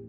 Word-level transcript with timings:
Hej 0.00 0.06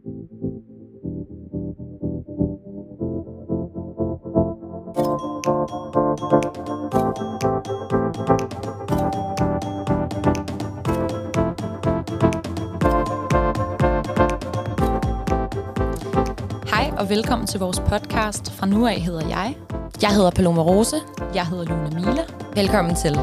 og 16.97 17.09
velkommen 17.09 17.47
til 17.47 17.59
vores 17.59 17.79
podcast. 17.79 18.51
Fra 18.51 18.65
nu 18.65 18.87
af 18.87 19.01
hedder 19.01 19.27
jeg. 19.27 19.57
Jeg 20.01 20.15
hedder 20.15 20.31
Paloma 20.31 20.61
Rose. 20.61 20.95
Jeg 21.35 21.47
hedder 21.47 21.65
Luna 21.65 21.99
Mila. 21.99 22.23
Velkommen 22.55 22.95
til. 22.95 23.15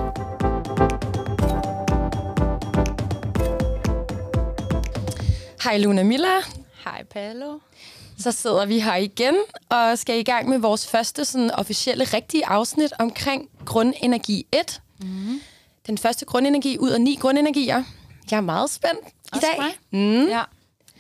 Hej 5.65 5.79
Luna 5.79 6.03
Mila. 6.03 6.58
Palo. 7.11 7.59
Så 8.19 8.33
sidder 8.33 8.67
vi 8.67 8.79
her 8.81 8.95
igen 8.95 9.35
og 9.69 9.99
skal 9.99 10.19
i 10.19 10.23
gang 10.23 10.49
med 10.49 10.59
vores 10.59 10.87
første 10.89 11.25
sådan, 11.25 11.51
officielle 11.51 12.05
rigtige 12.05 12.47
afsnit 12.47 12.93
omkring 12.99 13.49
grundenergi 13.65 14.47
1. 14.53 14.81
Mm. 15.01 15.41
Den 15.87 15.99
første 15.99 16.25
grundenergi 16.25 16.79
ud 16.79 16.91
af 16.91 17.01
ni 17.01 17.15
grundenergier. 17.21 17.83
Jeg 18.31 18.37
er 18.37 18.41
meget 18.41 18.71
spændt 18.71 19.01
Også 19.33 19.47
i 19.47 19.51
dag. 19.51 19.61
mig? 19.91 20.01
Mm. 20.23 20.27
Ja. 20.29 20.43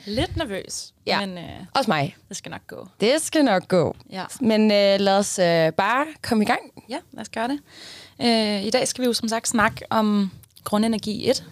Lidt 0.06 0.36
nervøs, 0.36 0.94
Ja. 1.06 1.26
men 1.26 1.38
øh, 1.38 1.44
Også 1.74 1.90
mig. 1.90 2.16
det 2.28 2.36
skal 2.36 2.50
nok 2.50 2.66
gå. 2.66 2.88
Det 3.00 3.22
skal 3.22 3.44
nok 3.44 3.68
gå. 3.68 3.96
Ja. 4.10 4.24
Men 4.40 4.60
øh, 4.70 5.00
lad 5.00 5.18
os 5.18 5.38
øh, 5.38 5.72
bare 5.72 6.06
komme 6.22 6.44
i 6.44 6.46
gang. 6.46 6.60
Ja, 6.88 6.98
lad 7.12 7.20
os 7.20 7.28
gøre 7.28 7.48
det. 7.48 7.60
Øh, 8.22 8.64
I 8.64 8.70
dag 8.70 8.88
skal 8.88 9.02
vi 9.02 9.06
jo 9.06 9.12
som 9.12 9.28
sagt 9.28 9.48
snakke 9.48 9.84
om 9.90 10.30
grundenergi 10.64 11.30
1. 11.30 11.44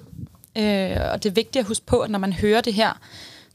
Øh, 0.56 0.96
og 1.12 1.22
det 1.22 1.28
er 1.28 1.34
vigtigt 1.34 1.56
at 1.56 1.64
huske 1.64 1.86
på, 1.86 2.00
at 2.00 2.10
når 2.10 2.18
man 2.18 2.32
hører 2.32 2.60
det 2.60 2.74
her, 2.74 3.00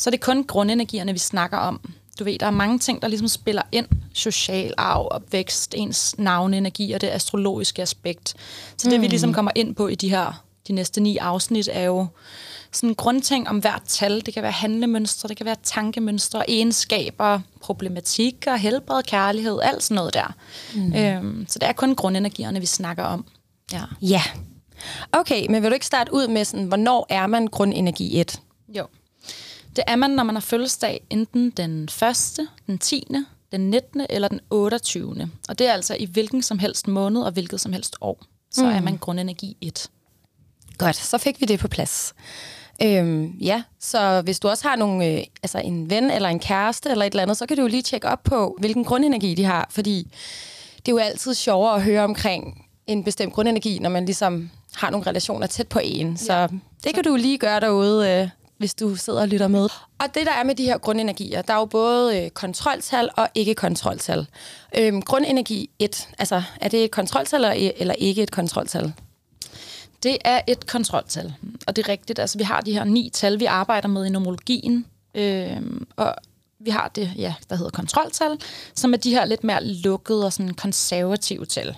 så 0.02 0.10
er 0.10 0.12
det 0.12 0.22
kun 0.22 0.44
grundenergierne, 0.44 1.14
vi 1.14 1.20
snakker 1.20 1.58
om. 1.58 1.82
Du 2.20 2.24
ved, 2.24 2.40
der 2.40 2.46
er 2.46 2.52
mange 2.52 2.80
ting, 2.80 3.02
der 3.02 3.08
ligesom 3.08 3.28
spiller 3.28 3.62
ind. 3.72 3.88
Social 4.14 4.74
arv, 4.78 5.08
opvækst, 5.12 5.74
ens 5.78 6.16
navnenergi 6.18 6.92
og 6.92 7.02
det 7.02 7.08
astrologiske 7.08 7.82
aspekt. 7.82 8.36
Så 8.78 8.90
det, 8.90 9.02
vi 9.02 9.08
ligesom 9.08 9.34
kommer 9.34 9.52
ind 9.56 9.76
på 9.76 9.88
i 9.88 9.96
de 9.96 10.10
her 10.10 10.44
de 10.68 10.74
næste 10.74 11.02
ni 11.02 11.18
afsnit, 11.18 11.70
er 11.72 11.84
jo 11.84 12.08
sådan 12.72 12.96
grundting 12.96 13.50
om 13.50 13.58
hvert 13.60 13.82
tal. 13.88 14.26
Det 14.26 14.34
kan 14.34 14.44
være 14.44 14.52
handlemønstre, 14.52 15.30
det 15.30 15.38
kan 15.38 15.46
være 15.46 15.56
tankemønstre, 15.64 16.50
egenskaber, 16.50 17.40
problematikker, 17.62 18.56
helbred, 18.56 19.04
kærlighed, 19.04 19.60
alt 19.64 19.84
sådan 19.84 19.96
noget 19.96 20.14
der. 20.14 20.34
Mm. 20.76 20.96
Øhm, 20.96 21.46
så 21.48 21.60
det 21.60 21.68
er 21.68 21.74
kun 21.74 21.96
grundenergierne, 21.96 22.60
vi 22.60 22.66
snakker 22.66 23.04
om. 23.04 23.26
Ja. 23.74 23.84
Ja. 24.02 24.22
Okay, 25.12 25.48
men 25.50 25.62
vil 25.62 25.70
du 25.70 25.74
ikke 25.74 25.86
starte 25.86 26.14
ud 26.14 26.28
med, 26.28 26.46
sådan, 26.46 26.66
hvornår 26.66 27.06
er 27.10 27.28
man 27.28 27.48
grundenergi 27.48 28.20
1? 28.20 28.42
Jo. 28.78 28.88
Det 29.76 29.84
er 29.88 29.96
man, 29.96 30.10
når 30.10 30.24
man 30.24 30.36
har 30.36 30.42
fødselsdag 30.42 31.02
enten 31.10 31.50
den 31.50 31.84
1., 31.84 32.40
den 32.68 32.78
10., 32.78 33.08
den 33.52 33.70
19. 33.70 34.06
eller 34.10 34.28
den 34.28 34.40
28. 34.50 35.30
Og 35.50 35.60
det 35.60 35.68
er 35.68 35.74
altså 35.74 35.96
i 36.00 36.06
hvilken 36.06 36.42
som 36.42 36.60
helst 36.60 36.88
måned 36.88 37.22
og 37.22 37.32
hvilket 37.32 37.62
som 37.62 37.74
helst 37.74 37.96
år. 38.02 38.24
Så 38.52 38.64
mm. 38.66 38.70
er 38.70 38.82
man 38.82 38.98
grundenergi 38.98 39.58
1. 39.62 39.90
Godt, 40.78 40.96
så 40.96 41.18
fik 41.18 41.42
vi 41.42 41.46
det 41.46 41.60
på 41.60 41.68
plads. 41.68 42.14
Øhm, 42.84 43.26
ja, 43.42 43.64
så 43.80 44.22
hvis 44.22 44.40
du 44.40 44.48
også 44.48 44.68
har 44.68 44.76
nogle, 44.76 45.06
øh, 45.08 45.24
altså 45.44 45.58
en 45.60 45.90
ven 45.90 46.12
eller 46.12 46.30
en 46.30 46.40
kæreste 46.40 46.90
eller 46.90 47.06
et 47.06 47.12
eller 47.12 47.24
andet, 47.24 47.38
så 47.38 47.46
kan 47.46 47.58
du 47.58 47.62
jo 47.62 47.68
lige 47.68 47.82
tjekke 47.82 48.08
op 48.08 48.24
på, 48.24 48.58
hvilken 48.60 48.84
grundenergi 48.86 49.34
de 49.36 49.44
har, 49.44 49.68
fordi 49.70 50.08
det 50.78 50.88
er 50.88 50.92
jo 50.92 50.98
altid 50.98 51.34
sjovere 51.34 51.76
at 51.76 51.84
høre 51.84 52.04
omkring 52.04 52.66
en 52.88 53.04
bestemt 53.04 53.34
grundenergi, 53.34 53.80
når 53.80 53.90
man 53.90 54.06
ligesom 54.06 54.50
har 54.74 54.90
nogle 54.90 55.08
relationer 55.08 55.48
tæt 55.48 55.68
på 55.68 55.80
en. 55.84 56.18
Så 56.18 56.34
Ja. 56.34 56.48
det 56.84 56.94
kan 56.94 57.04
du 57.04 57.16
lige 57.16 57.38
gøre 57.38 57.60
derude, 57.60 58.10
øh, 58.10 58.30
hvis 58.62 58.74
du 58.74 58.96
sidder 58.96 59.22
og 59.22 59.28
lytter 59.28 59.48
med. 59.48 59.62
Og 60.00 60.16
det, 60.16 60.26
der 60.26 60.32
er 60.32 60.44
med 60.44 60.56
de 60.56 60.64
her 60.64 60.78
grundenergier, 60.78 61.42
der 61.42 61.54
er 61.54 61.58
jo 61.58 61.66
både 61.66 62.18
øh, 62.20 62.30
kontroltal 62.30 63.10
og 63.18 63.30
ikke-kontroltal. 63.36 64.28
Øhm, 64.78 65.02
grundenergi 65.02 65.70
1, 65.80 66.10
altså 66.20 66.44
er 66.62 66.70
det 66.70 66.84
et 66.84 66.92
kontroltal 66.92 67.38
eller, 67.38 67.72
eller 67.78 67.94
ikke 67.94 68.24
et 68.24 68.32
kontroltal? 68.32 68.94
Det 70.04 70.18
er 70.26 70.42
et 70.48 70.68
kontroltal, 70.68 71.34
og 71.68 71.76
det 71.76 71.86
er 71.86 71.90
rigtigt. 71.90 72.20
Altså, 72.20 72.38
vi 72.38 72.44
har 72.44 72.62
de 72.62 72.74
her 72.74 72.84
ni 72.84 73.10
tal, 73.14 73.40
vi 73.40 73.46
arbejder 73.46 73.88
med 73.88 74.06
i 74.06 74.10
numerologien, 74.10 74.86
øhm, 75.16 75.88
og 75.96 76.16
vi 76.60 76.70
har 76.70 76.88
det, 76.96 77.12
ja, 77.18 77.34
der 77.50 77.56
hedder 77.56 77.72
kontroltal, 77.72 78.38
som 78.76 78.94
er 78.94 78.98
de 78.98 79.12
her 79.12 79.26
lidt 79.26 79.44
mere 79.44 79.66
lukkede 79.66 80.26
og 80.26 80.34
sådan 80.34 80.54
konservative 80.54 81.46
tal. 81.46 81.76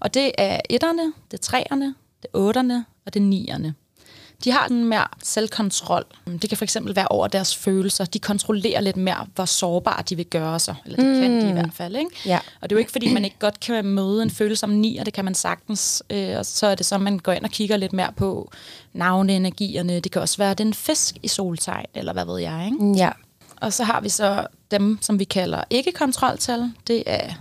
Og 0.00 0.14
det 0.14 0.32
er 0.38 0.60
etterne, 0.70 1.12
det 1.30 1.38
er 1.38 1.42
treerne, 1.42 1.94
det 2.22 2.28
er 2.34 2.38
otterne 2.38 2.84
og 3.06 3.14
det 3.14 3.20
er 3.20 3.24
nierne. 3.24 3.74
De 4.44 4.50
har 4.50 4.66
en 4.66 4.84
mere 4.84 5.06
selvkontrol. 5.22 6.04
Det 6.26 6.48
kan 6.48 6.58
for 6.58 6.64
eksempel 6.64 6.96
være 6.96 7.08
over 7.08 7.26
deres 7.26 7.56
følelser. 7.56 8.04
De 8.04 8.18
kontrollerer 8.18 8.80
lidt 8.80 8.96
mere, 8.96 9.26
hvor 9.34 9.44
sårbare 9.44 10.02
de 10.08 10.16
vil 10.16 10.26
gøre 10.26 10.58
sig. 10.58 10.74
Eller 10.84 10.96
det 10.96 11.06
mm. 11.06 11.20
kan 11.20 11.40
de 11.40 11.48
i 11.48 11.52
hvert 11.52 11.74
fald. 11.74 11.96
Ikke? 11.96 12.10
Ja. 12.26 12.38
Og 12.60 12.70
det 12.70 12.72
er 12.72 12.76
jo 12.76 12.78
ikke, 12.78 12.92
fordi 12.92 13.14
man 13.14 13.24
ikke 13.24 13.38
godt 13.38 13.60
kan 13.60 13.84
møde 13.84 14.22
en 14.22 14.30
følelse 14.30 14.64
om 14.64 14.70
ni, 14.70 14.96
og 14.96 15.06
det 15.06 15.14
kan 15.14 15.24
man 15.24 15.34
sagtens. 15.34 16.02
Øh, 16.10 16.38
og 16.38 16.46
så 16.46 16.66
er 16.66 16.74
det 16.74 16.86
så, 16.86 16.98
man 16.98 17.18
går 17.18 17.32
ind 17.32 17.44
og 17.44 17.50
kigger 17.50 17.76
lidt 17.76 17.92
mere 17.92 18.12
på 18.16 18.50
navneenergierne. 18.92 20.00
Det 20.00 20.12
kan 20.12 20.22
også 20.22 20.36
være 20.36 20.54
den 20.54 20.74
fisk 20.74 21.16
i 21.22 21.28
soltegn, 21.28 21.86
eller 21.94 22.12
hvad 22.12 22.24
ved 22.24 22.38
jeg. 22.38 22.66
Ikke? 22.72 22.92
Ja. 22.96 23.10
Og 23.56 23.72
så 23.72 23.84
har 23.84 24.00
vi 24.00 24.08
så 24.08 24.46
dem, 24.70 24.98
som 25.00 25.18
vi 25.18 25.24
kalder 25.24 25.64
ikke-kontroltal. 25.70 26.72
Det 26.86 27.02
er 27.06 27.34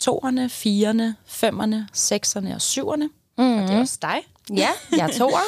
toerne, 0.00 0.48
firerne, 0.48 1.16
femmerne, 1.26 1.88
sekserne 1.92 2.54
og 2.54 2.60
syverne. 2.60 3.08
Mm-hmm. 3.38 3.62
Og 3.62 3.68
det 3.68 3.76
er 3.76 3.80
også 3.80 3.98
dig. 4.02 4.18
Ja, 4.56 4.68
jeg 4.96 5.08
er 5.10 5.18
toer. 5.18 5.40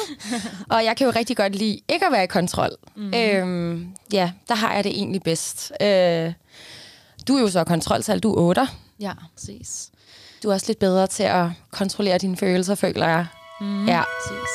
og 0.69 0.85
jeg 0.85 0.97
kan 0.97 1.07
jo 1.07 1.13
rigtig 1.15 1.37
godt 1.37 1.55
lide 1.55 1.79
ikke 1.89 2.05
at 2.05 2.11
være 2.11 2.23
i 2.23 2.27
kontrol. 2.27 2.69
Mm. 2.95 3.13
Øhm, 3.13 3.87
ja, 4.13 4.31
der 4.47 4.55
har 4.55 4.73
jeg 4.75 4.83
det 4.83 4.91
egentlig 4.91 5.21
bedst. 5.23 5.71
Øh, 5.81 6.33
du 7.27 7.35
er 7.37 7.41
jo 7.41 7.49
så 7.49 7.63
kontroltal, 7.63 8.19
du 8.19 8.33
er 8.33 8.41
otter. 8.41 8.67
Ja, 8.99 9.11
præcis. 9.35 9.89
Du 10.43 10.49
er 10.49 10.53
også 10.53 10.65
lidt 10.67 10.79
bedre 10.79 11.07
til 11.07 11.23
at 11.23 11.45
kontrollere 11.71 12.17
dine 12.17 12.37
følelser, 12.37 12.75
føler 12.75 13.07
jeg. 13.07 13.25
Mm. 13.61 13.87
Ja. 13.87 14.01
Præcis. 14.21 14.49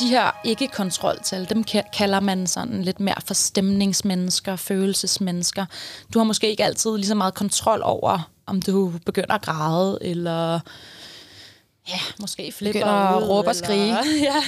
De 0.00 0.08
her 0.08 0.40
ikke-kontroltal, 0.44 1.48
dem 1.48 1.64
ka- 1.70 1.90
kalder 1.96 2.20
man 2.20 2.46
sådan 2.46 2.82
lidt 2.82 3.00
mere 3.00 3.14
for 3.24 3.34
stemningsmennesker, 3.34 4.56
følelsesmennesker. 4.56 5.66
Du 6.14 6.18
har 6.18 6.24
måske 6.24 6.50
ikke 6.50 6.64
altid 6.64 6.96
lige 6.96 7.06
så 7.06 7.14
meget 7.14 7.34
kontrol 7.34 7.80
over, 7.84 8.30
om 8.46 8.62
du 8.62 8.92
begynder 9.06 9.34
at 9.34 9.42
græde, 9.42 9.98
eller 10.00 10.60
ja, 11.88 11.98
måske 12.20 12.52
flipper 12.52 12.86
at 12.86 13.22
ud, 13.22 13.28
råbe 13.28 13.48
og 13.48 13.56
skrige. 13.56 13.96
ja. 14.28 14.42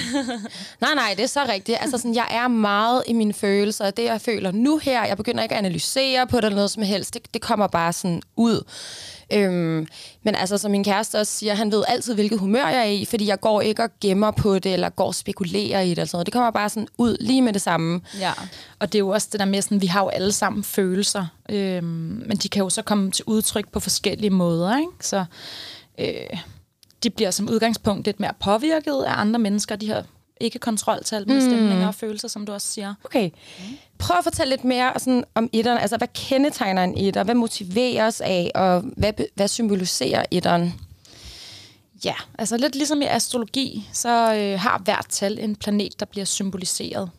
Nej, 0.81 0.95
nej, 0.95 1.13
det 1.17 1.23
er 1.23 1.27
så 1.27 1.45
rigtigt. 1.49 1.77
Altså, 1.81 1.97
sådan, 1.97 2.15
jeg 2.15 2.27
er 2.31 2.47
meget 2.47 3.03
i 3.07 3.13
mine 3.13 3.33
følelser, 3.33 3.85
og 3.85 3.97
det, 3.97 4.03
jeg 4.03 4.21
føler 4.21 4.51
nu 4.51 4.77
her, 4.77 5.05
jeg 5.05 5.17
begynder 5.17 5.43
ikke 5.43 5.55
at 5.55 5.59
analysere 5.59 6.27
på 6.27 6.37
det 6.37 6.43
eller 6.43 6.55
noget 6.55 6.71
som 6.71 6.83
helst. 6.83 7.13
Det, 7.13 7.33
det 7.33 7.41
kommer 7.41 7.67
bare 7.67 7.93
sådan 7.93 8.21
ud. 8.35 8.63
Øhm, 9.33 9.87
men 10.23 10.35
altså, 10.35 10.57
som 10.57 10.71
min 10.71 10.83
kæreste 10.83 11.19
også 11.19 11.33
siger, 11.33 11.53
han 11.55 11.71
ved 11.71 11.83
altid, 11.87 12.13
hvilket 12.13 12.39
humør 12.39 12.67
jeg 12.67 12.79
er 12.79 12.91
i, 12.91 13.05
fordi 13.05 13.27
jeg 13.27 13.39
går 13.39 13.61
ikke 13.61 13.83
og 13.83 13.89
gemmer 14.01 14.31
på 14.31 14.59
det, 14.59 14.73
eller 14.73 14.89
går 14.89 15.05
og 15.05 15.15
spekulerer 15.15 15.81
i 15.81 15.89
det. 15.89 15.91
Eller 15.91 16.05
sådan 16.05 16.15
noget. 16.15 16.25
Det 16.25 16.33
kommer 16.33 16.51
bare 16.51 16.69
sådan 16.69 16.87
ud 16.97 17.17
lige 17.19 17.41
med 17.41 17.53
det 17.53 17.61
samme. 17.61 18.01
Ja, 18.19 18.31
og 18.79 18.91
det 18.93 18.95
er 18.95 18.99
jo 18.99 19.09
også 19.09 19.27
det 19.31 19.39
der 19.39 19.45
med, 19.45 19.61
sådan, 19.61 19.81
vi 19.81 19.87
har 19.87 20.03
jo 20.03 20.07
alle 20.07 20.31
sammen 20.31 20.63
følelser, 20.63 21.25
øhm, 21.49 22.23
men 22.25 22.37
de 22.37 22.49
kan 22.49 22.63
jo 22.63 22.69
så 22.69 22.81
komme 22.81 23.11
til 23.11 23.25
udtryk 23.27 23.71
på 23.71 23.79
forskellige 23.79 24.29
måder, 24.29 24.77
ikke? 24.77 24.91
Så 25.01 25.25
øh, 25.99 26.39
de 27.03 27.09
bliver 27.09 27.31
som 27.31 27.49
udgangspunkt 27.49 28.05
lidt 28.05 28.19
mere 28.19 28.33
påvirket 28.39 29.03
af 29.07 29.21
andre 29.21 29.39
mennesker, 29.39 29.75
de 29.75 29.87
her 29.87 30.03
ikke 30.41 30.59
kontroltal 30.59 31.27
med 31.27 31.41
stemninger 31.41 31.87
og 31.87 31.95
følelser, 31.95 32.27
som 32.27 32.45
du 32.45 32.51
også 32.51 32.67
siger. 32.67 32.93
Okay. 33.03 33.29
Prøv 33.99 34.17
at 34.17 34.23
fortælle 34.23 34.49
lidt 34.49 34.63
mere 34.63 34.93
sådan, 34.97 35.23
om 35.35 35.49
etteren. 35.53 35.77
Altså, 35.77 35.97
hvad 35.97 36.07
kendetegner 36.13 36.83
en 36.83 36.97
etter? 36.97 37.23
Hvad 37.23 37.35
motiverer 37.35 38.07
os 38.07 38.21
af? 38.21 38.51
Og 38.55 38.83
hvad, 38.97 39.13
hvad 39.35 39.47
symboliserer 39.47 40.25
etteren? 40.31 40.73
Ja, 42.05 42.13
altså 42.37 42.57
lidt 42.57 42.75
ligesom 42.75 43.01
i 43.01 43.05
astrologi, 43.05 43.87
så 43.93 44.35
øh, 44.35 44.59
har 44.59 44.81
hvert 44.83 45.05
tal 45.09 45.39
en 45.39 45.55
planet, 45.55 45.99
der 45.99 46.05
bliver 46.05 46.25
symboliseret. 46.25 47.09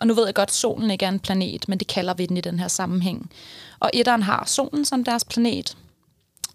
Og 0.00 0.06
nu 0.06 0.14
ved 0.14 0.24
jeg 0.24 0.34
godt, 0.34 0.48
at 0.48 0.54
solen 0.54 0.90
ikke 0.90 1.04
er 1.04 1.08
en 1.08 1.20
planet, 1.20 1.68
men 1.68 1.78
det 1.78 1.86
kalder 1.86 2.14
vi 2.14 2.26
den 2.26 2.36
i 2.36 2.40
den 2.40 2.58
her 2.58 2.68
sammenhæng. 2.68 3.30
Og 3.80 3.90
etteren 3.94 4.22
har 4.22 4.44
solen 4.46 4.84
som 4.84 5.04
deres 5.04 5.24
planet. 5.24 5.76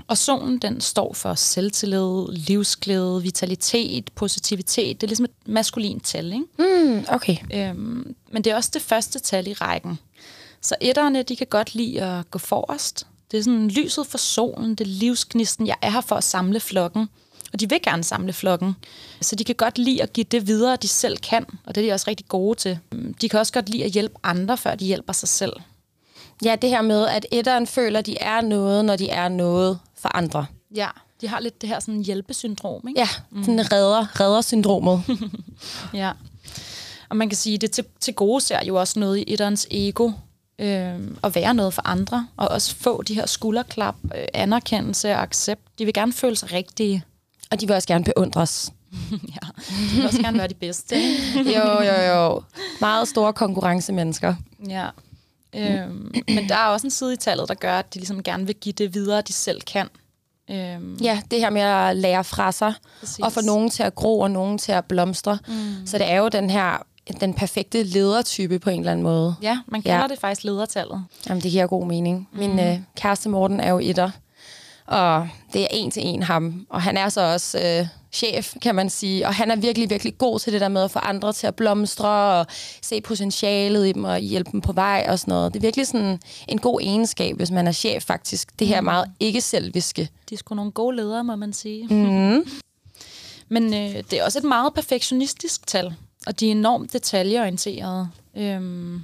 Og 0.07 0.17
solen, 0.17 0.57
den 0.57 0.81
står 0.81 1.13
for 1.13 1.33
selvtillid, 1.33 2.27
livsglæde, 2.31 3.21
vitalitet, 3.21 4.11
positivitet. 4.15 5.01
Det 5.01 5.07
er 5.07 5.09
ligesom 5.09 5.25
et 5.25 5.31
maskulint 5.45 6.05
tal, 6.05 6.33
ikke? 6.33 6.45
Mm, 6.59 7.05
okay. 7.07 7.37
Øhm, 7.53 8.15
men 8.31 8.43
det 8.43 8.51
er 8.51 8.55
også 8.55 8.69
det 8.73 8.81
første 8.81 9.19
tal 9.19 9.47
i 9.47 9.53
rækken. 9.53 9.99
Så 10.61 10.75
etterne, 10.81 11.23
de 11.23 11.35
kan 11.35 11.47
godt 11.49 11.75
lide 11.75 12.01
at 12.01 12.31
gå 12.31 12.39
forrest. 12.39 13.07
Det 13.31 13.37
er 13.37 13.43
sådan 13.43 13.67
lyset 13.67 14.07
for 14.07 14.17
solen, 14.17 14.75
det 14.75 14.81
er 14.81 14.91
livsgnisten. 14.91 15.67
Jeg 15.67 15.75
er 15.81 15.89
her 15.91 16.01
for 16.01 16.15
at 16.15 16.23
samle 16.23 16.59
flokken. 16.59 17.07
Og 17.53 17.59
de 17.59 17.69
vil 17.69 17.81
gerne 17.81 18.03
samle 18.03 18.33
flokken. 18.33 18.75
Så 19.21 19.35
de 19.35 19.43
kan 19.43 19.55
godt 19.55 19.77
lide 19.77 20.03
at 20.03 20.13
give 20.13 20.23
det 20.23 20.47
videre, 20.47 20.75
de 20.75 20.87
selv 20.87 21.17
kan. 21.17 21.45
Og 21.65 21.75
det 21.75 21.83
er 21.83 21.87
de 21.87 21.93
også 21.93 22.05
rigtig 22.07 22.27
gode 22.27 22.59
til. 22.59 22.79
De 23.21 23.29
kan 23.29 23.39
også 23.39 23.53
godt 23.53 23.69
lide 23.69 23.83
at 23.83 23.91
hjælpe 23.91 24.15
andre, 24.23 24.57
før 24.57 24.75
de 24.75 24.85
hjælper 24.85 25.13
sig 25.13 25.29
selv. 25.29 25.53
Ja, 26.43 26.55
det 26.55 26.69
her 26.69 26.81
med, 26.81 27.07
at 27.07 27.25
etteren 27.31 27.67
føler, 27.67 27.99
at 27.99 28.05
de 28.05 28.17
er 28.17 28.41
noget, 28.41 28.85
når 28.85 28.95
de 28.95 29.09
er 29.09 29.29
noget 29.29 29.79
for 30.01 30.15
andre. 30.15 30.45
Ja, 30.75 30.87
de 31.21 31.27
har 31.27 31.39
lidt 31.39 31.61
det 31.61 31.69
her 31.69 31.79
sådan 31.79 32.01
hjælpesyndrom, 32.01 32.87
ikke? 32.87 32.99
Ja, 32.99 33.07
mm. 33.31 33.43
sådan 33.43 33.71
redder, 33.71 34.19
redder 34.19 34.41
syndromet. 34.41 35.03
Ja. 35.93 36.11
Og 37.09 37.17
man 37.17 37.29
kan 37.29 37.37
sige, 37.37 37.57
det 37.57 37.71
til, 37.71 37.85
til 37.99 38.13
gode 38.13 38.41
ser 38.41 38.65
jo 38.65 38.75
også 38.75 38.99
noget 38.99 39.17
i 39.17 39.23
etterens 39.27 39.67
ego, 39.71 40.11
øh, 40.59 40.99
at 41.23 41.35
være 41.35 41.53
noget 41.53 41.73
for 41.73 41.87
andre, 41.87 42.27
og 42.37 42.47
også 42.47 42.75
få 42.75 43.01
de 43.01 43.15
her 43.15 43.25
skulderklap, 43.25 43.95
øh, 44.03 44.27
anerkendelse 44.33 45.11
og 45.11 45.21
accept. 45.21 45.61
De 45.79 45.85
vil 45.85 45.93
gerne 45.93 46.13
føle 46.13 46.35
sig 46.35 46.51
rigtige. 46.51 47.03
Og 47.51 47.61
de 47.61 47.67
vil 47.67 47.75
også 47.75 47.87
gerne 47.87 48.03
beundres. 48.03 48.73
ja, 49.11 49.47
de 49.69 49.95
vil 49.95 50.05
også 50.05 50.21
gerne 50.21 50.37
være 50.37 50.47
de 50.47 50.53
bedste. 50.53 50.95
jo, 51.55 51.81
jo, 51.81 52.01
jo. 52.01 52.43
Meget 52.81 53.07
store 53.07 53.33
konkurrencemennesker. 53.33 54.35
Ja. 54.69 54.87
Øhm, 55.55 56.11
men 56.27 56.49
der 56.49 56.55
er 56.55 56.65
også 56.65 56.87
en 56.87 56.91
side 56.91 57.13
i 57.13 57.17
tallet, 57.17 57.47
der 57.49 57.53
gør, 57.55 57.79
at 57.79 57.93
de 57.93 57.99
ligesom 57.99 58.23
gerne 58.23 58.45
vil 58.45 58.55
give 58.55 58.73
det 58.73 58.93
videre, 58.93 59.21
de 59.21 59.33
selv 59.33 59.61
kan. 59.61 59.87
Øhm, 60.51 60.95
Ja, 61.01 61.21
det 61.31 61.39
her 61.39 61.49
med 61.49 61.61
at 61.61 61.95
lære 61.97 62.23
fra 62.23 62.51
sig, 62.51 62.73
Præcis. 62.99 63.19
og 63.19 63.31
få 63.31 63.41
nogen 63.41 63.69
til 63.69 63.83
at 63.83 63.95
gro, 63.95 64.19
og 64.19 64.31
nogen 64.31 64.57
til 64.57 64.71
at 64.71 64.85
blomstre. 64.85 65.37
Mm. 65.47 65.53
Så 65.87 65.97
det 65.97 66.11
er 66.11 66.17
jo 66.17 66.27
den 66.27 66.49
her 66.49 66.77
den 67.21 67.33
perfekte 67.33 67.83
ledertype 67.83 68.59
på 68.59 68.69
en 68.69 68.79
eller 68.79 68.91
anden 68.91 69.03
måde. 69.03 69.35
ja, 69.41 69.59
man 69.67 69.81
kalder 69.81 70.01
Ja. 70.01 70.07
det 70.07 70.19
faktisk 70.19 70.43
ledertallet. 70.43 71.03
Jamen, 71.29 71.43
det 71.43 71.51
giver 71.51 71.67
god 71.67 71.85
mening. 71.87 72.29
Min 72.33 72.59
øh, 72.59 72.79
kæreste 72.97 73.29
Morten 73.29 73.59
er 73.59 73.69
jo 73.71 73.79
etter, 73.79 74.09
og 74.91 75.29
det 75.53 75.61
er 75.61 75.67
en 75.71 75.91
til 75.91 76.05
en 76.05 76.23
ham. 76.23 76.65
Og 76.69 76.81
han 76.81 76.97
er 76.97 77.09
så 77.09 77.21
også 77.21 77.59
øh, 77.59 77.87
chef, 78.11 78.53
kan 78.61 78.75
man 78.75 78.89
sige. 78.89 79.27
Og 79.27 79.33
han 79.33 79.51
er 79.51 79.55
virkelig, 79.55 79.89
virkelig 79.89 80.17
god 80.17 80.39
til 80.39 80.53
det 80.53 80.61
der 80.61 80.67
med 80.67 80.83
at 80.83 80.91
få 80.91 80.99
andre 80.99 81.33
til 81.33 81.47
at 81.47 81.55
blomstre, 81.55 82.39
og 82.39 82.45
se 82.81 83.01
potentialet 83.01 83.87
i 83.87 83.91
dem, 83.91 84.03
og 84.03 84.19
hjælpe 84.19 84.51
dem 84.51 84.61
på 84.61 84.71
vej 84.71 85.05
og 85.09 85.19
sådan 85.19 85.31
noget. 85.31 85.53
Det 85.53 85.59
er 85.59 85.61
virkelig 85.61 85.87
sådan 85.87 86.19
en 86.47 86.57
god 86.57 86.81
egenskab, 86.81 87.35
hvis 87.35 87.51
man 87.51 87.67
er 87.67 87.71
chef 87.71 88.03
faktisk. 88.03 88.59
Det 88.59 88.67
her 88.67 88.81
meget 88.81 89.05
ikke-selviske. 89.19 90.09
De 90.29 90.35
er 90.35 90.37
sgu 90.37 90.55
nogle 90.55 90.71
gode 90.71 90.95
ledere, 90.95 91.23
må 91.23 91.35
man 91.35 91.53
sige. 91.53 91.87
Mm. 91.87 92.45
Men 93.53 93.73
øh, 93.73 94.03
det 94.11 94.13
er 94.13 94.23
også 94.23 94.39
et 94.39 94.43
meget 94.43 94.73
perfektionistisk 94.73 95.67
tal, 95.67 95.93
og 96.27 96.39
de 96.39 96.47
er 96.47 96.51
enormt 96.51 96.93
detaljeorienterede. 96.93 98.09
Øhm, 98.37 99.01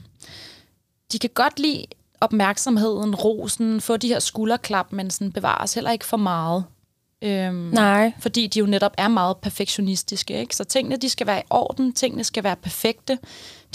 de 1.11 1.19
kan 1.19 1.29
godt 1.33 1.59
lide 1.59 1.85
opmærksomheden, 2.21 3.15
rosen, 3.15 3.81
få 3.81 3.97
de 3.97 4.07
her 4.07 4.19
skulderklap, 4.19 4.91
men 4.91 5.09
sådan 5.09 5.31
bevares 5.31 5.73
heller 5.73 5.91
ikke 5.91 6.05
for 6.05 6.17
meget. 6.17 6.63
Øhm, 7.21 7.55
Nej. 7.55 8.11
fordi 8.19 8.47
de 8.47 8.59
jo 8.59 8.65
netop 8.65 8.91
er 8.97 9.07
meget 9.07 9.37
perfektionistiske. 9.37 10.39
Ikke? 10.39 10.55
Så 10.55 10.63
tingene 10.63 10.97
de 10.97 11.09
skal 11.09 11.27
være 11.27 11.39
i 11.39 11.43
orden, 11.49 11.93
tingene 11.93 12.23
skal 12.23 12.43
være 12.43 12.55
perfekte. 12.55 13.19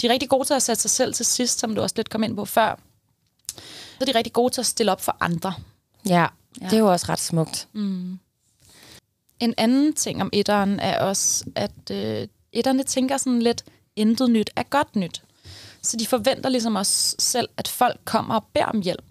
De 0.01 0.07
er 0.07 0.11
rigtig 0.11 0.29
gode 0.29 0.47
til 0.47 0.53
at 0.53 0.61
sætte 0.61 0.81
sig 0.81 0.91
selv 0.91 1.13
til 1.13 1.25
sidst, 1.25 1.59
som 1.59 1.75
du 1.75 1.81
også 1.81 1.93
lidt 1.97 2.09
kom 2.09 2.23
ind 2.23 2.35
på 2.35 2.45
før. 2.45 2.79
Så 3.57 3.97
er 4.01 4.05
de 4.05 4.17
rigtig 4.17 4.33
gode 4.33 4.53
til 4.53 4.61
at 4.61 4.65
stille 4.65 4.91
op 4.91 5.01
for 5.01 5.17
andre. 5.19 5.53
Ja, 6.09 6.25
Ja. 6.61 6.65
det 6.65 6.73
er 6.73 6.77
jo 6.79 6.91
også 6.91 7.05
ret 7.09 7.19
smukt. 7.19 7.67
En 9.39 9.53
anden 9.57 9.93
ting 9.93 10.21
om 10.21 10.29
etteren 10.33 10.79
er 10.79 10.99
også, 10.99 11.45
at 11.55 11.91
øh, 11.91 12.27
etterne 12.51 12.83
tænker 12.83 13.17
sådan 13.17 13.41
lidt, 13.41 13.63
intet 13.95 14.29
nyt 14.29 14.49
er 14.55 14.63
godt 14.63 14.95
nyt. 14.95 15.21
Så 15.83 15.97
de 15.97 16.07
forventer 16.07 16.49
ligesom 16.49 16.75
også 16.75 17.15
selv, 17.19 17.49
at 17.57 17.67
folk 17.67 17.99
kommer 18.05 18.35
og 18.35 18.43
beder 18.53 18.65
om 18.65 18.81
hjælp. 18.81 19.03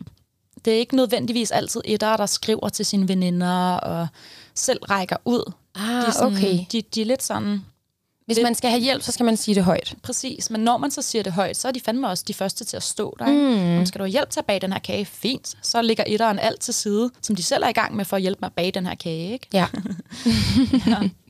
Det 0.65 0.73
er 0.73 0.79
ikke 0.79 0.97
nødvendigvis 0.97 1.51
altid 1.51 1.81
etter, 1.85 2.17
der 2.17 2.27
skriver 2.27 2.69
til 2.69 2.87
sine 2.87 3.09
veninder 3.09 3.75
og 3.75 4.09
selv 4.55 4.79
rækker 4.83 5.17
ud. 5.25 5.53
Ah, 5.75 5.83
de, 5.83 6.07
er 6.07 6.11
sådan, 6.11 6.37
okay. 6.37 6.59
de, 6.73 6.83
de 6.95 7.01
er 7.01 7.05
lidt 7.07 7.23
sådan, 7.23 7.61
Hvis 8.27 8.39
man 8.43 8.55
skal 8.55 8.71
have 8.71 8.83
hjælp, 8.83 9.03
så 9.03 9.13
skal 9.13 9.27
man 9.27 9.37
sige 9.37 9.55
det 9.55 9.65
højt. 9.65 9.95
præcis. 10.03 10.51
Men 10.51 10.61
når 10.61 10.79
man 10.79 10.91
så 10.91 11.03
siger 11.03 11.23
det 11.23 11.33
højt, 11.33 11.57
så 11.57 11.69
er 11.69 11.73
de 11.73 11.81
fandme 11.81 12.09
også 12.09 12.25
de 12.29 12.35
første 12.35 12.65
til 12.65 12.77
at 12.77 12.83
stå 12.83 13.17
der. 13.19 13.27
Mm. 13.27 13.79
Om 13.79 13.87
skal 13.87 13.99
du 13.99 14.05
have 14.05 14.11
hjælp 14.11 14.31
til 14.31 14.41
at 14.41 14.47
bage 14.47 14.61
den 14.61 14.73
her 14.73 14.81
kage? 14.81 15.05
Fint. 15.05 15.55
Så 15.63 15.83
ligger 15.83 16.05
etteren 16.07 16.39
alt 16.39 16.61
til 16.61 16.75
side, 16.75 17.11
som 17.23 17.37
de 17.37 17.43
selv 17.43 17.63
er 17.63 17.69
i 17.69 17.73
gang 17.73 17.97
med 17.97 18.05
for 18.05 18.17
at 18.17 18.23
hjælpe 18.23 18.39
med 18.41 18.47
at 18.47 18.53
bage 18.53 18.73
den 18.73 18.87
her 18.87 18.95
kage. 18.95 19.33
Ikke? 19.33 19.47
Ja. 19.53 19.67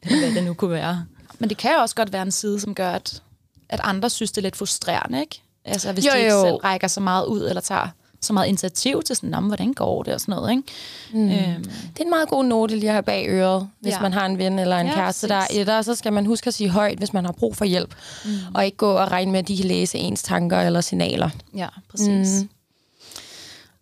Eller 0.02 0.20
hvad 0.20 0.34
det 0.34 0.44
nu 0.44 0.54
kunne 0.54 0.70
være. 0.70 1.04
Men 1.38 1.48
det 1.48 1.56
kan 1.56 1.76
også 1.78 1.94
godt 1.94 2.12
være 2.12 2.22
en 2.22 2.30
side, 2.30 2.60
som 2.60 2.74
gør, 2.74 2.90
at, 2.90 3.22
at 3.72 3.80
andre 3.82 4.10
synes, 4.10 4.32
det 4.32 4.38
er 4.38 4.42
lidt 4.42 4.56
frustrerende, 4.56 5.20
ikke? 5.20 5.42
Altså, 5.64 5.92
hvis 5.92 6.06
Jo, 6.06 6.10
de 6.12 6.18
ikke 6.18 6.32
jo. 6.32 6.42
selv 6.44 6.54
rækker 6.54 6.88
så 6.88 7.00
meget 7.00 7.26
ud, 7.26 7.40
eller 7.48 7.60
tager 7.60 7.88
så 8.20 8.32
meget 8.32 8.48
initiativ 8.48 9.02
til 9.02 9.16
sådan, 9.16 9.30
"Nå, 9.30 9.40
men 9.40 9.48
hvordan 9.48 9.72
går 9.74 10.02
det, 10.02 10.14
og 10.14 10.20
sådan 10.20 10.34
noget, 10.34 10.50
ikke? 10.50 10.62
Mm. 11.12 11.30
Øhm, 11.30 11.64
Det 11.64 12.00
er 12.00 12.04
en 12.04 12.10
meget 12.10 12.28
god 12.28 12.44
note 12.44 12.76
lige 12.76 12.90
have 12.90 13.02
bag 13.02 13.26
øret, 13.28 13.68
hvis 13.80 13.92
ja. 13.94 14.00
Man 14.00 14.12
har 14.12 14.26
en 14.26 14.38
ven 14.38 14.58
eller 14.58 14.76
en 14.78 14.86
ja, 14.86 14.94
kæreste, 14.94 15.28
der 15.28 15.34
er 15.34 15.46
etter. 15.50 15.82
Så 15.82 15.94
skal 15.94 16.12
man 16.12 16.26
huske 16.26 16.48
at 16.48 16.54
sige 16.54 16.70
højt, 16.70 16.98
hvis 16.98 17.12
man 17.12 17.24
har 17.24 17.32
brug 17.32 17.56
for 17.56 17.64
hjælp. 17.64 17.94
Mm. 18.24 18.30
Og 18.54 18.64
ikke 18.64 18.76
gå 18.76 18.90
og 18.92 19.10
regne 19.10 19.32
med, 19.32 19.38
at 19.38 19.48
de 19.48 19.56
kan 19.56 19.66
læse 19.66 19.98
ens 19.98 20.22
tanker 20.22 20.60
eller 20.60 20.80
signaler. 20.80 21.30
ja, 21.56 21.68
præcis. 21.90 22.42
Mm. 22.42 22.48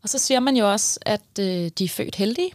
Og 0.02 0.08
så 0.08 0.18
siger 0.18 0.40
man 0.40 0.56
jo 0.56 0.70
også, 0.72 0.98
at 1.02 1.20
øh, 1.38 1.70
de 1.78 1.84
er 1.84 1.88
født 1.88 2.14
heldige. 2.14 2.50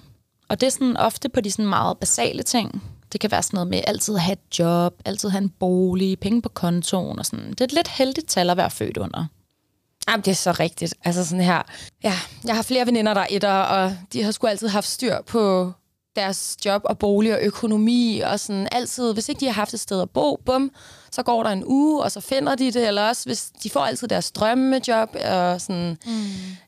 Og 0.50 0.62
det 0.62 0.68
er 0.68 0.72
sådan 0.72 0.98
ofte 0.98 1.30
på 1.30 1.42
de 1.42 1.52
sådan 1.52 1.66
meget 1.66 1.98
basale 1.98 2.44
ting. 2.44 2.84
Det 3.16 3.22
kan 3.22 3.32
være 3.32 3.44
sådan 3.44 3.58
noget 3.58 3.68
med 3.68 3.82
altid 3.88 4.16
at 4.16 4.22
have 4.22 4.34
et 4.34 4.60
job, 4.60 4.94
altid 5.06 5.30
have 5.30 5.42
en 5.42 5.50
bolig, 5.50 6.20
penge 6.20 6.42
på 6.42 6.50
kontoen 6.50 7.20
og 7.20 7.26
sådan. 7.26 7.50
Det 7.50 7.62
er 7.62 7.66
et 7.66 7.74
lidt 7.74 7.88
heldigt 7.88 8.28
tal 8.28 8.50
at 8.50 8.58
være 8.58 8.70
født 8.72 8.98
under. 8.98 9.26
Jamen, 10.10 10.22
det 10.26 10.32
er 10.32 10.36
så 10.36 10.52
rigtigt. 10.52 10.94
Altså 11.04 11.26
sådan 11.26 11.44
her. 11.44 11.62
Ja, 12.04 12.14
jeg 12.46 12.56
har 12.56 12.62
flere 12.64 12.86
veninder, 12.86 13.14
der 13.14 13.22
er 13.22 13.28
etter, 13.30 13.50
og 13.54 13.98
de 14.14 14.24
har 14.24 14.32
sgu 14.32 14.48
altid 14.48 14.68
haft 14.68 14.88
styr 14.88 15.16
på 15.28 15.72
deres 16.16 16.58
job 16.66 16.82
og 16.86 16.98
bolig 17.00 17.34
og 17.34 17.40
økonomi, 17.42 18.20
og 18.20 18.40
sådan 18.40 18.68
altid, 18.72 19.14
hvis 19.14 19.30
ikke 19.30 19.40
de 19.40 19.46
har 19.46 19.54
haft 19.54 19.74
et 19.74 19.80
sted 19.80 20.02
at 20.02 20.10
bo, 20.10 20.40
bum, 20.46 20.72
så 21.12 21.24
går 21.24 21.44
der 21.44 21.50
en 21.50 21.64
uge, 21.66 22.04
og 22.04 22.12
så 22.12 22.20
finder 22.22 22.56
de 22.56 22.72
det, 22.72 22.88
eller 22.88 23.08
også, 23.08 23.24
hvis 23.26 23.52
de 23.64 23.70
får 23.70 23.80
altid 23.80 24.08
deres 24.08 24.32
drømmejob, 24.32 25.10
og 25.30 25.62
sådan, 25.62 25.98
mm. 26.06 26.24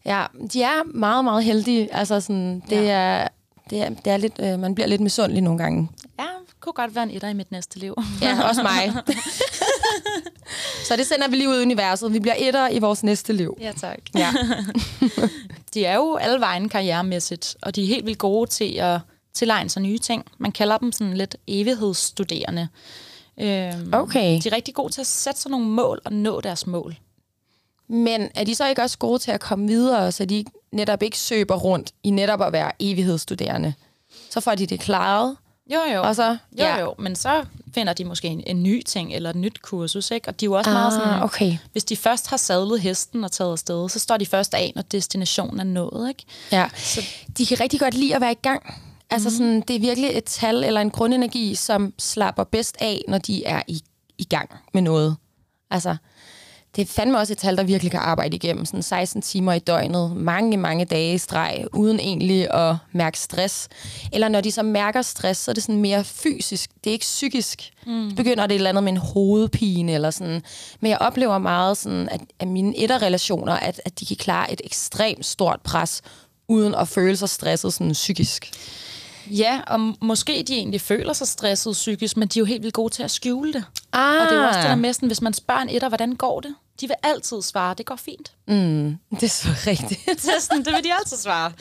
ja, 0.06 0.26
de 0.54 0.64
er 0.64 0.84
meget, 0.98 1.24
meget 1.24 1.44
heldige, 1.44 1.94
altså 1.96 2.20
sådan, 2.20 2.60
det 2.70 2.76
Ja. 2.86 2.92
er, 2.92 3.28
det 3.70 3.82
er, 3.82 3.90
det 3.90 4.08
er 4.14 4.18
lidt, 4.18 4.34
øh, 4.40 4.60
man 4.60 4.76
bliver 4.76 4.88
lidt 4.88 5.02
misundelig 5.02 5.42
nogle 5.44 5.60
gange. 5.64 5.90
Ja, 6.20 6.26
kunne 6.60 6.74
godt 6.74 6.96
være 6.96 7.04
en 7.04 7.10
etter 7.12 7.28
i 7.28 7.34
mit 7.34 7.52
næste 7.52 7.80
liv. 7.80 7.96
Ja, 8.22 8.48
også 8.48 8.64
mig. 8.64 8.94
så 10.88 10.96
det 10.96 11.08
sender 11.08 11.28
vi 11.28 11.36
lige 11.36 11.50
ud 11.50 11.60
i 11.60 11.62
universet. 11.62 12.14
Vi 12.14 12.20
bliver 12.20 12.36
etter 12.38 12.70
i 12.70 12.80
vores 12.80 13.04
næste 13.04 13.34
liv. 13.34 13.58
Ja, 13.62 13.72
tak. 13.82 13.98
Ja. 14.16 14.34
De 15.74 15.86
er 15.86 15.96
jo 15.96 16.16
alle 16.16 16.40
vejen 16.40 16.70
karrieremæssigt, 16.70 17.56
og 17.62 17.76
de 17.76 17.84
er 17.84 17.88
helt 17.88 18.06
vildt 18.06 18.20
gode 18.20 18.50
til 18.50 18.74
at 18.80 19.00
tilegne 19.34 19.70
sig 19.70 19.82
nye 19.82 19.98
ting. 19.98 20.26
Man 20.38 20.52
kalder 20.52 20.78
dem 20.78 20.92
sådan 20.92 21.14
lidt 21.18 21.36
evighedsstuderende. 21.48 22.68
Øhm, 23.40 23.94
Okay. 23.94 24.42
De 24.44 24.50
er 24.50 24.56
rigtig 24.56 24.74
gode 24.74 24.94
til 24.94 25.02
at 25.02 25.08
sætte 25.08 25.42
sig 25.42 25.52
nogle 25.52 25.66
mål 25.66 26.02
og 26.06 26.14
nå 26.14 26.42
deres 26.42 26.68
mål. 26.68 26.96
Men 27.90 28.30
er 28.36 28.44
de 28.44 28.56
så 28.56 28.70
ikke 28.70 28.82
også 28.82 28.98
gode 28.98 29.20
til 29.20 29.32
at 29.32 29.40
komme 29.40 29.68
videre, 29.68 30.12
så 30.12 30.26
de 30.26 30.46
netop 30.72 31.04
ikke 31.04 31.18
søber 31.18 31.56
rundt 31.56 31.92
i 32.04 32.10
netop 32.10 32.42
at 32.42 32.54
være 32.54 32.72
evighedsstuderende? 32.80 33.74
Så 34.30 34.40
får 34.40 34.56
de 34.56 34.66
det 34.66 34.80
klaret, 34.80 35.38
Jo, 35.70 35.80
jo. 35.94 36.02
og 36.02 36.16
så... 36.16 36.38
Jo, 36.60 36.66
jo, 36.80 36.96
men 37.00 37.16
så 37.16 37.46
finder 37.76 37.94
de 37.94 38.06
måske 38.06 38.28
en, 38.28 38.44
en 38.48 38.64
ny 38.64 38.84
ting 38.84 39.14
eller 39.14 39.30
et 39.30 39.36
nyt 39.36 39.62
kursus, 39.62 40.12
ikke? 40.12 40.30
Og 40.30 40.40
de 40.40 40.46
er 40.46 40.48
jo 40.48 40.54
også 40.54 40.70
ah, 40.70 40.74
meget 40.74 40.94
sådan, 40.94 41.24
okay. 41.24 41.58
hvis 41.72 41.84
de 41.84 41.96
først 41.96 42.28
har 42.28 42.38
sadlet 42.38 42.82
hesten 42.82 43.24
og 43.24 43.32
taget 43.32 43.52
afsted, 43.52 43.90
så 43.90 44.00
står 44.00 44.18
de 44.18 44.26
først 44.26 44.54
af, 44.54 44.72
når 44.76 44.82
destinationen 44.82 45.60
er 45.60 45.64
nået, 45.64 46.10
ikke? 46.10 46.24
Ja. 46.52 46.70
De 47.38 47.46
kan 47.46 47.60
rigtig 47.60 47.80
godt 47.80 47.94
lide 47.94 48.16
at 48.16 48.22
være 48.22 48.32
i 48.32 48.40
gang. 48.42 48.82
Altså 49.10 49.30
sådan, 49.30 49.62
det 49.62 49.76
er 49.76 49.80
virkelig 49.80 50.10
et 50.14 50.24
tal 50.24 50.64
eller 50.64 50.82
en 50.82 50.92
grundenergi, 50.92 51.56
som 51.56 51.94
slapper 52.00 52.44
bedst 52.44 52.78
af, 52.80 53.02
når 53.08 53.18
de 53.18 53.46
er 53.46 53.62
i, 53.68 53.82
i 54.18 54.24
gang 54.24 54.50
med 54.74 54.82
noget. 54.82 55.16
Altså, 55.72 55.96
det 56.78 56.84
er 56.84 56.94
fandme 56.94 57.18
også 57.18 57.34
et 57.34 57.38
tal, 57.38 57.58
der 57.58 57.64
virkelig 57.64 57.92
kan 57.92 58.00
arbejde 58.00 58.36
igennem. 58.36 58.66
Sådan 58.66 58.84
16 58.84 59.22
timer 59.22 59.54
i 59.54 59.60
døgnet, 59.60 60.16
mange, 60.16 60.58
mange 60.58 60.86
dage 60.86 61.14
i 61.14 61.18
streg, 61.18 61.66
uden 61.74 62.00
egentlig 62.00 62.54
at 62.54 62.76
mærke 62.92 63.20
stress. 63.20 63.68
Eller 64.14 64.28
når 64.28 64.42
de 64.42 64.52
så 64.52 64.64
mærker 64.64 65.02
stress, 65.02 65.40
så 65.40 65.52
er 65.52 65.54
det 65.54 65.64
sådan 65.64 65.82
mere 65.82 66.04
fysisk. 66.04 66.70
Det 66.84 66.90
er 66.90 66.92
ikke 66.92 67.04
psykisk. 67.04 67.72
Mm. 67.86 68.10
Så 68.10 68.16
begynder 68.16 68.48
det 68.48 68.56
et 68.56 68.56
eller 68.56 68.70
andet 68.70 68.84
med 68.84 68.92
en 68.92 68.98
hovedpine 68.98 69.92
eller 69.94 70.12
sådan. 70.12 70.44
Men 70.80 70.92
jeg 70.92 70.98
oplever 70.98 71.38
meget 71.38 71.78
sådan, 71.78 72.10
at, 72.10 72.22
at 72.40 72.48
mine 72.48 72.78
etterrelationer, 72.78 73.54
at, 73.54 73.82
at 73.86 74.00
de 74.00 74.06
kan 74.06 74.18
klare 74.18 74.54
et 74.54 74.62
ekstremt 74.64 75.26
stort 75.26 75.62
pres, 75.64 76.02
uden 76.48 76.76
at 76.76 76.88
føle 76.88 77.18
sig 77.18 77.30
stresset 77.30 77.74
sådan 77.74 77.92
psykisk. 77.92 78.52
Ja, 79.32 79.60
og 79.68 79.80
måske 80.02 80.44
de 80.48 80.54
egentlig 80.54 80.82
føler 80.82 81.14
sig 81.14 81.28
stresset 81.28 81.74
psykisk, 81.74 82.18
men 82.18 82.28
de 82.28 82.40
er 82.40 82.42
jo 82.42 82.46
helt 82.46 82.64
vildt 82.64 82.74
gode 82.74 82.94
til 82.94 83.04
at 83.04 83.12
skjule 83.12 83.54
det. 83.54 83.64
Ah. 83.94 84.22
Og 84.22 84.28
det 84.30 84.38
er 84.38 84.42
jo 84.42 84.48
også 84.48 84.60
det 84.60 84.70
der 84.70 84.76
med, 84.76 84.94
sådan, 84.94 85.08
hvis 85.08 85.22
man 85.22 85.34
spørger 85.34 85.62
en 85.62 85.70
etter, 85.70 85.88
hvordan 85.88 86.16
går 86.16 86.40
det? 86.40 86.56
De 86.82 86.88
vil 86.88 86.96
altid 87.04 87.42
svare, 87.42 87.74
det 87.78 87.86
går 87.86 87.96
fint. 87.96 88.32
Det 89.12 89.24
er 89.24 89.28
så 89.28 89.50
rigtigt. 89.68 90.06
Det, 90.24 90.36
er 90.38 90.42
sådan, 90.42 90.66
det 90.66 90.74
vil 90.74 90.84
de 90.84 90.94
altid 90.94 91.18
svare. 91.18 91.52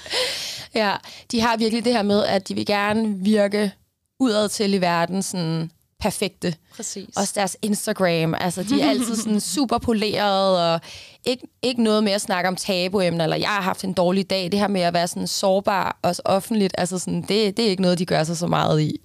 ja, 0.74 0.96
de 1.30 1.40
har 1.40 1.56
virkelig 1.56 1.84
det 1.84 1.92
her 1.92 2.02
med, 2.02 2.24
at 2.24 2.48
de 2.48 2.54
vil 2.54 2.66
gerne 2.66 3.14
virke 3.18 3.72
udad 4.20 4.48
til 4.48 4.74
i 4.74 4.80
verden 4.80 5.22
sådan 5.22 5.70
perfekte. 6.00 6.54
Præcis. 6.76 7.08
Også 7.16 7.32
deres 7.36 7.56
Instagram, 7.62 8.34
altså 8.40 8.62
de 8.62 8.80
er 8.80 8.90
altid 8.90 9.16
sådan 9.16 9.40
super 9.54 9.78
polerede, 9.78 10.74
og 10.74 10.80
ikke, 11.24 11.46
ikke 11.62 11.82
noget 11.82 12.04
med 12.04 12.12
at 12.12 12.20
snakke 12.20 12.48
om 12.48 12.56
tabuemner, 12.56 13.24
eller 13.24 13.36
jeg 13.36 13.48
har 13.48 13.60
haft 13.60 13.84
en 13.84 13.92
dårlig 13.92 14.30
dag. 14.30 14.52
Det 14.52 14.60
her 14.60 14.68
med 14.68 14.80
at 14.80 14.94
være 14.94 15.08
sådan 15.08 15.26
sårbar, 15.26 15.98
også 16.02 16.22
offentligt, 16.24 16.74
altså 16.78 16.98
sådan, 16.98 17.22
det, 17.22 17.56
det 17.56 17.58
er 17.64 17.68
ikke 17.68 17.82
noget, 17.82 17.98
de 17.98 18.06
gør 18.06 18.24
sig 18.24 18.36
så 18.36 18.46
meget 18.46 18.80
i. 18.80 19.00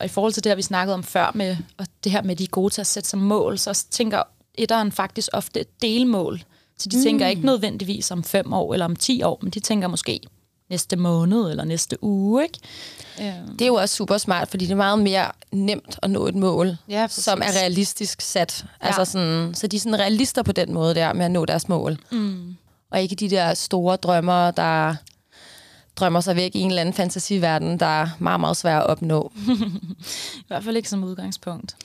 Og 0.00 0.06
i 0.06 0.08
forhold 0.08 0.32
til 0.32 0.44
det 0.44 0.50
her, 0.50 0.56
vi 0.56 0.62
snakkede 0.62 0.94
om 0.94 1.02
før, 1.02 1.30
med, 1.34 1.56
og 1.78 1.86
det 2.04 2.12
her 2.12 2.22
med, 2.22 2.36
de 2.36 2.44
er 2.44 2.48
gode 2.48 2.74
til 2.74 2.80
at 2.80 2.86
sætte 2.86 3.08
sig 3.08 3.18
mål, 3.18 3.58
så 3.58 3.84
tænker 3.90 4.22
etteren 4.54 4.92
faktisk 4.92 5.28
ofte 5.32 5.60
et 5.60 5.82
delmål. 5.82 6.42
Så 6.78 6.88
de 6.88 6.96
mm. 6.96 7.02
tænker 7.02 7.26
ikke 7.26 7.46
nødvendigvis 7.46 8.10
om 8.10 8.24
fem 8.24 8.52
år 8.52 8.72
eller 8.72 8.84
om 8.84 8.96
ti 8.96 9.22
år, 9.22 9.38
men 9.42 9.50
de 9.50 9.60
tænker 9.60 9.88
måske 9.88 10.20
næste 10.70 10.96
måned 10.96 11.50
eller 11.50 11.64
næste 11.64 12.04
uge, 12.04 12.42
ikke? 12.42 12.58
Øhm. 13.20 13.56
Det 13.56 13.62
er 13.62 13.66
jo 13.66 13.74
også 13.74 13.94
super 13.94 14.18
smart, 14.18 14.48
fordi 14.48 14.64
det 14.64 14.72
er 14.72 14.76
meget 14.76 14.98
mere 14.98 15.32
nemt 15.52 15.98
at 16.02 16.10
nå 16.10 16.26
et 16.26 16.34
mål, 16.34 16.76
ja, 16.88 17.06
som 17.10 17.42
er 17.42 17.56
realistisk 17.60 18.20
sat. 18.20 18.64
Ja. 18.82 18.86
Altså 18.86 19.04
sådan, 19.04 19.54
så 19.54 19.66
de 19.66 19.76
er 19.76 19.80
sådan 19.80 19.98
realister 19.98 20.42
på 20.42 20.52
den 20.52 20.74
måde 20.74 20.94
der 20.94 21.12
med 21.12 21.24
at 21.24 21.30
nå 21.30 21.44
deres 21.44 21.68
mål. 21.68 21.98
Mm. 22.10 22.56
Og 22.90 23.02
ikke 23.02 23.14
de 23.14 23.30
der 23.30 23.54
store 23.54 23.96
drømmer, 23.96 24.50
der 24.50 24.94
drømmer 25.96 26.20
sig 26.20 26.36
væk 26.36 26.54
i 26.54 26.60
en 26.60 26.68
eller 26.68 26.80
anden 26.80 26.94
fantasiverden, 26.94 27.80
der 27.80 27.86
er 27.86 28.08
meget, 28.18 28.40
meget 28.40 28.56
svær 28.56 28.78
at 28.78 28.86
opnå. 28.86 29.32
I 30.36 30.44
hvert 30.46 30.64
fald 30.64 30.76
ikke 30.76 30.88
som 30.88 31.04
udgangspunkt. 31.04 31.76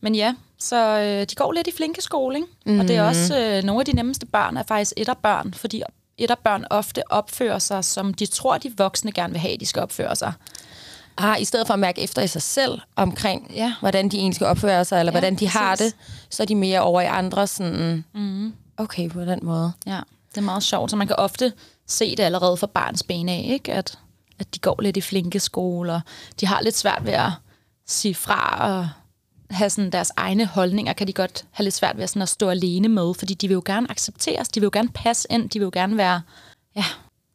Men 0.00 0.14
ja, 0.14 0.34
så 0.58 0.98
øh, 0.98 1.26
de 1.30 1.34
går 1.34 1.52
lidt 1.52 1.66
i 1.66 1.72
flinke 1.76 2.02
skole, 2.02 2.36
ikke? 2.36 2.48
Mm. 2.66 2.80
og 2.80 2.88
det 2.88 2.96
er 2.96 3.02
mhm. 3.02 3.08
også 3.08 3.40
øh, 3.40 3.62
nogle 3.62 3.80
af 3.80 3.86
de 3.86 3.92
nemmeste 3.92 4.26
børn 4.26 4.56
er 4.56 4.62
faktisk 4.62 4.92
børn, 5.22 5.54
fordi 5.54 5.82
børn 6.44 6.64
ofte 6.70 7.12
opfører 7.12 7.58
sig, 7.58 7.84
som 7.84 8.14
de 8.14 8.26
tror, 8.26 8.58
de 8.58 8.72
voksne 8.76 9.12
gerne 9.12 9.32
vil 9.32 9.40
have, 9.40 9.56
de 9.56 9.66
skal 9.66 9.82
opføre 9.82 10.16
sig. 10.16 10.32
Ah, 11.18 11.40
I 11.40 11.44
stedet 11.44 11.66
for 11.66 11.74
at 11.74 11.80
mærke 11.80 12.00
efter 12.00 12.22
i 12.22 12.26
sig 12.26 12.42
selv 12.42 12.80
omkring, 12.96 13.52
ja. 13.54 13.74
hvordan 13.80 14.08
de 14.08 14.16
egentlig 14.16 14.34
skal 14.34 14.46
opføre 14.46 14.84
sig, 14.84 14.98
eller 14.98 15.12
ja, 15.12 15.18
hvordan 15.18 15.32
de 15.32 15.36
præcis. 15.36 15.52
har 15.52 15.76
det, 15.76 15.96
så 16.30 16.42
er 16.42 16.46
de 16.46 16.54
mere 16.54 16.80
over 16.80 17.00
i 17.00 17.06
andre 17.06 17.46
sådan, 17.46 18.04
mm. 18.14 18.54
okay, 18.76 19.10
på 19.10 19.20
den 19.20 19.40
måde. 19.42 19.72
Ja, 19.86 20.00
det 20.30 20.38
er 20.38 20.40
meget 20.40 20.62
sjovt, 20.62 20.90
så 20.90 20.96
man 20.96 21.06
kan 21.06 21.16
ofte 21.16 21.52
se 21.86 22.16
det 22.16 22.22
allerede 22.22 22.56
fra 22.56 22.66
barns 22.66 23.02
ben 23.02 23.28
af, 23.28 23.46
ikke? 23.48 23.72
At, 23.72 23.98
at 24.38 24.54
de 24.54 24.58
går 24.58 24.82
lidt 24.82 24.96
i 24.96 25.00
flinke 25.00 25.40
skoler. 25.40 26.00
De 26.40 26.46
har 26.46 26.60
lidt 26.60 26.76
svært 26.76 27.04
ved 27.04 27.12
at 27.12 27.30
sige 27.86 28.14
fra 28.14 28.70
og 28.70 28.88
have 29.50 29.70
sådan 29.70 29.90
deres 29.90 30.12
egne 30.16 30.46
holdninger, 30.46 30.92
kan 30.92 31.06
de 31.06 31.12
godt 31.12 31.44
have 31.50 31.64
lidt 31.64 31.74
svært 31.74 31.98
ved 31.98 32.06
sådan 32.06 32.22
at 32.22 32.28
stå 32.28 32.48
alene 32.48 32.88
med, 32.88 33.14
fordi 33.14 33.34
de 33.34 33.48
vil 33.48 33.54
jo 33.54 33.62
gerne 33.64 33.90
accepteres, 33.90 34.48
de 34.48 34.60
vil 34.60 34.66
jo 34.66 34.70
gerne 34.72 34.88
passe 34.88 35.28
ind, 35.30 35.50
de 35.50 35.58
vil 35.58 35.64
jo 35.64 35.70
gerne 35.72 35.96
være, 35.96 36.20
ja, 36.76 36.84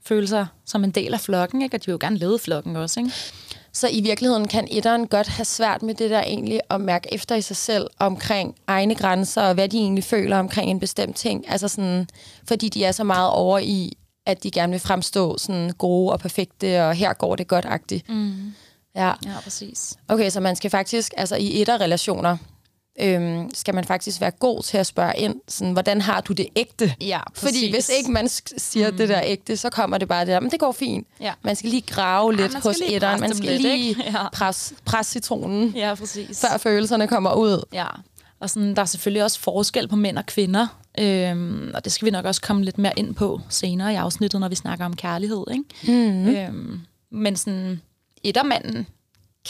føle 0.06 0.28
sig 0.28 0.48
som 0.66 0.84
en 0.84 0.92
del 0.92 1.14
af 1.14 1.20
flokken, 1.20 1.62
ikke? 1.62 1.76
og 1.76 1.82
de 1.82 1.86
vil 1.86 1.92
jo 1.92 1.98
gerne 2.02 2.18
lede 2.18 2.40
flokken 2.40 2.76
også. 2.76 3.00
Ikke? 3.00 3.12
Så 3.74 3.88
i 3.92 4.02
virkeligheden 4.02 4.48
kan 4.48 4.68
etteren 4.72 5.08
godt 5.08 5.28
have 5.28 5.46
svært 5.46 5.84
med 5.84 5.96
det 5.96 6.10
der 6.10 6.22
egentlig 6.22 6.60
at 6.70 6.82
mærke 6.82 7.14
efter 7.14 7.36
i 7.36 7.42
sig 7.42 7.56
selv 7.56 7.88
omkring 8.00 8.56
egne 8.68 8.96
grænser, 8.96 9.42
og 9.42 9.54
hvad 9.54 9.70
de 9.70 9.78
egentlig 9.78 10.04
føler 10.04 10.38
omkring 10.38 10.72
en 10.72 10.80
bestemt 10.80 11.16
ting. 11.16 11.52
Altså 11.52 11.68
sådan, 11.68 12.08
fordi 12.48 12.70
de 12.70 12.84
er 12.84 12.92
så 12.92 13.04
meget 13.04 13.30
over 13.30 13.60
i, 13.60 13.98
at 14.26 14.44
de 14.44 14.52
gerne 14.52 14.72
vil 14.72 14.80
fremstå 14.80 15.38
sådan 15.38 15.70
gode 15.70 16.12
og 16.12 16.20
perfekte, 16.20 16.86
og 16.86 16.94
her 16.94 17.14
går 17.14 17.36
det 17.36 17.48
godt-agtigt. 17.48 18.10
Mm. 18.10 18.54
Ja. 18.96 19.14
ja, 19.26 19.40
præcis. 19.44 19.98
Okay, 20.08 20.30
så 20.30 20.40
man 20.40 20.56
skal 20.56 20.70
faktisk, 20.70 21.14
altså 21.18 21.36
i 21.36 21.62
etterrelationer, 21.62 22.38
øhm, 23.02 23.50
skal 23.54 23.76
man 23.76 23.84
faktisk 23.84 24.22
være 24.22 24.32
god 24.32 24.64
til 24.64 24.78
at 24.78 24.88
spørge 24.88 25.18
ind, 25.18 25.36
sådan, 25.48 25.74
hvordan 25.74 26.02
har 26.02 26.22
du 26.22 26.34
det 26.34 26.48
ægte? 26.56 26.96
Ja, 27.02 27.20
præcis. 27.30 27.42
Fordi 27.42 27.72
hvis 27.72 27.90
ikke 27.98 28.12
man 28.12 28.30
siger 28.58 28.92
mm. 28.92 28.98
det 28.98 29.10
der 29.10 29.22
ægte, 29.24 29.58
så 29.58 29.70
kommer 29.70 29.98
det 29.98 30.08
bare 30.08 30.20
det 30.20 30.28
der, 30.28 30.40
men 30.40 30.52
det 30.52 30.60
går 30.60 30.72
fint. 30.72 31.08
Ja. 31.20 31.34
Man 31.42 31.56
skal 31.56 31.70
lige 31.70 31.82
grave 31.82 32.36
lidt 32.36 32.54
ja, 32.54 32.60
hos 32.60 32.78
etteren, 32.86 33.20
man 33.20 33.36
skal 33.36 33.50
lidt, 33.50 33.62
lige 33.62 33.96
ja. 34.12 34.30
presse, 34.30 34.76
presse 34.86 35.12
citronen, 35.12 35.70
ja, 35.70 35.96
præcis. 35.96 36.42
før 36.42 36.58
følelserne 36.58 37.08
kommer 37.08 37.34
ud. 37.34 37.64
Ja, 37.74 37.88
og 38.40 38.50
sådan, 38.50 38.76
der 38.76 38.82
er 38.82 38.86
selvfølgelig 38.86 39.24
også 39.24 39.40
forskel 39.40 39.88
på 39.88 39.96
mænd 39.96 40.18
og 40.18 40.26
kvinder, 40.26 40.68
øhm, 41.00 41.72
og 41.74 41.84
det 41.84 41.92
skal 41.92 42.06
vi 42.06 42.12
nok 42.12 42.26
også 42.26 42.42
komme 42.42 42.64
lidt 42.64 42.78
mere 42.78 42.94
ind 42.98 43.16
på 43.16 43.42
senere 43.50 43.94
i 43.94 43.96
afsnittet, 43.96 44.40
når 44.40 44.50
vi 44.50 44.56
snakker 44.56 44.86
om 44.86 44.96
kærlighed. 44.96 45.44
Ikke? 45.52 45.94
Mm. 46.08 46.28
Øhm, 46.28 46.82
men 47.12 47.36
sådan, 47.36 47.82
ettermanden 48.24 48.88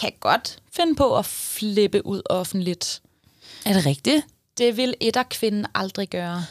kan 0.01 0.12
godt 0.20 0.60
finde 0.74 0.96
på 0.96 1.18
at 1.18 1.25
flippe 1.25 2.06
ud 2.06 2.22
offentligt. 2.30 3.01
Er 3.66 3.74
det 3.74 3.86
rigtigt? 3.86 4.25
Det 4.58 4.78
vil 4.78 4.96
etterkvinden 5.00 5.66
aldrig 5.75 6.10
gøre. 6.10 6.46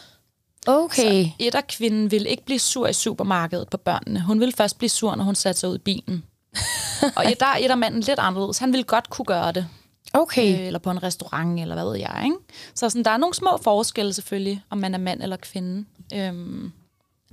Okay. 0.66 1.24
Så 1.24 1.30
etterkvinden 1.38 2.10
vil 2.10 2.26
ikke 2.26 2.44
blive 2.44 2.58
sur 2.58 2.86
i 2.86 2.92
supermarkedet 2.92 3.68
på 3.68 3.76
børnene. 3.76 4.22
Hun 4.22 4.40
vil 4.40 4.54
først 4.56 4.78
blive 4.78 4.90
sur, 4.90 5.14
når 5.14 5.24
hun 5.24 5.34
satte 5.34 5.60
sig 5.60 5.68
ud 5.68 5.74
i 5.74 5.78
bilen. 5.78 6.24
og 7.16 7.24
der 7.40 7.46
er 7.46 7.56
ettermanden 7.60 8.00
lidt 8.00 8.18
anderledes. 8.18 8.58
Han 8.58 8.72
vil 8.72 8.84
godt 8.84 9.10
kunne 9.10 9.26
gøre 9.26 9.52
det. 9.52 9.68
Okay. 10.12 10.54
Øh, 10.54 10.66
eller 10.66 10.78
på 10.78 10.90
en 10.90 11.02
restaurant, 11.02 11.60
eller 11.60 11.74
hvad 11.74 11.84
ved 11.84 11.96
jeg. 11.96 12.22
Ikke? 12.24 12.36
Så 12.74 12.90
sådan, 12.90 13.04
der 13.04 13.10
er 13.10 13.16
nogle 13.16 13.34
små 13.34 13.58
forskelle 13.62 14.12
selvfølgelig, 14.12 14.62
om 14.70 14.78
man 14.78 14.94
er 14.94 14.98
mand 14.98 15.22
eller 15.22 15.36
kvinde. 15.36 15.84
Øhm, 16.14 16.72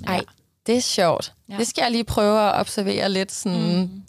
Ej, 0.08 0.16
ja. 0.16 0.22
det 0.68 0.78
er 0.78 0.82
sjovt. 0.82 1.34
Ja. 1.50 1.58
Det 1.58 1.68
skal 1.68 1.82
jeg 1.82 1.92
lige 1.92 2.04
prøve 2.04 2.40
at 2.50 2.60
observere 2.60 3.10
lidt. 3.10 3.32
Sådan, 3.32 3.78
mm. 3.78 4.04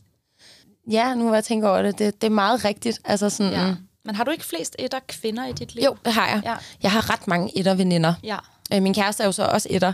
Ja, 0.90 1.14
nu 1.14 1.24
hvor 1.24 1.34
jeg 1.34 1.44
tænker 1.44 1.68
over 1.68 1.82
det, 1.82 1.98
det, 1.98 2.22
det 2.22 2.26
er 2.26 2.30
meget 2.30 2.64
rigtigt. 2.64 3.00
Altså 3.04 3.30
sådan, 3.30 3.52
ja. 3.52 3.74
Men 4.04 4.14
har 4.14 4.24
du 4.24 4.30
ikke 4.30 4.44
flest 4.44 4.76
etter 4.78 4.98
kvinder 5.08 5.46
i 5.46 5.52
dit 5.52 5.74
liv? 5.74 5.84
Jo, 5.84 5.96
det 6.04 6.12
har 6.12 6.28
jeg. 6.28 6.40
Ja. 6.44 6.54
Jeg 6.82 6.90
har 6.92 7.10
ret 7.10 7.28
mange 7.28 7.58
etter 7.58 7.74
veninder. 7.74 8.14
Ja. 8.22 8.36
Øh, 8.74 8.82
min 8.82 8.94
kæreste 8.94 9.22
er 9.22 9.26
jo 9.26 9.32
så 9.32 9.44
også 9.44 9.68
etter. 9.70 9.92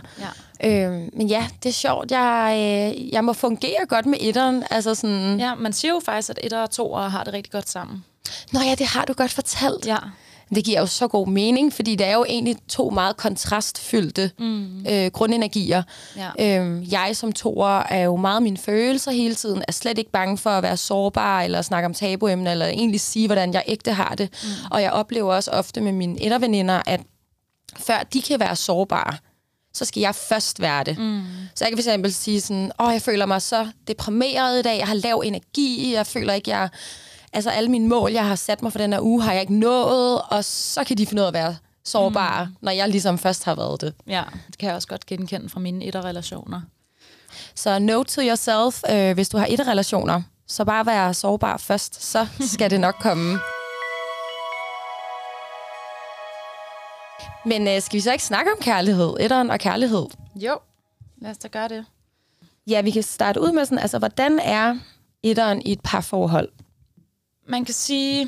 Ja. 0.61 0.87
Øh, 0.87 1.09
men 1.13 1.27
ja, 1.27 1.47
det 1.63 1.69
er 1.69 1.73
sjovt. 1.73 2.11
Jeg, 2.11 2.53
øh, 2.57 3.13
jeg 3.13 3.23
må 3.23 3.33
fungere 3.33 3.85
godt 3.87 4.05
med 4.05 4.17
etteren. 4.21 4.63
Altså 4.69 4.95
sådan... 4.95 5.39
Ja, 5.39 5.55
man 5.55 5.73
siger 5.73 5.93
jo 5.93 6.01
faktisk, 6.05 6.29
at 6.29 6.39
etter 6.43 6.59
og 6.61 6.71
toer 6.71 7.07
har 7.07 7.23
det 7.23 7.33
rigtig 7.33 7.51
godt 7.51 7.69
sammen. 7.69 8.03
Nå 8.51 8.59
ja, 8.59 8.75
det 8.75 8.85
har 8.85 9.05
du 9.05 9.13
godt 9.13 9.33
fortalt. 9.33 9.85
Ja. 9.85 9.97
Det 10.55 10.65
giver 10.65 10.79
jo 10.79 10.85
så 10.85 11.07
god 11.07 11.27
mening, 11.27 11.73
fordi 11.73 11.95
det 11.95 12.07
er 12.07 12.13
jo 12.13 12.25
egentlig 12.29 12.55
to 12.67 12.89
meget 12.89 13.17
kontrastfyldte 13.17 14.31
mm. 14.39 14.85
øh, 14.89 15.11
grundenergier. 15.11 15.83
Ja. 16.17 16.59
Øhm, 16.59 16.83
jeg 16.91 17.11
som 17.13 17.31
toer 17.31 17.79
er 17.79 18.03
jo 18.03 18.15
meget 18.15 18.43
mine 18.43 18.57
følelser 18.57 19.11
hele 19.11 19.35
tiden, 19.35 19.63
er 19.67 19.71
slet 19.71 19.97
ikke 19.97 20.11
bange 20.11 20.37
for 20.37 20.49
at 20.49 20.63
være 20.63 20.77
sårbar, 20.77 21.41
eller 21.41 21.61
snakke 21.61 21.85
om 21.85 21.93
tabuemner, 21.93 22.51
eller 22.51 22.65
egentlig 22.65 23.01
sige, 23.01 23.27
hvordan 23.27 23.53
jeg 23.53 23.63
ægte 23.67 23.91
har 23.91 24.15
det. 24.15 24.29
Mm. 24.43 24.49
Og 24.71 24.81
jeg 24.81 24.91
oplever 24.91 25.33
også 25.33 25.51
ofte 25.51 25.81
med 25.81 25.91
mine 25.91 26.23
etterveninder, 26.23 26.81
at 26.85 27.01
før 27.77 28.03
de 28.13 28.21
kan 28.21 28.39
være 28.39 28.55
sårbare, 28.55 29.17
så 29.73 29.85
skal 29.85 30.01
jeg 30.01 30.15
først 30.15 30.61
være 30.61 30.83
det. 30.83 30.97
Mm. 30.97 31.23
Så 31.55 31.65
jeg 31.65 31.77
kan 31.77 32.03
fx 32.05 32.13
sige 32.13 32.41
sådan, 32.41 32.71
åh, 32.79 32.93
jeg 32.93 33.01
føler 33.01 33.25
mig 33.25 33.41
så 33.41 33.67
deprimeret 33.87 34.59
i 34.59 34.61
dag, 34.61 34.77
jeg 34.77 34.87
har 34.87 34.93
lav 34.93 35.21
energi, 35.25 35.93
jeg 35.93 36.07
føler 36.07 36.33
ikke, 36.33 36.51
jeg 36.51 36.69
altså 37.35 37.49
alle 37.49 37.69
mine 37.69 37.87
mål, 37.87 38.11
jeg 38.11 38.27
har 38.27 38.35
sat 38.35 38.61
mig 38.61 38.71
for 38.71 38.79
den 38.79 38.93
her 38.93 38.99
uge, 39.01 39.23
har 39.23 39.31
jeg 39.31 39.41
ikke 39.41 39.53
nået, 39.53 40.21
og 40.21 40.43
så 40.45 40.83
kan 40.83 40.97
de 40.97 41.05
finde 41.05 41.21
ud 41.21 41.23
af 41.23 41.27
at 41.27 41.33
være 41.33 41.55
sårbare, 41.83 42.45
mm. 42.45 42.55
når 42.61 42.71
jeg 42.71 42.89
ligesom 42.89 43.17
først 43.17 43.43
har 43.43 43.55
været 43.55 43.81
det. 43.81 43.93
Ja, 44.07 44.23
det 44.47 44.57
kan 44.57 44.67
jeg 44.67 44.75
også 44.75 44.87
godt 44.87 45.05
genkende 45.05 45.49
fra 45.49 45.59
mine 45.59 45.85
etterrelationer. 45.85 46.61
Så 47.55 47.79
note 47.79 48.11
to 48.11 48.21
yourself, 48.21 48.83
øh, 48.89 49.13
hvis 49.13 49.29
du 49.29 49.37
har 49.37 49.47
etterrelationer, 49.49 50.21
så 50.47 50.65
bare 50.65 50.85
vær 50.85 51.11
sårbar 51.11 51.57
først, 51.57 52.03
så 52.03 52.27
skal 52.39 52.69
det 52.69 52.79
nok 52.79 52.95
komme. 53.01 53.39
Men 57.49 57.67
øh, 57.67 57.81
skal 57.81 57.97
vi 57.97 58.01
så 58.01 58.11
ikke 58.11 58.23
snakke 58.23 58.51
om 58.51 58.57
kærlighed, 58.61 59.15
etteren 59.19 59.51
og 59.51 59.59
kærlighed? 59.59 60.05
Jo, 60.35 60.57
lad 61.21 61.31
os 61.31 61.37
da 61.37 61.47
gøre 61.47 61.67
det. 61.67 61.85
Ja, 62.67 62.81
vi 62.81 62.91
kan 62.91 63.03
starte 63.03 63.41
ud 63.41 63.51
med 63.51 63.65
sådan, 63.65 63.79
altså, 63.79 63.99
hvordan 63.99 64.39
er 64.39 64.77
etteren 65.23 65.61
i 65.61 65.71
et 65.71 65.81
parforhold? 65.83 66.49
Man 67.47 67.65
kan 67.65 67.73
sige, 67.73 68.27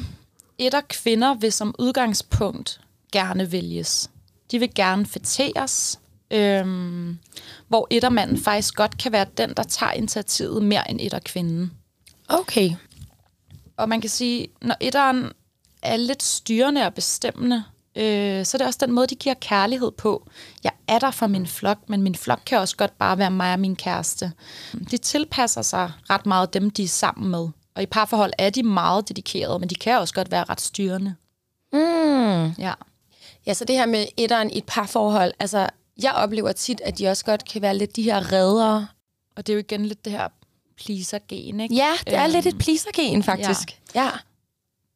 et 0.57 0.73
af 0.73 0.87
kvinder 0.87 1.33
vil 1.33 1.51
som 1.51 1.75
udgangspunkt 1.79 2.81
gerne 3.11 3.51
vælges. 3.51 4.09
De 4.51 4.59
vil 4.59 4.73
gerne 4.75 5.05
fæteres, 5.05 5.99
øhm, 6.31 7.17
hvor 7.67 7.87
ettermanden 7.89 8.37
faktisk 8.37 8.75
godt 8.75 8.97
kan 8.97 9.11
være 9.11 9.25
den, 9.37 9.53
der 9.57 9.63
tager 9.63 9.91
initiativet 9.91 10.63
mere 10.63 10.91
end 10.91 10.99
etterkvinden. 11.01 11.71
Okay. 12.29 12.71
Og 13.77 13.89
man 13.89 14.01
kan 14.01 14.09
sige, 14.09 14.47
når 14.61 14.75
etteren 14.79 15.31
er 15.81 15.97
lidt 15.97 16.23
styrende 16.23 16.85
og 16.85 16.93
bestemmende, 16.93 17.63
øh, 17.95 18.45
så 18.45 18.57
er 18.57 18.59
det 18.59 18.67
også 18.67 18.79
den 18.81 18.91
måde, 18.91 19.07
de 19.07 19.15
giver 19.15 19.35
kærlighed 19.41 19.91
på. 19.91 20.29
Jeg 20.63 20.71
er 20.87 20.99
der 20.99 21.11
for 21.11 21.27
min 21.27 21.47
flok, 21.47 21.77
men 21.87 22.01
min 22.01 22.15
flok 22.15 22.41
kan 22.45 22.59
også 22.59 22.77
godt 22.77 22.97
bare 22.97 23.17
være 23.17 23.31
mig 23.31 23.53
og 23.53 23.59
min 23.59 23.75
kæreste. 23.75 24.31
De 24.91 24.97
tilpasser 24.97 25.61
sig 25.61 25.91
ret 26.09 26.25
meget 26.25 26.53
dem, 26.53 26.69
de 26.69 26.83
er 26.83 26.87
sammen 26.87 27.31
med. 27.31 27.49
Og 27.77 27.83
i 27.83 27.85
parforhold 27.85 28.33
er 28.37 28.49
de 28.49 28.63
meget 28.63 29.09
dedikerede, 29.09 29.59
men 29.59 29.69
de 29.69 29.75
kan 29.75 29.97
også 29.97 30.13
godt 30.13 30.31
være 30.31 30.43
ret 30.43 30.61
styrende. 30.61 31.15
Mm. 31.73 32.51
Ja. 32.51 32.73
Ja, 33.45 33.53
så 33.53 33.65
det 33.65 33.75
her 33.75 33.85
med 33.85 34.05
etteren 34.17 34.51
i 34.51 34.57
et 34.57 34.63
parforhold, 34.67 35.33
altså 35.39 35.69
jeg 36.01 36.11
oplever 36.11 36.51
tit, 36.51 36.81
at 36.81 36.97
de 36.97 37.07
også 37.07 37.25
godt 37.25 37.45
kan 37.45 37.61
være 37.61 37.77
lidt 37.77 37.95
de 37.95 38.01
her 38.01 38.31
reddere. 38.31 38.87
Og 39.35 39.47
det 39.47 39.53
er 39.53 39.55
jo 39.55 39.59
igen 39.59 39.85
lidt 39.85 40.05
det 40.05 40.13
her 40.13 40.27
pleaser-gen, 40.77 41.59
ikke? 41.59 41.75
Ja, 41.75 41.91
det 42.05 42.15
er 42.15 42.23
øhm, 42.23 42.31
lidt 42.31 42.45
et 42.45 42.57
pleaser-gen, 42.57 43.23
faktisk. 43.23 43.79
Ja. 43.95 44.03
ja. 44.03 44.09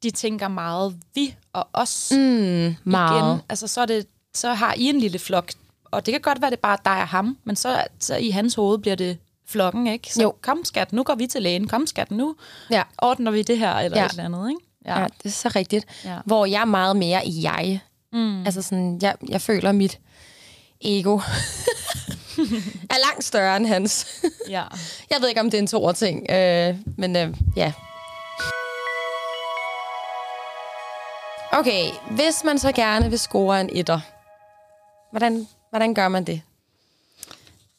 De 0.02 0.10
tænker 0.10 0.48
meget 0.48 0.96
vi 1.14 1.36
og 1.52 1.68
os. 1.72 2.12
Mm, 2.16 2.74
meget. 2.84 3.30
Igen, 3.30 3.40
altså 3.48 3.66
så, 3.66 3.80
er 3.80 3.86
det, 3.86 4.06
så 4.34 4.54
har 4.54 4.74
I 4.74 4.84
en 4.84 4.98
lille 4.98 5.18
flok, 5.18 5.52
og 5.84 6.06
det 6.06 6.12
kan 6.12 6.20
godt 6.20 6.40
være, 6.40 6.50
det 6.50 6.56
er 6.56 6.60
bare 6.60 6.78
dig 6.84 7.02
og 7.02 7.08
ham, 7.08 7.38
men 7.44 7.56
så, 7.56 7.84
så 7.98 8.16
i 8.16 8.30
hans 8.30 8.54
hoved 8.54 8.78
bliver 8.78 8.96
det 8.96 9.18
flokken, 9.52 9.86
ikke? 9.86 10.14
Så 10.14 10.22
jo. 10.22 10.34
kom 10.40 10.64
skat, 10.64 10.92
nu 10.92 11.02
går 11.02 11.14
vi 11.14 11.26
til 11.26 11.42
lægen. 11.42 11.68
Kom 11.68 11.86
skat, 11.86 12.10
nu 12.10 12.36
ja. 12.70 12.82
ordner 12.98 13.30
vi 13.30 13.42
det 13.42 13.58
her, 13.58 13.74
eller 13.74 13.98
ja. 13.98 14.04
et 14.04 14.10
eller 14.10 14.24
andet, 14.24 14.50
ikke? 14.50 14.60
Ja. 14.86 15.00
ja, 15.00 15.06
det 15.22 15.26
er 15.26 15.30
så 15.30 15.48
rigtigt. 15.56 15.86
Ja. 16.04 16.18
Hvor 16.24 16.46
jeg 16.46 16.60
er 16.60 16.64
meget 16.64 16.96
mere 16.96 17.26
i 17.26 17.44
jeg. 17.44 17.80
Mm. 18.12 18.44
Altså 18.44 18.62
sådan, 18.62 18.98
jeg, 19.02 19.14
jeg 19.28 19.40
føler 19.40 19.72
mit 19.72 19.98
ego 20.80 21.16
er 22.94 23.10
langt 23.10 23.24
større 23.24 23.56
end 23.56 23.66
hans. 23.66 24.22
ja. 24.48 24.62
Jeg 25.10 25.18
ved 25.20 25.28
ikke, 25.28 25.40
om 25.40 25.50
det 25.50 25.58
er 25.58 25.62
en 25.62 25.66
to 25.66 25.92
ting, 25.92 26.30
øh, 26.30 26.76
men 26.98 27.16
øh, 27.16 27.34
ja. 27.56 27.72
Okay, 31.52 31.84
hvis 32.10 32.44
man 32.44 32.58
så 32.58 32.72
gerne 32.72 33.10
vil 33.10 33.18
score 33.18 33.60
en 33.60 33.70
etter, 33.72 34.00
hvordan, 35.10 35.46
hvordan 35.70 35.94
gør 35.94 36.08
man 36.08 36.24
det? 36.24 36.42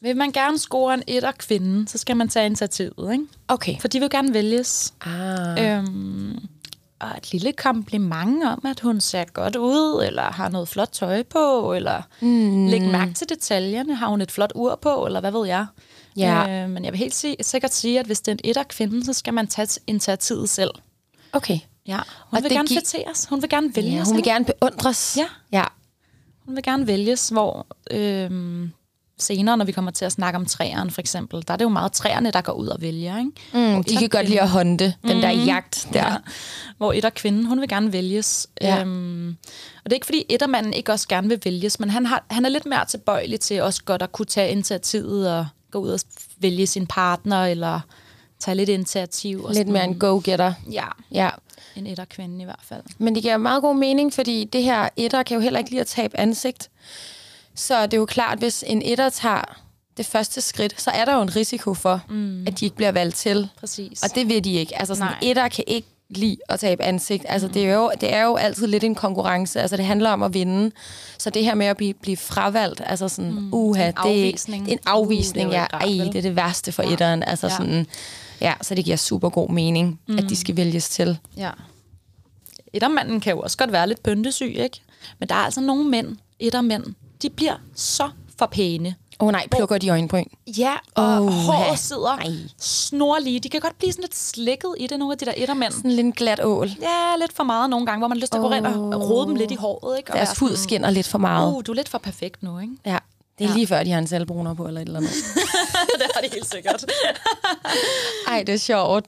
Vil 0.04 0.18
man 0.18 0.32
gerne 0.32 0.58
score 0.60 0.94
en 0.94 1.04
etter 1.08 1.32
kvinde, 1.32 1.88
så 1.88 1.98
skal 1.98 2.18
man 2.18 2.30
tage 2.30 2.46
initiativet, 2.46 3.12
ikke? 3.14 3.26
Okay. 3.48 3.80
For 3.80 3.88
de 3.88 4.00
vil 4.00 4.10
gerne 4.10 4.34
vælges. 4.34 4.94
Ah. 5.02 5.78
Øhm, 5.78 6.40
og 7.00 7.10
et 7.18 7.32
lille 7.32 7.52
kompliment 7.54 8.44
om, 8.44 8.62
at 8.66 8.80
hun 8.80 9.02
ser 9.02 9.24
godt 9.34 9.56
ud, 9.56 10.04
eller 10.08 10.24
har 10.24 10.50
noget 10.50 10.68
flot 10.68 10.90
tøj 10.92 11.24
på, 11.24 11.74
eller 11.74 12.02
mm. 12.22 12.68
læg 12.68 12.82
mærke 12.82 13.14
til 13.14 13.30
detaljerne. 13.30 13.96
Har 13.96 14.08
hun 14.08 14.22
et 14.22 14.32
flot 14.32 14.52
ur 14.56 14.76
på, 14.82 15.06
eller 15.06 15.20
hvad 15.20 15.32
ved 15.32 15.48
jeg? 15.48 15.66
Ja. 16.18 16.64
Øh, 16.64 16.70
men 16.70 16.86
jeg 16.86 16.92
vil 16.94 17.00
helt 17.00 17.16
si- 17.16 17.36
sikkert 17.42 17.74
sige, 17.74 18.00
at 18.00 18.06
hvis 18.06 18.22
det 18.22 18.28
er 18.28 18.32
en 18.36 18.40
etter 18.44 18.64
kvinde, 18.64 19.06
så 19.06 19.14
skal 19.14 19.34
man 19.34 19.48
tage 19.48 19.68
initiativet 19.88 20.50
selv. 20.50 20.72
Okay. 21.34 21.60
Ja, 21.88 22.00
hun 22.30 22.38
Og 22.38 22.44
vil 22.44 22.52
gerne 22.52 22.68
gi- 22.68 22.76
fætteres. 22.76 23.26
Hun 23.30 23.42
vil 23.42 23.50
gerne 23.50 23.76
vælges. 23.76 23.94
Ja, 23.94 24.04
hun 24.04 24.14
vil 24.14 24.20
ikke? 24.20 24.30
gerne 24.30 24.46
beundres. 24.46 25.18
Ja. 25.18 25.26
Ja. 25.52 25.64
Hun 26.46 26.56
vil 26.56 26.64
gerne 26.64 26.88
vælges, 26.88 27.30
hvor 27.30 27.68
øhm, 27.92 28.72
senere, 29.24 29.58
når 29.58 29.66
vi 29.66 29.72
kommer 29.72 29.92
til 29.92 30.06
at 30.06 30.12
snakke 30.12 30.38
om 30.38 30.46
træerne 30.46 30.92
for 30.92 31.02
eksempel, 31.02 31.44
der 31.48 31.54
er 31.54 31.58
det 31.58 31.64
jo 31.66 31.70
meget 31.70 31.92
træerne, 31.92 32.32
der 32.32 32.42
går 32.42 32.54
ud 32.54 32.68
og 32.68 32.82
vælger. 32.82 33.18
Ikke? 33.20 33.76
Mm, 33.78 33.84
de 33.84 33.96
kan 33.98 34.10
godt 34.10 34.30
lide 34.30 34.42
at 34.42 34.50
hunde, 34.50 34.94
den 35.08 35.22
der 35.22 35.30
jagt 35.30 35.88
der. 35.94 36.06
Ja. 36.12 36.16
Hvor 36.78 36.94
etter 36.94 37.10
kvinden, 37.10 37.46
hun 37.46 37.62
vil 37.62 37.70
gerne 37.70 37.94
vælges. 37.94 38.48
Ja. 38.62 38.82
Øhm, 38.82 39.30
og 39.78 39.84
det 39.84 39.92
er 39.92 39.96
ikke, 39.96 40.06
fordi 40.06 40.26
ettermanden 40.30 40.74
ikke 40.74 40.92
også 40.92 41.08
gerne 41.08 41.30
vil 41.30 41.40
vælges, 41.46 41.80
men 41.80 41.90
han, 41.90 42.06
har, 42.06 42.24
han 42.30 42.46
er 42.46 42.50
lidt 42.50 42.66
mere 42.66 42.86
tilbøjelig 42.86 43.40
til 43.40 43.62
også 43.62 43.84
godt 43.84 44.02
at 44.02 44.12
kunne 44.12 44.26
tage 44.26 44.52
initiativet 44.52 45.32
og 45.38 45.48
gå 45.72 45.80
ud 45.80 45.90
og 45.90 46.00
vælge 46.38 46.68
sin 46.68 46.88
partner, 46.88 47.46
eller 47.46 47.80
tage 48.40 48.56
lidt 48.56 48.70
initiativ. 48.70 49.44
Og 49.44 49.50
Lidt 49.50 49.58
sådan. 49.58 49.74
mere 49.74 49.84
en 49.84 50.00
go-getter. 50.00 50.54
Ja, 50.72 50.86
Ja. 51.12 51.30
en 51.76 51.88
etter 51.88 52.06
kvinde 52.06 52.42
i 52.42 52.46
hvert 52.46 52.60
fald. 52.64 52.82
Men 52.98 53.16
det 53.16 53.24
giver 53.24 53.38
meget 53.38 53.62
god 53.62 53.76
mening, 53.76 54.14
fordi 54.14 54.44
det 54.54 54.64
her 54.64 54.90
etter 54.98 55.24
kan 55.24 55.36
jo 55.36 55.42
heller 55.42 55.60
ikke 55.60 55.70
lide 55.72 55.82
at 55.82 55.88
tabe 55.88 56.20
ansigt. 56.20 56.70
Så 57.56 57.86
det 57.86 57.94
er 57.94 57.98
jo 57.98 58.06
klart, 58.06 58.40
hvis 58.40 58.64
en 58.68 58.82
etter 58.82 59.10
tager 59.10 59.60
det 59.98 60.06
første 60.06 60.42
skridt, 60.42 60.82
så 60.82 60.92
er 60.92 61.06
der 61.06 61.16
jo 61.16 61.22
en 61.22 61.36
risiko 61.36 61.74
for, 61.74 62.02
mm. 62.10 62.48
at 62.48 62.60
de 62.60 62.66
ikke 62.66 62.76
bliver 62.78 62.92
valgt 62.92 63.16
til. 63.16 63.50
Præcis. 63.60 64.04
Og 64.04 64.16
det 64.16 64.30
vil 64.30 64.44
de 64.44 64.54
ikke. 64.54 64.80
Altså 64.80 64.96
sådan, 64.96 65.08
Nej. 65.12 65.20
etter 65.22 65.48
kan 65.48 65.64
ikke 65.68 65.88
lide 66.10 66.38
at 66.50 66.60
tabe 66.60 66.84
ansigt. 66.84 67.26
Altså, 67.30 67.48
det, 67.48 67.66
er 67.66 67.74
jo, 67.74 67.92
det 68.02 68.14
er 68.14 68.24
jo 68.24 68.36
altid 68.36 68.68
lidt 68.68 68.84
en 68.84 68.96
konkurrence. 68.96 69.62
Altså, 69.62 69.78
det 69.78 69.86
handler 69.86 70.10
om 70.10 70.24
at 70.24 70.34
vinde. 70.34 70.72
Så 71.18 71.30
det 71.30 71.44
her 71.46 71.56
med 71.56 71.66
at 71.66 71.78
blive, 71.78 71.94
blive 71.94 72.18
fravalgt, 72.18 72.82
altså 72.86 73.08
sådan, 73.08 73.32
mm. 73.32 73.50
uha, 73.54 73.88
En 73.88 73.94
det 73.94 74.00
er 74.06 74.10
ikke- 74.10 74.20
afvisning. 74.28 74.66
det 74.66 74.72
er 74.72 74.76
en 74.76 74.80
Uh, 74.88 74.94
afvisning. 74.94 75.50
det 75.50 75.58
er 75.58 75.62
ja, 75.72 75.78
ej, 75.78 76.06
det 76.12 76.16
er 76.18 76.22
det 76.22 76.36
værste 76.36 76.72
for 76.72 76.84
Ja. 76.84 76.94
etteren. 76.94 77.24
Altså 77.24 77.48
Ja. 77.48 77.58
sådan, 77.58 77.88
ja, 78.42 78.54
så 78.62 78.76
det 78.76 78.86
giver 78.86 78.98
super 78.98 79.30
god 79.30 79.50
mening, 79.50 80.00
mm. 80.08 80.18
at 80.18 80.24
de 80.30 80.36
skal 80.36 80.56
vælges 80.58 80.90
til. 80.90 81.18
Ja. 81.38 81.50
Ettermanden 82.74 83.20
kan 83.20 83.34
jo 83.34 83.40
også 83.40 83.58
godt 83.58 83.72
være 83.72 83.88
lidt 83.88 84.04
pyntesyg, 84.04 84.56
ikke? 84.60 84.82
Men 85.20 85.30
der 85.30 85.36
er 85.36 85.40
altså 85.40 85.62
nogle 85.62 85.90
mænd, 85.90 86.18
ettermænd, 86.40 86.84
de 87.24 87.30
bliver 87.30 87.56
så 87.76 88.10
for 88.40 88.46
pæne. 88.46 88.96
Åh 89.20 89.28
oh, 89.28 89.32
nej, 89.32 89.48
plukker 89.52 89.78
de 89.78 89.90
øjenbryn. 89.90 90.24
Ja, 90.58 90.74
og 90.96 91.22
oh, 91.22 91.30
håret 91.32 91.80
sidder 91.80 92.18
Ej. 92.18 92.28
snorlige. 92.60 93.40
De 93.40 93.50
kan 93.50 93.60
godt 93.62 93.78
blive 93.78 93.92
sådan 93.92 94.02
lidt 94.04 94.16
slikket 94.16 94.76
i 94.80 94.88
det, 94.88 95.00
nogle 95.00 95.12
af 95.14 95.18
de 95.18 95.26
der 95.26 95.34
ettermænd. 95.38 95.74
Sådan 95.74 95.92
lidt 95.92 96.16
glat 96.16 96.40
ål. 96.44 96.68
Ja, 96.82 97.16
lidt 97.20 97.34
for 97.34 97.44
meget 97.44 97.70
nogle 97.70 97.86
gange, 97.86 98.00
hvor 98.00 98.08
man 98.08 98.18
har 98.18 98.22
lyst 98.22 98.32
til 98.32 98.38
at 98.40 98.42
gå 98.44 98.52
ind 98.54 98.66
og 98.68 99.10
rode 99.10 99.28
dem 99.28 99.36
lidt 99.36 99.52
i 99.52 99.56
håret, 99.56 99.98
ikke? 99.98 100.12
Og 100.12 100.18
Deres 100.18 100.40
hud 100.40 100.56
skinner 100.56 100.90
lidt 100.90 101.08
for 101.08 101.18
meget. 101.18 101.54
Uh, 101.54 101.62
du 101.68 101.72
er 101.72 101.76
lidt 101.76 101.90
for 101.90 101.98
perfekt 101.98 102.44
nu, 102.44 102.60
ikke? 102.60 102.74
Ja, 102.86 102.98
det 103.38 103.46
er 103.46 103.50
Ja. 103.50 103.54
lige 103.56 103.68
før, 103.68 103.84
de 103.84 103.92
har 103.92 104.00
en 104.00 104.08
selvbruner 104.08 104.54
på 104.54 104.68
eller 104.68 104.82
et 104.82 104.86
eller 104.86 105.00
andet. 105.00 105.12
det 106.00 106.08
har 106.16 106.22
de 106.22 106.28
helt 106.34 106.52
sikkert. 106.52 106.86
Ej, 108.28 108.44
det 108.48 108.54
er 108.54 108.60
sjovt. 108.60 109.06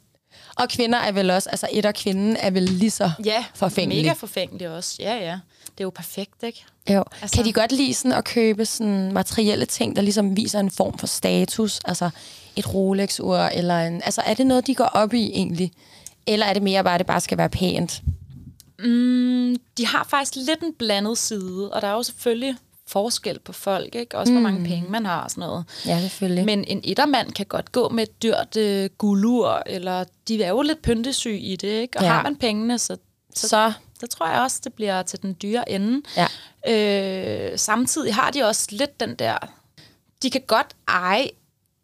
Og 0.58 0.70
kvinder 0.70 1.00
er 1.00 1.12
vel 1.12 1.30
også, 1.32 1.50
altså 1.50 1.68
et 1.72 1.86
og 1.86 1.94
kvinden 1.94 2.38
er 2.40 2.50
vel 2.50 2.64
lige 2.64 2.92
så 2.92 3.12
ja, 3.26 3.46
forfængelig. 3.56 4.04
mega 4.04 4.14
forfængelig 4.14 4.70
også. 4.70 4.96
Ja, 5.00 5.16
ja. 5.16 5.40
Det 5.66 5.80
er 5.80 5.84
jo 5.86 5.90
perfekt, 5.90 6.44
ikke? 6.44 6.66
Jo. 6.90 7.04
Altså- 7.22 7.36
kan 7.36 7.46
de 7.46 7.54
godt 7.54 7.72
lide 7.72 7.94
sådan 7.94 8.12
at 8.18 8.24
købe 8.24 8.66
sådan 8.66 9.12
materielle 9.14 9.66
ting, 9.66 9.96
der 9.96 10.02
ligesom 10.02 10.38
viser 10.38 10.60
en 10.60 10.72
form 10.72 10.98
for 10.98 11.08
status? 11.08 11.80
Altså 11.86 12.10
et 12.56 12.74
Rolex-ur, 12.74 13.38
eller 13.38 13.80
en... 13.80 14.02
Altså 14.06 14.22
er 14.26 14.34
det 14.34 14.48
noget, 14.48 14.68
de 14.68 14.76
går 14.76 14.86
op 14.86 15.14
i 15.14 15.26
egentlig? 15.34 15.72
Eller 16.28 16.46
er 16.46 16.54
det 16.54 16.64
mere 16.64 16.84
bare, 16.84 16.94
at 16.94 17.00
det 17.00 17.08
bare 17.08 17.22
skal 17.22 17.38
være 17.38 17.50
pænt? 17.50 18.02
Mm, 18.80 19.56
de 19.78 19.86
har 19.88 20.08
faktisk 20.10 20.36
lidt 20.36 20.64
en 20.64 20.74
blandet 20.74 21.18
side, 21.18 21.70
og 21.74 21.82
der 21.82 21.88
er 21.88 21.92
jo 21.94 22.04
selvfølgelig 22.04 22.56
forskel 22.88 23.40
på 23.40 23.54
folk, 23.54 23.96
ikke? 23.96 24.18
Også 24.18 24.34
hvor 24.34 24.42
mange 24.42 24.66
penge 24.66 24.90
man 24.90 25.06
har 25.06 25.22
og 25.22 25.32
sådan 25.32 25.42
noget. 25.42 25.66
Ja, 25.86 26.00
selvfølgelig. 26.02 26.46
Men 26.46 26.64
en 26.68 26.82
ettermand 26.84 27.32
kan 27.32 27.46
godt 27.46 27.72
gå 27.72 27.90
med 27.90 28.04
et 28.04 28.24
dyrt 28.24 28.58
øh, 28.58 28.90
guldur, 28.98 29.64
eller 29.66 30.04
de 30.28 30.44
er 30.44 30.50
jo 30.50 30.62
lidt 30.62 30.82
pyntesyge 30.82 31.40
i 31.40 31.56
det, 31.56 31.68
ikke? 31.68 31.98
Og 31.98 32.04
Ja. 32.04 32.10
har 32.10 32.24
man 32.24 32.36
pengene, 32.36 32.80
så, 32.80 32.98
så, 33.36 33.48
så 33.48 33.74
så 34.06 34.18
tror 34.18 34.28
jeg 34.28 34.42
også, 34.42 34.62
det 34.64 34.74
bliver 34.74 35.04
til 35.04 35.22
den 35.22 35.38
dyre 35.42 35.72
ende. 35.72 36.02
Ja. 36.18 36.28
Øh, 36.68 37.60
samtidig 37.60 38.16
har 38.16 38.32
de 38.32 38.44
også 38.44 38.68
lidt 38.70 39.00
den 39.00 39.16
der... 39.16 39.38
De 40.24 40.30
kan 40.30 40.42
godt 40.48 40.76
eje 40.88 41.30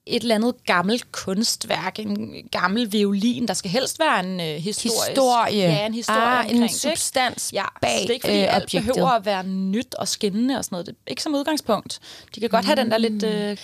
et 0.06 0.22
eller 0.22 0.36
andet 0.36 0.66
gammelt 0.66 1.12
kunstværk, 1.12 2.00
en 2.00 2.34
gammel 2.52 2.92
violin, 2.92 3.48
der 3.48 3.54
skal 3.54 3.72
helst 3.72 4.00
være 4.00 4.20
en 4.20 4.40
øh, 4.40 4.46
historisk... 4.46 5.08
historie. 5.08 5.56
Ja, 5.56 5.86
en 5.86 5.94
historie 5.94 6.22
ah, 6.22 6.40
omkring 6.40 6.52
en 6.52 6.62
det, 6.62 6.64
ikke? 6.64 6.76
substans 6.76 7.54
Ja, 7.54 7.66
bag 7.82 8.02
det 8.02 8.10
er 8.10 8.14
ikke, 8.14 8.28
fordi 8.28 8.42
øh, 8.42 8.56
alt 8.56 8.64
objektet. 8.64 8.94
behøver 8.94 9.10
at 9.10 9.26
være 9.26 9.44
nyt 9.44 9.96
og 9.96 10.08
skinnende 10.08 10.58
og 10.58 10.66
sådan 10.66 10.74
noget. 10.74 10.86
Det 10.88 10.94
er 10.94 11.12
ikke 11.12 11.24
som 11.24 11.36
udgangspunkt. 11.36 12.00
De 12.36 12.40
kan 12.40 12.50
godt 12.50 12.66
have 12.66 12.76
den 12.76 12.92
der 12.92 12.98
lidt... 12.98 13.24
Øh, 13.24 13.58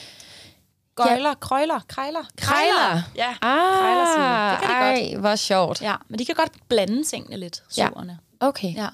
gøjler, 1.05 1.33
krøjler, 1.33 1.79
krejler. 1.87 2.23
Krejler? 2.37 3.01
Ja, 3.15 3.29
Ah, 3.41 3.79
krejlerside. 3.79 4.51
Det 4.51 4.59
kan 4.59 4.69
de 4.69 5.01
godt. 5.01 5.13
ej, 5.13 5.19
hvor 5.19 5.35
sjovt. 5.35 5.81
Ja, 5.81 5.95
men 6.09 6.19
de 6.19 6.25
kan 6.25 6.35
godt 6.35 6.51
blande 6.69 7.03
tingene 7.03 7.37
lidt, 7.37 7.63
Ja. 7.77 7.87
surerne. 7.87 8.17
Okay. 8.39 8.75
Ja. 8.75 8.87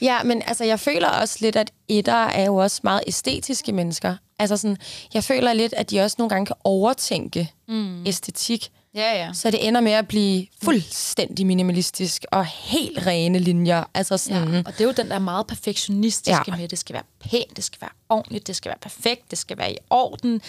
Ja, 0.00 0.22
men 0.22 0.42
altså, 0.46 0.64
jeg 0.64 0.80
føler 0.80 1.08
også 1.08 1.36
lidt, 1.40 1.56
at 1.56 1.70
etter 1.88 2.14
er 2.26 2.44
jo 2.44 2.56
også 2.56 2.80
meget 2.84 3.00
æstetiske 3.06 3.72
mennesker. 3.72 4.16
Altså 4.38 4.56
sådan, 4.56 4.76
jeg 5.14 5.24
føler 5.24 5.52
lidt, 5.52 5.72
at 5.72 5.90
de 5.90 6.00
også 6.00 6.16
nogle 6.18 6.28
gange 6.28 6.46
kan 6.46 6.56
overtænke 6.64 7.52
mm. 7.68 8.06
æstetik. 8.06 8.70
Ja, 8.94 9.24
ja. 9.24 9.32
Så 9.32 9.50
det 9.50 9.68
ender 9.68 9.80
med 9.80 9.92
at 9.92 10.08
blive 10.08 10.46
fuldstændig 10.64 11.46
minimalistisk 11.46 12.24
og 12.32 12.46
helt 12.46 13.06
rene 13.06 13.38
linjer. 13.38 13.84
Altså 13.94 14.16
sådan, 14.16 14.52
Ja, 14.54 14.58
og 14.66 14.72
det 14.72 14.80
er 14.80 14.84
jo 14.84 14.92
den 14.92 15.10
der 15.10 15.18
meget 15.18 15.46
perfektionistiske 15.46 16.30
Ja. 16.46 16.54
ja. 16.54 16.56
med, 16.60 16.68
det 16.68 16.78
skal 16.78 16.94
være 16.94 17.02
pænt, 17.20 17.56
det 17.56 17.64
skal 17.64 17.80
være 17.80 17.90
ordentligt, 18.08 18.46
det 18.46 18.56
skal 18.56 18.68
være 18.68 18.78
perfekt, 18.82 19.30
det 19.30 19.38
skal 19.38 19.58
være 19.58 19.72
i 19.72 19.76
orden. 19.90 20.40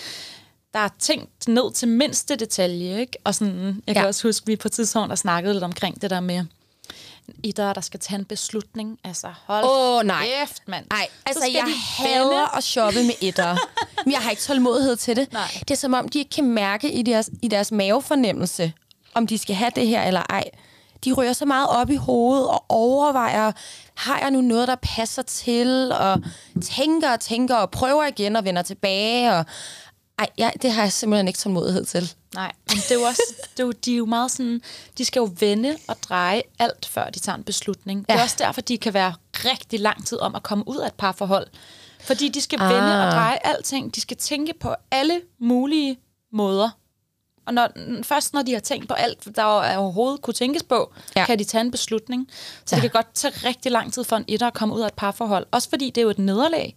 Der 0.73 0.79
er 0.79 0.89
tænkt 0.99 1.47
ned 1.47 1.73
til 1.73 1.88
mindste 1.88 2.36
detalje, 2.36 2.99
ikke? 2.99 3.17
Og 3.23 3.36
sådan, 3.36 3.83
jeg 3.88 3.95
kan 3.95 4.03
Ja. 4.03 4.07
også 4.07 4.27
huske, 4.27 4.43
at 4.43 4.47
vi 4.47 4.55
på 4.55 4.67
et 4.67 4.71
tidspunkt 4.71 5.09
har 5.12 5.15
snakket 5.15 5.55
lidt 5.55 5.63
omkring 5.63 6.01
det 6.01 6.09
der 6.09 6.19
med, 6.19 6.45
i 7.43 7.51
der, 7.51 7.73
der 7.73 7.81
skal 7.81 7.99
tage 7.99 8.19
en 8.19 8.25
beslutning. 8.25 8.99
Altså, 9.03 9.27
hold 9.45 9.65
Åh, 9.67 10.03
nej. 10.05 10.25
kæft, 10.39 10.62
mand. 10.67 10.86
Nej, 10.91 11.07
Så 11.12 11.23
altså 11.25 11.43
jeg 11.53 11.63
de 11.67 11.73
hader 12.03 12.57
at 12.57 12.63
shoppe 12.63 13.03
med 13.03 13.13
etter. 13.21 13.57
Men 14.05 14.12
jeg 14.13 14.21
har 14.21 14.29
ikke 14.29 14.41
tålmodighed 14.41 14.95
til 14.95 15.15
det. 15.15 15.33
Nej. 15.33 15.47
Det 15.59 15.71
er 15.71 15.75
som 15.75 15.93
om, 15.93 16.09
de 16.09 16.19
ikke 16.19 16.31
kan 16.31 16.43
mærke 16.45 16.91
i 16.91 17.01
deres, 17.01 17.29
i 17.41 17.47
deres 17.47 17.71
mavefornemmelse, 17.71 18.73
om 19.13 19.27
de 19.27 19.38
skal 19.38 19.55
have 19.55 19.71
det 19.75 19.88
her 19.88 20.03
eller 20.03 20.21
ej. 20.29 20.43
De 21.05 21.12
rører 21.13 21.33
så 21.33 21.45
meget 21.45 21.67
op 21.69 21.89
i 21.89 21.95
hovedet 21.95 22.47
og 22.47 22.65
overvejer, 22.69 23.51
har 23.95 24.19
jeg 24.19 24.31
nu 24.31 24.41
noget, 24.41 24.67
der 24.67 24.75
passer 24.81 25.21
til, 25.21 25.91
og 25.99 26.21
tænker 26.62 27.13
og 27.13 27.19
tænker 27.19 27.55
og 27.55 27.71
prøver 27.71 28.05
igen 28.05 28.36
og 28.36 28.45
vender 28.45 28.62
tilbage. 28.62 29.33
Og, 29.33 29.45
ej, 30.19 30.28
ja, 30.38 30.49
det 30.62 30.71
har 30.71 30.82
jeg 30.82 30.91
simpelthen 30.91 31.28
ikke 31.28 31.38
tålmodighed 31.38 31.86
til. 31.86 32.13
Nej, 32.36 32.52
men 32.69 32.78
det 32.78 32.91
er 32.91 32.95
jo 32.95 33.02
også, 33.02 33.23
det 33.52 33.60
er 33.60 33.63
jo, 33.63 33.71
de 33.71 33.93
er 33.93 33.97
jo 33.97 34.06
meget 34.06 34.32
sådan, 34.32 34.62
de 34.97 35.06
skal 35.06 35.19
jo 35.19 35.30
vende 35.39 35.78
og 35.88 35.95
dreje 36.10 36.41
alt, 36.60 36.86
før 36.86 37.10
de 37.10 37.19
tager 37.19 37.36
en 37.36 37.43
beslutning. 37.43 38.06
Ja. 38.10 38.13
Det 38.13 38.19
er 38.19 38.23
også 38.23 38.36
derfor, 38.39 38.62
de 38.62 38.78
kan 38.78 38.93
være 38.93 39.13
rigtig 39.34 39.80
lang 39.80 40.06
tid 40.06 40.19
om 40.19 40.36
at 40.36 40.43
komme 40.43 40.67
ud 40.67 40.78
af 40.78 40.88
et 40.88 40.93
parforhold. 40.93 41.47
Fordi 42.02 42.30
de 42.30 42.41
skal 42.41 42.62
ah. 42.62 42.69
vende 42.69 42.93
Ah. 43.02 43.06
og 43.08 43.12
dreje 43.12 43.38
alting. 43.43 43.95
De 43.95 44.02
skal 44.02 44.17
tænke 44.17 44.54
på 44.60 44.76
alle 44.91 45.21
mulige 45.39 45.99
måder. 46.32 46.69
Og 47.45 47.53
når, 47.53 47.67
først 48.03 48.34
når 48.34 48.41
de 48.41 48.53
har 48.53 48.60
tænkt 48.60 48.88
på 48.88 48.93
alt, 48.93 49.27
der 49.36 49.62
er 49.62 49.77
overhovedet 49.77 50.21
kunne 50.21 50.34
tænkes 50.34 50.63
på, 50.63 50.93
Ja. 51.15 51.25
kan 51.25 51.39
de 51.39 51.43
tage 51.43 51.62
en 51.62 51.71
beslutning. 51.71 52.27
Så 52.65 52.75
Ja. 52.75 52.82
det 52.82 52.91
kan 52.91 53.03
godt 53.03 53.13
tage 53.13 53.34
rigtig 53.47 53.71
lang 53.71 53.93
tid 53.93 54.03
for 54.03 54.15
en 54.15 54.25
etter 54.27 54.47
at 54.47 54.53
komme 54.53 54.75
ud 54.75 54.82
af 54.82 54.88
et 54.88 54.93
parforhold. 54.93 55.45
Også 55.51 55.69
fordi 55.69 55.89
det 55.89 55.97
er 55.97 56.03
jo 56.03 56.10
et 56.10 56.19
nederlag 56.19 56.75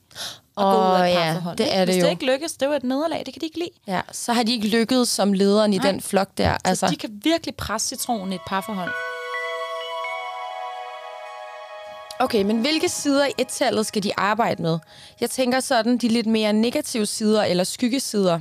at 0.58 0.62
gå 0.62 0.70
ud 0.70 0.94
af 1.00 1.08
et 1.08 1.14
ja, 1.14 1.22
parforhold. 1.32 1.56
det 1.56 1.74
er 1.74 1.84
det 1.84 1.94
Hvis 1.94 1.96
jo. 2.02 2.04
det 2.06 2.10
ikke 2.10 2.26
lykkes, 2.26 2.52
det 2.52 2.62
er 2.62 2.66
jo 2.66 2.72
et 2.76 2.84
nederlag. 2.84 3.22
Det 3.26 3.34
kan 3.34 3.40
de 3.40 3.46
ikke 3.46 3.58
lide. 3.58 3.70
Ja, 3.86 4.00
så 4.12 4.32
har 4.32 4.42
de 4.42 4.52
ikke 4.52 4.68
lykkedes 4.68 5.08
som 5.08 5.32
lederen 5.32 5.72
i 5.72 5.78
Nej. 5.78 5.90
den 5.90 6.00
flok 6.00 6.28
der. 6.38 6.50
Altså. 6.50 6.68
Altså, 6.68 6.86
De 6.86 6.96
kan 6.96 7.20
virkelig 7.24 7.54
presse 7.56 7.88
citronen 7.88 8.32
i 8.32 8.34
et 8.34 8.40
parforhold. 8.46 8.92
Okay, 12.20 12.42
men 12.42 12.60
hvilke 12.60 12.88
sider 12.88 13.26
i 13.26 13.30
et-tallet 13.38 13.86
skal 13.86 14.02
de 14.02 14.12
arbejde 14.16 14.62
med? 14.62 14.78
Jeg 15.20 15.30
tænker 15.30 15.60
sådan, 15.60 15.98
de 15.98 16.08
lidt 16.08 16.26
mere 16.26 16.52
negative 16.52 17.06
sider 17.06 17.44
eller 17.44 17.64
skyggesider. 17.64 18.40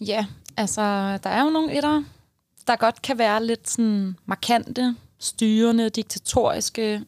Ja, 0.00 0.26
altså, 0.56 0.82
der 1.24 1.30
er 1.30 1.42
jo 1.44 1.50
nogle 1.50 1.76
etter, 1.76 2.02
der 2.66 2.76
godt 2.76 3.02
kan 3.02 3.18
være 3.18 3.46
lidt 3.46 3.70
sådan 3.70 4.16
markante, 4.26 4.94
styrende, 5.18 5.88
diktatoriske, 5.88 7.02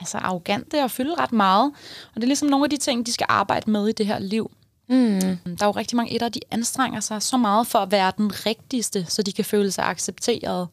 altså 0.00 0.18
arrogante 0.18 0.82
og 0.84 0.90
fylde 0.90 1.14
ret 1.14 1.32
meget. 1.32 1.72
Og 2.08 2.14
det 2.16 2.22
er 2.22 2.26
ligesom 2.26 2.48
nogle 2.48 2.64
af 2.64 2.70
de 2.70 2.76
ting, 2.76 3.06
de 3.06 3.12
skal 3.12 3.26
arbejde 3.28 3.70
med 3.70 3.88
i 3.88 3.92
det 3.92 4.06
her 4.06 4.18
liv. 4.18 4.50
Mm. 4.88 5.20
Der 5.20 5.56
er 5.60 5.66
jo 5.66 5.70
rigtig 5.70 5.96
mange 5.96 6.14
etter, 6.14 6.28
de 6.28 6.40
anstrenger 6.50 7.00
sig 7.00 7.22
så 7.22 7.36
meget 7.36 7.66
for 7.66 7.78
at 7.78 7.90
være 7.90 8.12
den 8.16 8.46
rigtigste, 8.46 9.06
så 9.08 9.22
de 9.22 9.32
kan 9.32 9.44
føle 9.44 9.70
sig 9.70 9.84
accepteret. 9.84 10.68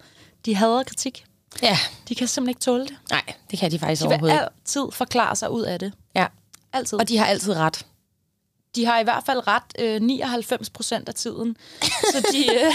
De 0.46 0.56
hader 0.56 0.84
kritik. 0.84 1.26
Ja. 1.62 1.78
De 2.10 2.16
kan 2.16 2.28
simpelthen 2.28 2.50
ikke 2.50 2.62
tåle 2.62 2.86
det. 2.86 2.98
Nej, 3.12 3.22
det 3.52 3.60
kan 3.60 3.72
de 3.72 3.80
faktisk 3.80 4.02
De 4.02 4.08
vil 4.08 4.14
overhovedet 4.14 4.36
ikke. 4.36 4.44
altid 4.44 4.92
forklare 4.92 5.36
sig 5.36 5.52
ud 5.52 5.62
af 5.62 5.80
det. 5.80 5.94
Ja. 6.16 6.28
Altid. 6.74 7.00
Og 7.00 7.10
de 7.10 7.18
har 7.18 7.26
altid 7.26 7.54
ret. 7.54 7.86
De 8.78 8.86
har 8.86 9.00
i 9.00 9.04
hvert 9.04 9.24
fald 9.26 9.48
ret 9.48 9.64
øh, 9.80 10.02
99 10.02 10.70
procent 10.70 11.10
af 11.10 11.16
tiden. 11.16 11.58
Så 11.82 12.28
de, 12.32 12.56
øh, 12.56 12.72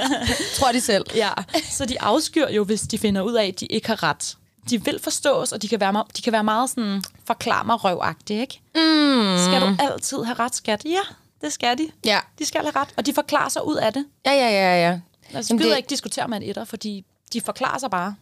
Tror 0.58 0.72
de 0.72 0.80
selv. 0.80 1.04
ja, 1.14 1.30
så 1.70 1.84
de 1.86 2.00
afskyr 2.02 2.48
jo, 2.48 2.64
hvis 2.64 2.80
de 2.80 2.98
finder 2.98 3.22
ud 3.22 3.32
af, 3.34 3.46
at 3.46 3.60
de 3.60 3.66
ikke 3.66 3.86
har 3.86 4.02
ret. 4.02 4.36
De 4.70 4.84
vil 4.84 4.98
forstås, 5.02 5.52
og 5.52 5.62
de 5.62 5.68
kan 5.68 5.80
være, 5.80 6.04
de 6.16 6.22
kan 6.22 6.32
være 6.32 6.44
meget 6.44 6.70
sådan 6.70 7.02
forklar 7.26 7.62
mig 7.62 7.84
røvagtige, 7.84 8.40
ikke? 8.40 8.60
Mm. 8.74 9.38
Skal 9.46 9.60
du 9.60 9.76
altid 9.92 10.22
have 10.24 10.34
ret, 10.38 10.54
skat? 10.54 10.84
Ja, 10.84 11.00
det 11.40 11.52
skal 11.52 11.78
de. 11.78 11.88
Ja. 12.04 12.18
De 12.38 12.46
skal 12.46 12.60
have 12.60 12.72
ret, 12.76 12.88
og 12.96 13.06
de 13.06 13.14
forklarer 13.14 13.48
sig 13.48 13.66
ud 13.66 13.76
af 13.76 13.92
det. 13.92 14.06
Ja, 14.26 14.32
ja, 14.32 14.50
ja, 14.50 14.88
ja. 14.90 15.00
Altså, 15.34 15.56
gider 15.56 15.68
det- 15.70 15.76
ikke 15.76 15.90
diskutere 15.90 16.28
med 16.28 16.36
en 16.36 16.42
etter, 16.42 16.64
fordi 16.64 17.04
de 17.32 17.40
forklarer 17.40 17.78
sig 17.78 17.90
bare. 17.90 18.14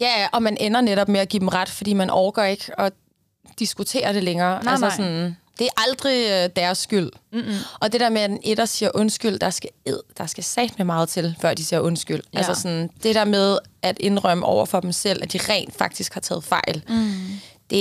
Ja, 0.00 0.20
ja, 0.20 0.28
og 0.32 0.42
man 0.42 0.56
ender 0.60 0.80
netop 0.80 1.08
med 1.08 1.20
at 1.20 1.28
give 1.28 1.40
dem 1.40 1.48
ret, 1.48 1.68
fordi 1.68 1.92
man 1.92 2.10
overgår 2.10 2.42
ikke 2.42 2.80
at 2.80 2.92
diskutere 3.58 4.14
det 4.14 4.24
længere. 4.24 4.62
Nej, 4.64 4.72
altså 4.72 4.86
nej. 4.86 4.96
Sådan, 4.96 5.36
det 5.58 5.66
er 5.66 5.82
aldrig 5.82 6.30
øh, 6.30 6.50
deres 6.56 6.78
skyld. 6.78 7.10
Mm-mm. 7.32 7.54
Og 7.80 7.92
det 7.92 8.00
der 8.00 8.08
med, 8.08 8.20
at 8.20 8.30
en 8.30 8.40
etter 8.44 8.64
siger 8.64 8.90
undskyld, 8.94 9.38
der 9.38 9.50
skal, 9.50 9.70
ed, 9.86 10.00
der 10.18 10.26
skal 10.26 10.44
sat 10.44 10.78
med 10.78 10.86
meget 10.86 11.08
til, 11.08 11.36
før 11.40 11.54
de 11.54 11.64
siger 11.64 11.80
undskyld. 11.80 12.22
Ja. 12.34 12.38
Altså 12.38 12.54
sådan, 12.54 12.90
det 13.02 13.14
der 13.14 13.24
med 13.24 13.58
at 13.82 13.98
indrømme 14.00 14.46
over 14.46 14.64
for 14.66 14.80
dem 14.80 14.92
selv, 14.92 15.22
at 15.22 15.32
de 15.32 15.38
rent 15.38 15.74
faktisk 15.76 16.14
har 16.14 16.20
taget 16.20 16.44
fejl. 16.44 16.82
Mm. 16.88 17.10
Det, 17.70 17.78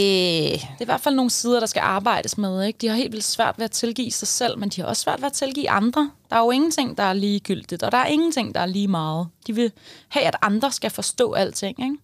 Det 0.51 0.61
er 0.61 0.81
i 0.81 0.85
hvert 0.85 1.01
fald 1.01 1.15
nogle 1.15 1.31
sider, 1.31 1.59
der 1.59 1.67
skal 1.67 1.79
arbejdes 1.79 2.37
med. 2.37 2.63
Ikke? 2.65 2.77
De 2.81 2.87
har 2.87 2.95
helt 2.95 3.11
vildt 3.11 3.25
svært 3.25 3.55
ved 3.57 3.65
at 3.65 3.71
tilgive 3.71 4.11
sig 4.11 4.27
selv, 4.27 4.57
men 4.59 4.69
de 4.69 4.81
har 4.81 4.87
også 4.87 5.01
svært 5.01 5.21
ved 5.21 5.25
at 5.27 5.33
tilgive 5.33 5.69
andre. 5.69 6.11
Der 6.29 6.35
er 6.35 6.39
jo 6.39 6.51
ingenting, 6.51 6.97
der 6.97 7.03
er 7.03 7.13
ligegyldigt, 7.13 7.83
og 7.83 7.91
der 7.91 7.97
er 7.97 8.05
ingenting, 8.05 8.55
der 8.55 8.61
er 8.61 8.65
lige 8.65 8.87
meget. 8.87 9.27
De 9.47 9.55
vil 9.55 9.71
have, 10.09 10.25
at 10.25 10.35
andre 10.41 10.71
skal 10.71 10.89
forstå 10.89 11.33
alting. 11.33 11.83
Ikke? 11.83 11.95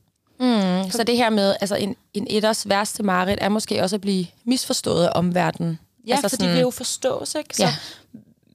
Så 0.91 1.03
det 1.07 1.17
her 1.17 1.29
med, 1.29 1.55
altså 1.61 1.75
en, 1.75 1.95
en 2.13 2.27
etters 2.29 2.69
værste 2.69 3.03
mareridt 3.03 3.39
er 3.41 3.49
måske 3.49 3.83
også 3.83 3.95
at 3.95 4.01
blive 4.01 4.25
misforstået 4.43 5.05
af 5.05 5.11
omverdenen. 5.15 5.79
Ja, 6.07 6.11
altså 6.23 6.29
for 6.29 6.45
de 6.45 6.51
vil 6.51 6.59
jo 6.61 6.69
forstås. 6.69 7.35
Ikke? 7.35 7.55
Så 7.57 7.63
Ja. 7.63 7.73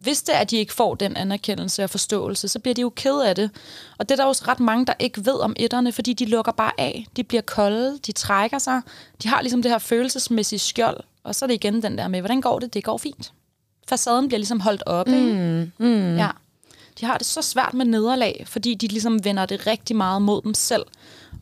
hvis 0.01 0.23
det 0.23 0.35
er, 0.35 0.39
at 0.39 0.51
de 0.51 0.57
ikke 0.57 0.73
får 0.73 0.95
den 0.95 1.17
anerkendelse 1.17 1.85
og 1.85 1.91
forståelse, 1.91 2.49
så 2.49 2.59
bliver 2.59 2.75
de 2.75 2.81
jo 2.81 2.93
ked 2.97 3.21
af 3.21 3.35
det. 3.35 3.51
Og 3.99 4.09
det 4.09 4.15
er 4.15 4.23
der 4.23 4.29
også 4.29 4.45
ret 4.49 4.61
mange, 4.61 4.87
der 4.87 4.93
ikke 4.99 5.27
ved 5.27 5.41
om 5.41 5.55
etterne, 5.57 5.93
fordi 5.93 6.13
de 6.13 6.25
lukker 6.25 6.53
bare 6.53 6.73
af. 6.79 7.07
De 7.17 7.25
bliver 7.25 7.43
kolde, 7.43 7.99
de 8.07 8.13
trækker 8.13 8.59
sig. 8.59 8.81
De 9.23 9.29
har 9.29 9.41
ligesom 9.43 9.63
det 9.63 9.71
her 9.71 9.79
følelsesmæssige 9.79 10.59
skjold. 10.59 11.01
Og 11.25 11.35
så 11.35 11.45
er 11.45 11.47
det 11.47 11.55
igen 11.55 11.83
den 11.83 11.99
der 11.99 12.09
med, 12.09 12.21
hvordan 12.21 12.41
går 12.41 12.59
det? 12.59 12.75
Det 12.75 12.85
går 12.85 12.99
fint. 12.99 13.33
Facaden 13.89 14.29
bliver 14.29 14.39
ligesom 14.39 14.61
holdt 14.61 14.83
op. 14.87 15.07
Mm, 15.09 15.73
mm. 15.79 16.17
Ja. 16.17 16.29
De 17.01 17.07
har 17.07 17.19
det 17.19 17.27
så 17.27 17.43
svært 17.43 17.75
med 17.75 17.87
nederlag, 17.87 18.45
fordi 18.49 18.75
de 18.75 18.87
ligesom 18.87 19.25
vender 19.25 19.47
det 19.47 19.67
rigtig 19.67 19.97
meget 19.97 20.23
mod 20.23 20.43
dem 20.43 20.55
selv. 20.55 20.83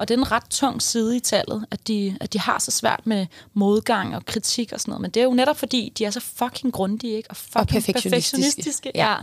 Og 0.00 0.08
det 0.08 0.14
er 0.14 0.18
en 0.18 0.32
ret 0.32 0.50
tung 0.50 0.82
side 0.82 1.16
i 1.16 1.20
tallet, 1.20 1.66
at 1.70 1.88
de, 1.88 2.16
at 2.20 2.32
de 2.32 2.38
har 2.40 2.58
så 2.58 2.70
svært 2.70 3.00
med 3.04 3.26
modgang 3.54 4.16
og 4.16 4.26
kritik 4.26 4.72
og 4.72 4.80
sådan 4.80 4.90
noget. 4.92 5.00
Men 5.02 5.10
det 5.10 5.20
er 5.20 5.24
jo 5.24 5.34
netop 5.34 5.56
fordi, 5.58 5.92
de 5.98 6.04
er 6.04 6.10
så 6.10 6.20
fucking 6.20 6.72
grundige, 6.72 7.16
ikke? 7.16 7.30
Og 7.30 7.36
fucking 7.36 7.66
perfektionistiske. 7.68 8.10
perfektionistiske. 8.36 8.92
Ja. 8.94 9.14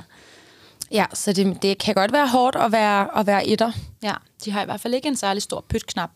Ja, 0.92 1.06
så 1.14 1.34
det, 1.34 1.62
det 1.62 1.78
kan 1.78 1.96
godt 1.96 2.12
være 2.12 2.28
hårdt 2.28 2.56
at 2.56 2.72
være, 2.72 3.20
at 3.20 3.26
være 3.28 3.48
etter. 3.48 3.72
ja. 4.04 4.14
De 4.46 4.52
har 4.52 4.62
i 4.62 4.66
hvert 4.66 4.82
fald 4.82 4.94
ikke 4.94 5.08
en 5.08 5.16
særlig 5.16 5.44
stor 5.44 5.66
pytknap. 5.70 6.10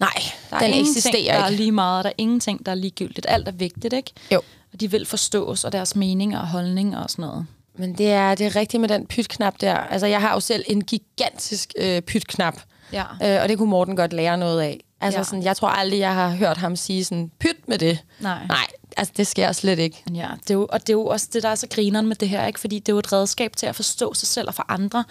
Nej, 0.00 0.10
Der 0.50 0.56
er 0.56 0.60
den 0.60 0.68
ingenting, 0.70 0.96
eksisterer 0.96 1.36
der 1.36 1.44
er 1.44 1.48
ikke. 1.48 1.62
lige 1.62 1.72
meget, 1.72 2.04
der 2.04 2.10
er 2.10 2.14
ingenting, 2.18 2.66
der 2.66 2.72
er 2.72 2.76
ligegyldigt. 2.76 3.26
Alt 3.28 3.48
er 3.48 3.52
vigtigt, 3.52 3.94
ikke? 3.94 4.12
Jo. 4.32 4.42
Og 4.72 4.80
de 4.80 4.90
vil 4.90 5.06
forstås, 5.06 5.64
og 5.64 5.72
deres 5.72 5.96
meninger 5.96 6.38
og 6.40 6.48
holdninger 6.48 6.98
og 7.02 7.10
sådan 7.10 7.22
noget. 7.24 7.46
Men 7.76 7.98
det 7.98 8.10
er, 8.12 8.34
det 8.34 8.46
er 8.46 8.56
rigtigt 8.56 8.80
med 8.80 8.88
den 8.88 9.06
pytknap 9.06 9.60
der. 9.60 9.74
Altså, 9.76 10.06
jeg 10.06 10.20
har 10.20 10.32
jo 10.34 10.40
selv 10.40 10.64
en 10.68 10.84
gigantisk 10.84 11.72
øh, 11.78 12.02
pytknap. 12.02 12.60
Ja. 12.94 13.36
Øh, 13.36 13.42
og 13.42 13.48
det 13.48 13.58
kunne 13.58 13.70
Morten 13.70 13.96
godt 13.96 14.12
lære 14.12 14.36
noget 14.38 14.60
af. 14.60 14.80
Altså, 15.00 15.18
Ja. 15.18 15.24
sådan, 15.24 15.42
jeg 15.42 15.56
tror 15.56 15.68
aldrig, 15.68 15.98
jeg 15.98 16.14
har 16.14 16.28
hørt 16.30 16.56
ham 16.56 16.76
sige 16.76 17.04
sådan, 17.04 17.30
pyt 17.40 17.68
med 17.68 17.78
det. 17.78 17.98
Nej. 18.20 18.46
Nej, 18.48 18.66
altså, 18.96 19.14
det 19.16 19.26
sker 19.26 19.52
slet 19.52 19.78
ikke. 19.78 20.02
Ja, 20.14 20.28
det 20.42 20.50
er 20.50 20.54
jo, 20.54 20.66
og 20.72 20.80
det 20.80 20.88
er 20.88 20.92
jo 20.94 21.06
også 21.06 21.28
det, 21.32 21.42
der 21.42 21.48
er 21.48 21.54
så 21.54 21.66
grineren 21.74 22.06
med 22.06 22.16
det 22.16 22.28
her, 22.28 22.46
ikke? 22.46 22.60
fordi 22.60 22.78
det 22.78 22.88
er 22.88 22.92
jo 22.92 22.98
et 22.98 23.12
redskab 23.12 23.56
til 23.56 23.66
at 23.66 23.76
forstå 23.76 24.14
sig 24.14 24.28
selv 24.28 24.48
og 24.48 24.54
for 24.54 24.66
andre. 24.68 25.04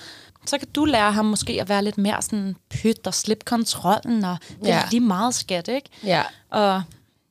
Så 0.46 0.58
kan 0.58 0.68
du 0.76 0.86
lære 0.86 1.12
ham 1.12 1.26
måske 1.26 1.58
at 1.62 1.70
være 1.70 1.84
lidt 1.84 1.98
mere 1.98 2.22
sådan 2.22 2.56
pyt 2.70 3.08
og 3.08 3.14
slippe 3.14 3.46
kontrollen, 3.46 4.26
og 4.26 4.38
det 4.64 4.70
er 4.70 4.76
Ja. 4.76 4.84
lige 4.92 5.00
meget 5.00 5.36
skat, 5.36 5.68
ikke? 5.68 5.90
Ja. 6.04 6.22
Og 6.52 6.82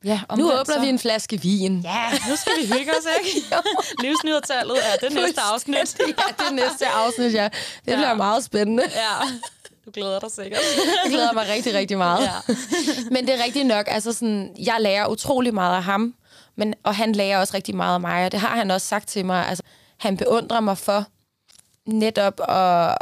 ja, 0.05 0.19
Nu 0.37 0.45
åbner 0.51 0.63
så, 0.75 0.81
vi 0.81 0.87
en 0.89 0.99
flaske 0.99 1.41
vin. 1.41 1.79
Ja, 1.81 2.03
nu 2.29 2.35
skal 2.35 2.53
vi 2.61 2.67
hygge 2.73 2.91
os, 2.91 3.05
ikke? 3.25 3.45
Livsnydertallet 4.03 4.77
er 4.93 5.07
det 5.07 5.15
næste 5.15 5.41
afsnit. 5.53 5.75
ja, 5.99 6.13
det 6.37 6.45
er 6.49 6.51
næste 6.53 6.87
afsnit, 6.87 7.33
ja. 7.33 7.43
Det 7.85 7.91
Ja. 7.91 7.95
bliver 7.95 8.13
meget 8.13 8.43
spændende. 8.43 8.83
ja, 8.95 9.27
du 9.85 9.91
glæder 9.93 10.19
dig 10.19 10.31
sikkert. 10.31 10.59
Jeg 11.03 11.11
glæder 11.11 11.33
mig 11.33 11.45
rigtig, 11.49 11.73
rigtig 11.73 11.97
meget. 11.97 12.23
Ja. 12.23 12.53
Men 13.13 13.27
det 13.27 13.39
er 13.39 13.43
rigtigt 13.43 13.67
nok, 13.67 13.85
altså 13.87 14.13
sådan, 14.13 14.55
jeg 14.59 14.75
lærer 14.79 15.07
utrolig 15.07 15.53
meget 15.53 15.75
af 15.75 15.83
ham, 15.83 16.15
men, 16.55 16.73
og 16.83 16.95
han 16.95 17.11
lærer 17.13 17.39
også 17.39 17.53
rigtig 17.53 17.75
meget 17.75 17.93
af 17.93 18.01
mig, 18.01 18.25
og 18.25 18.31
det 18.31 18.39
har 18.39 18.55
han 18.55 18.71
også 18.71 18.87
sagt 18.87 19.07
til 19.07 19.25
mig. 19.25 19.47
Altså, 19.47 19.63
han 19.99 20.17
beundrer 20.17 20.59
mig 20.59 20.77
for 20.77 21.05
netop 21.85 22.41
at 22.49 22.97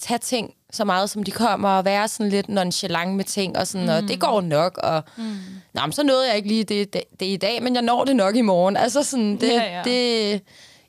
tage 0.00 0.18
ting 0.18 0.54
så 0.72 0.84
meget, 0.84 1.10
som 1.10 1.22
de 1.24 1.30
kommer, 1.30 1.68
og 1.68 1.84
være 1.84 2.08
sådan 2.08 2.30
lidt 2.30 2.48
nonchalant 2.48 3.14
med 3.14 3.24
ting, 3.24 3.58
og 3.58 3.66
sådan, 3.66 3.86
mm. 3.86 3.92
og 3.92 4.02
det 4.02 4.20
går 4.20 4.40
nok, 4.40 4.78
og 4.78 5.02
mm. 5.16 5.36
Nå, 5.74 5.80
men 5.82 5.92
så 5.92 6.02
nåede 6.02 6.28
jeg 6.28 6.36
ikke 6.36 6.48
lige 6.48 6.64
det, 6.64 6.92
det, 6.92 7.02
det 7.20 7.26
i 7.26 7.36
dag, 7.36 7.62
men 7.62 7.74
jeg 7.74 7.82
når 7.82 8.04
det 8.04 8.16
nok 8.16 8.36
i 8.36 8.40
morgen. 8.42 8.76
Altså 8.76 9.02
sådan, 9.02 9.36
det, 9.40 9.48
Ja, 9.48 9.76
ja. 9.76 9.82
det, 9.84 10.42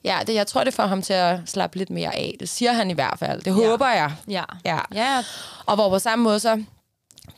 ja, 0.04 0.20
det, 0.28 0.34
jeg 0.34 0.48
tror, 0.48 0.64
det 0.64 0.74
får 0.74 0.86
ham 0.86 1.02
til 1.02 1.14
at 1.14 1.40
slappe 1.46 1.78
lidt 1.78 1.90
mere 1.90 2.16
af. 2.16 2.36
Det 2.40 2.50
siger 2.50 2.74
han 2.74 2.92
i 2.92 2.94
hvert 2.94 3.20
fald. 3.20 3.42
Det 3.42 3.54
håber 3.54 3.88
jeg. 3.88 4.12
Ja. 4.28 4.44
Ja. 4.66 4.80
Ja, 4.94 5.24
Og 5.66 5.76
hvor 5.76 5.90
på 5.90 6.00
samme 6.00 6.24
måde 6.24 6.40
så 6.40 6.64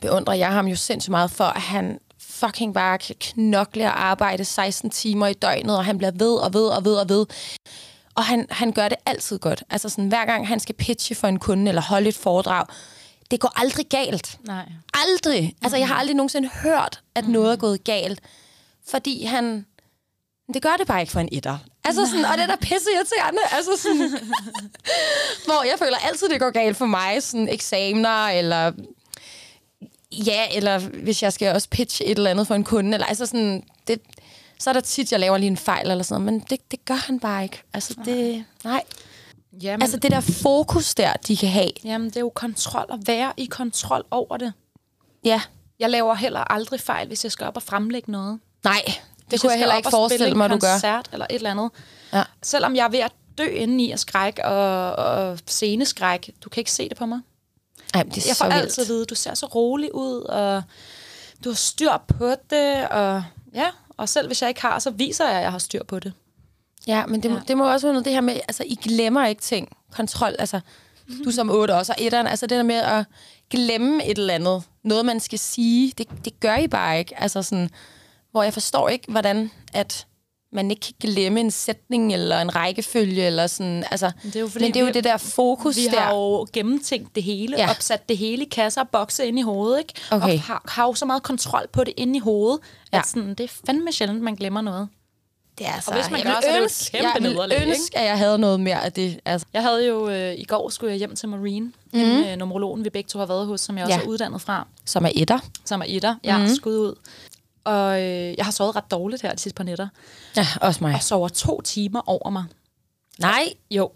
beundrer 0.00 0.34
jeg 0.34 0.52
ham 0.52 0.66
jo 0.66 0.76
sindssygt 0.76 1.10
meget 1.10 1.30
for, 1.30 1.44
at 1.44 1.60
han 1.60 1.98
fucking 2.20 2.74
bare 2.74 2.98
kan 2.98 3.16
knokle 3.20 3.84
og 3.84 4.04
arbejde 4.04 4.44
16 4.44 4.90
timer 4.90 5.26
i 5.26 5.32
døgnet, 5.32 5.76
og 5.76 5.84
han 5.84 5.98
bliver 5.98 6.10
ved 6.10 6.34
og 6.34 6.54
ved 6.54 6.66
og 6.68 6.84
ved 6.84 6.94
og 6.94 7.08
ved. 7.08 7.26
Og 8.14 8.24
han, 8.24 8.46
han 8.50 8.72
gør 8.72 8.88
det 8.88 8.98
altid 9.06 9.38
godt. 9.38 9.62
Altså 9.70 9.88
sådan, 9.88 10.08
hver 10.08 10.24
gang 10.26 10.48
han 10.48 10.60
skal 10.60 10.74
pitche 10.74 11.14
for 11.14 11.28
en 11.28 11.38
kunde 11.38 11.68
eller 11.68 11.82
holde 11.82 12.08
et 12.08 12.16
foredrag, 12.16 12.66
det 13.30 13.40
går 13.40 13.52
aldrig 13.60 13.86
galt. 13.86 14.38
nej. 14.44 14.68
Aldrig. 14.94 15.56
Altså, 15.62 15.76
jeg 15.76 15.88
har 15.88 15.94
aldrig 15.94 16.16
nogensinde 16.16 16.48
hørt, 16.62 17.00
at 17.14 17.28
noget 17.28 17.52
er 17.52 17.56
gået 17.56 17.84
galt. 17.84 18.20
Fordi 18.88 19.24
han... 19.24 19.66
Det 20.54 20.62
gør 20.62 20.76
det 20.78 20.86
bare 20.86 21.00
ikke 21.00 21.12
for 21.12 21.20
en 21.20 21.28
etter. 21.32 21.58
Altså 21.84 22.06
sådan, 22.06 22.24
og 22.24 22.32
det 22.32 22.42
er 22.42 22.46
da 22.46 22.56
pisse 22.60 22.88
irriterende. 22.96 23.40
Altså 23.52 23.70
sådan, 23.82 24.08
hvor 25.46 25.62
jeg 25.64 25.74
føler 25.78 25.96
altid, 25.96 26.28
det 26.28 26.40
går 26.40 26.50
galt 26.50 26.76
for 26.76 26.86
mig. 26.86 27.22
Sådan 27.22 27.48
eksamener, 27.48 28.26
eller... 28.28 28.72
Ja, 30.12 30.46
eller 30.56 30.78
hvis 30.78 31.22
jeg 31.22 31.32
skal 31.32 31.54
også 31.54 31.68
pitche 31.68 32.04
et 32.04 32.16
eller 32.18 32.30
andet 32.30 32.46
for 32.46 32.54
en 32.54 32.64
kunde. 32.64 32.92
Eller, 32.94 33.06
altså 33.06 33.26
sådan, 33.26 33.62
det, 33.86 34.00
så 34.58 34.70
er 34.70 34.74
der 34.74 34.80
tit, 34.80 35.12
jeg 35.12 35.20
laver 35.20 35.38
lige 35.38 35.50
en 35.50 35.56
fejl 35.56 35.90
eller 35.90 36.04
sådan 36.04 36.22
noget. 36.22 36.40
Men 36.40 36.46
det, 36.50 36.70
det 36.70 36.84
gør 36.84 36.94
han 36.94 37.20
bare 37.20 37.42
ikke. 37.42 37.62
Altså, 37.74 37.94
det... 38.04 38.44
Nej. 38.64 38.82
Jamen, 39.62 39.82
Altså, 39.82 39.96
det 39.96 40.10
der 40.10 40.20
fokus 40.20 40.94
der, 40.94 41.12
de 41.12 41.36
kan 41.36 41.48
have. 41.48 41.70
jamen, 41.84 42.08
det 42.08 42.16
er 42.16 42.20
jo 42.20 42.32
kontrol 42.34 42.86
at 42.92 42.98
være 43.06 43.32
i 43.36 43.44
kontrol 43.44 44.04
over 44.10 44.36
det. 44.36 44.52
Ja. 45.24 45.40
Jeg 45.78 45.90
laver 45.90 46.14
heller 46.14 46.52
aldrig 46.52 46.80
fejl, 46.80 47.06
hvis 47.06 47.24
jeg 47.24 47.32
skal 47.32 47.46
op 47.46 47.56
og 47.56 47.62
fremlægge 47.62 48.10
noget. 48.12 48.38
Nej, 48.64 48.82
det 49.30 49.40
kunne 49.40 49.50
jeg 49.52 49.58
heller 49.58 49.76
ikke 49.76 49.90
forestille 49.90 50.34
mig, 50.34 50.50
du 50.50 50.58
gør. 50.58 50.72
koncert 50.72 51.08
eller 51.12 51.26
et 51.30 51.34
eller 51.34 51.50
andet. 51.50 51.70
Ja. 52.12 52.22
Selvom 52.42 52.76
jeg 52.76 52.84
er 52.84 52.88
ved 52.88 52.98
at 52.98 53.12
dø 53.38 53.44
inde 53.44 53.84
i 53.84 53.90
af 53.90 53.98
skræk 53.98 54.38
og, 54.44 54.92
og 54.96 55.38
sceneskræk. 55.46 56.30
Du 56.44 56.48
kan 56.48 56.60
ikke 56.60 56.72
se 56.72 56.88
det 56.88 56.96
på 56.96 57.06
mig. 57.06 57.20
Ej, 57.94 58.02
det 58.02 58.18
er 58.18 58.22
Jeg 58.28 58.36
får 58.36 58.44
vildt. 58.44 58.60
altid 58.62 58.82
at 58.82 58.88
vide, 58.88 59.04
du 59.04 59.14
ser 59.14 59.34
så 59.34 59.46
rolig 59.46 59.94
ud, 59.94 60.20
og 60.20 60.62
du 61.44 61.48
har 61.48 61.56
styr 61.56 61.90
på 62.08 62.34
det, 62.50 62.88
og 62.88 63.24
ja, 63.54 63.66
og 63.96 64.08
selv 64.08 64.26
hvis 64.26 64.42
jeg 64.42 64.48
ikke 64.48 64.62
har, 64.62 64.78
så 64.78 64.90
viser 64.90 65.28
jeg, 65.28 65.36
at 65.36 65.42
jeg 65.42 65.52
har 65.52 65.58
styr 65.58 65.84
på 65.84 65.98
det. 65.98 66.12
Ja, 66.86 67.06
men 67.06 67.22
det, 67.22 67.28
ja. 67.28 67.34
Ja. 67.34 67.40
det 67.48 67.56
må 67.56 67.72
også 67.72 67.86
være 67.86 67.92
noget 67.92 68.04
det 68.04 68.12
her 68.12 68.20
med, 68.20 68.34
altså, 68.34 68.62
I 68.66 68.74
glemmer 68.74 69.26
ikke 69.26 69.42
ting. 69.42 69.76
Kontrol, 69.92 70.36
altså, 70.38 70.60
du 71.24 71.30
som 71.30 71.50
otte 71.50 71.74
også, 71.74 71.92
og 71.98 72.04
etteren, 72.04 72.26
altså 72.26 72.46
det 72.46 72.56
der 72.56 72.62
med 72.62 72.74
at 72.74 73.04
glemme 73.50 74.04
et 74.06 74.18
eller 74.18 74.34
andet, 74.34 74.62
noget 74.84 75.06
man 75.06 75.20
skal 75.20 75.38
sige, 75.38 75.92
det, 75.98 76.08
det 76.24 76.40
gør 76.40 76.56
I 76.56 76.68
bare 76.68 76.98
ikke. 76.98 77.20
Altså 77.20 77.42
sådan, 77.42 77.70
hvor 78.32 78.42
jeg 78.42 78.52
forstår 78.52 78.88
ikke, 78.88 79.04
hvordan 79.12 79.50
at 79.72 80.06
man 80.54 80.70
ikke 80.70 80.80
kan 80.80 80.94
glemme 81.00 81.40
en 81.40 81.50
sætning 81.50 82.12
eller 82.12 82.40
en 82.40 82.56
rækkefølge, 82.56 83.26
eller 83.26 83.46
sådan, 83.46 83.84
altså, 83.90 84.12
det 84.22 84.36
er 84.36 84.40
jo 84.40 84.48
fordi, 84.48 84.64
men 84.64 84.74
det 84.74 84.80
er 84.80 84.84
jo 84.84 84.86
vi- 84.86 84.92
det 84.92 85.04
der 85.04 85.16
fokus 85.16 85.76
Vi 85.76 85.86
der. 85.86 86.00
har 86.00 86.14
jo 86.14 86.46
gennemtænkt 86.52 87.14
det 87.14 87.22
hele, 87.22 87.56
Ja. 87.56 87.62
ja. 87.64 87.70
opsat 87.70 88.08
det 88.08 88.16
hele 88.18 88.44
i 88.44 88.48
kasser 88.48 88.80
og 88.80 88.88
bokse 88.88 89.26
ind 89.26 89.38
i 89.38 89.42
hovedet, 89.42 89.78
ikke? 89.78 89.94
Okay. 90.10 90.32
Og 90.34 90.40
har, 90.40 90.62
har 90.68 90.84
jo 90.86 90.94
så 90.94 91.04
meget 91.06 91.22
kontrol 91.22 91.66
på 91.72 91.84
det 91.84 91.94
inde 91.96 92.16
i 92.16 92.20
hovedet, 92.20 92.60
Ja. 92.92 92.98
at 92.98 93.06
sådan, 93.06 93.28
det 93.34 93.40
er 93.44 93.48
fandme 93.66 93.92
sjældent, 93.92 94.22
man 94.22 94.34
glemmer 94.34 94.60
noget. 94.60 94.88
det 95.58 95.66
er 95.66 95.72
altså, 95.72 95.90
og 95.90 95.96
hvis 95.96 96.10
man 96.10 96.22
gør, 96.22 96.30
så 96.30 96.36
er 96.48 96.52
det 96.52 96.58
jo 96.58 96.58
et 96.58 96.62
ønske- 96.64 96.90
kæmpe 96.92 97.08
jeg 97.14 97.20
nederlag, 97.20 97.58
ikke? 97.60 97.70
ønske, 97.72 97.98
at 97.98 98.06
jeg 98.06 98.18
havde 98.18 98.38
noget 98.38 98.60
mere 98.60 98.84
af 98.84 98.92
det. 98.92 99.20
Altså, 99.24 99.46
Jeg 99.52 99.62
havde 99.62 99.86
jo, 99.86 100.08
øh, 100.08 100.34
i 100.34 100.44
går 100.44 100.68
skulle 100.68 100.90
jeg 100.90 100.98
hjem 100.98 101.16
til 101.16 101.28
Marine, 101.28 101.72
mm. 101.92 102.00
øh, 102.00 102.36
numerologen, 102.36 102.84
vi 102.84 102.90
begge 102.90 103.08
to 103.08 103.18
har 103.18 103.26
været 103.26 103.46
hos, 103.46 103.60
som 103.60 103.76
jeg 103.78 103.84
også 103.84 103.96
Ja. 103.96 104.02
er 104.02 104.06
uddannet 104.06 104.40
fra, 104.42 104.66
som 104.84 105.04
er 105.04 105.10
etter. 105.14 105.38
som 105.64 105.80
er 105.80 105.84
etter. 105.88 106.12
Mhm. 106.14 106.30
har 106.30 106.54
skud 106.54 106.78
ud. 106.78 106.94
Og 107.64 108.02
øh, 108.02 108.34
jeg 108.36 108.44
har 108.44 108.52
sovet 108.52 108.76
ret 108.76 108.90
dårligt 108.90 109.22
her 109.22 109.32
de 109.32 109.38
sidste 109.40 109.56
par 109.56 109.64
nætter. 109.64 109.88
Ja, 110.36 110.46
også 110.60 110.84
mig. 110.84 110.94
Og 110.94 111.02
sover 111.02 111.28
to 111.28 111.60
timer 111.60 112.00
over 112.08 112.30
mig. 112.30 112.44
Nej, 113.18 113.48
Jo. 113.70 113.90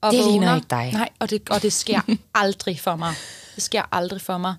Og 0.00 0.12
Det 0.12 0.24
ligner 0.24 0.54
ikke 0.56 0.66
dig. 0.70 0.90
Nej, 0.92 1.08
og 1.18 1.30
det, 1.30 1.50
og 1.50 1.62
det 1.62 1.72
sker 1.72 2.00
aldrig 2.34 2.80
for 2.80 2.96
mig. 2.96 3.14
Det 3.54 3.62
sker 3.62 3.82
aldrig 3.92 4.20
for 4.20 4.38
mig. 4.38 4.54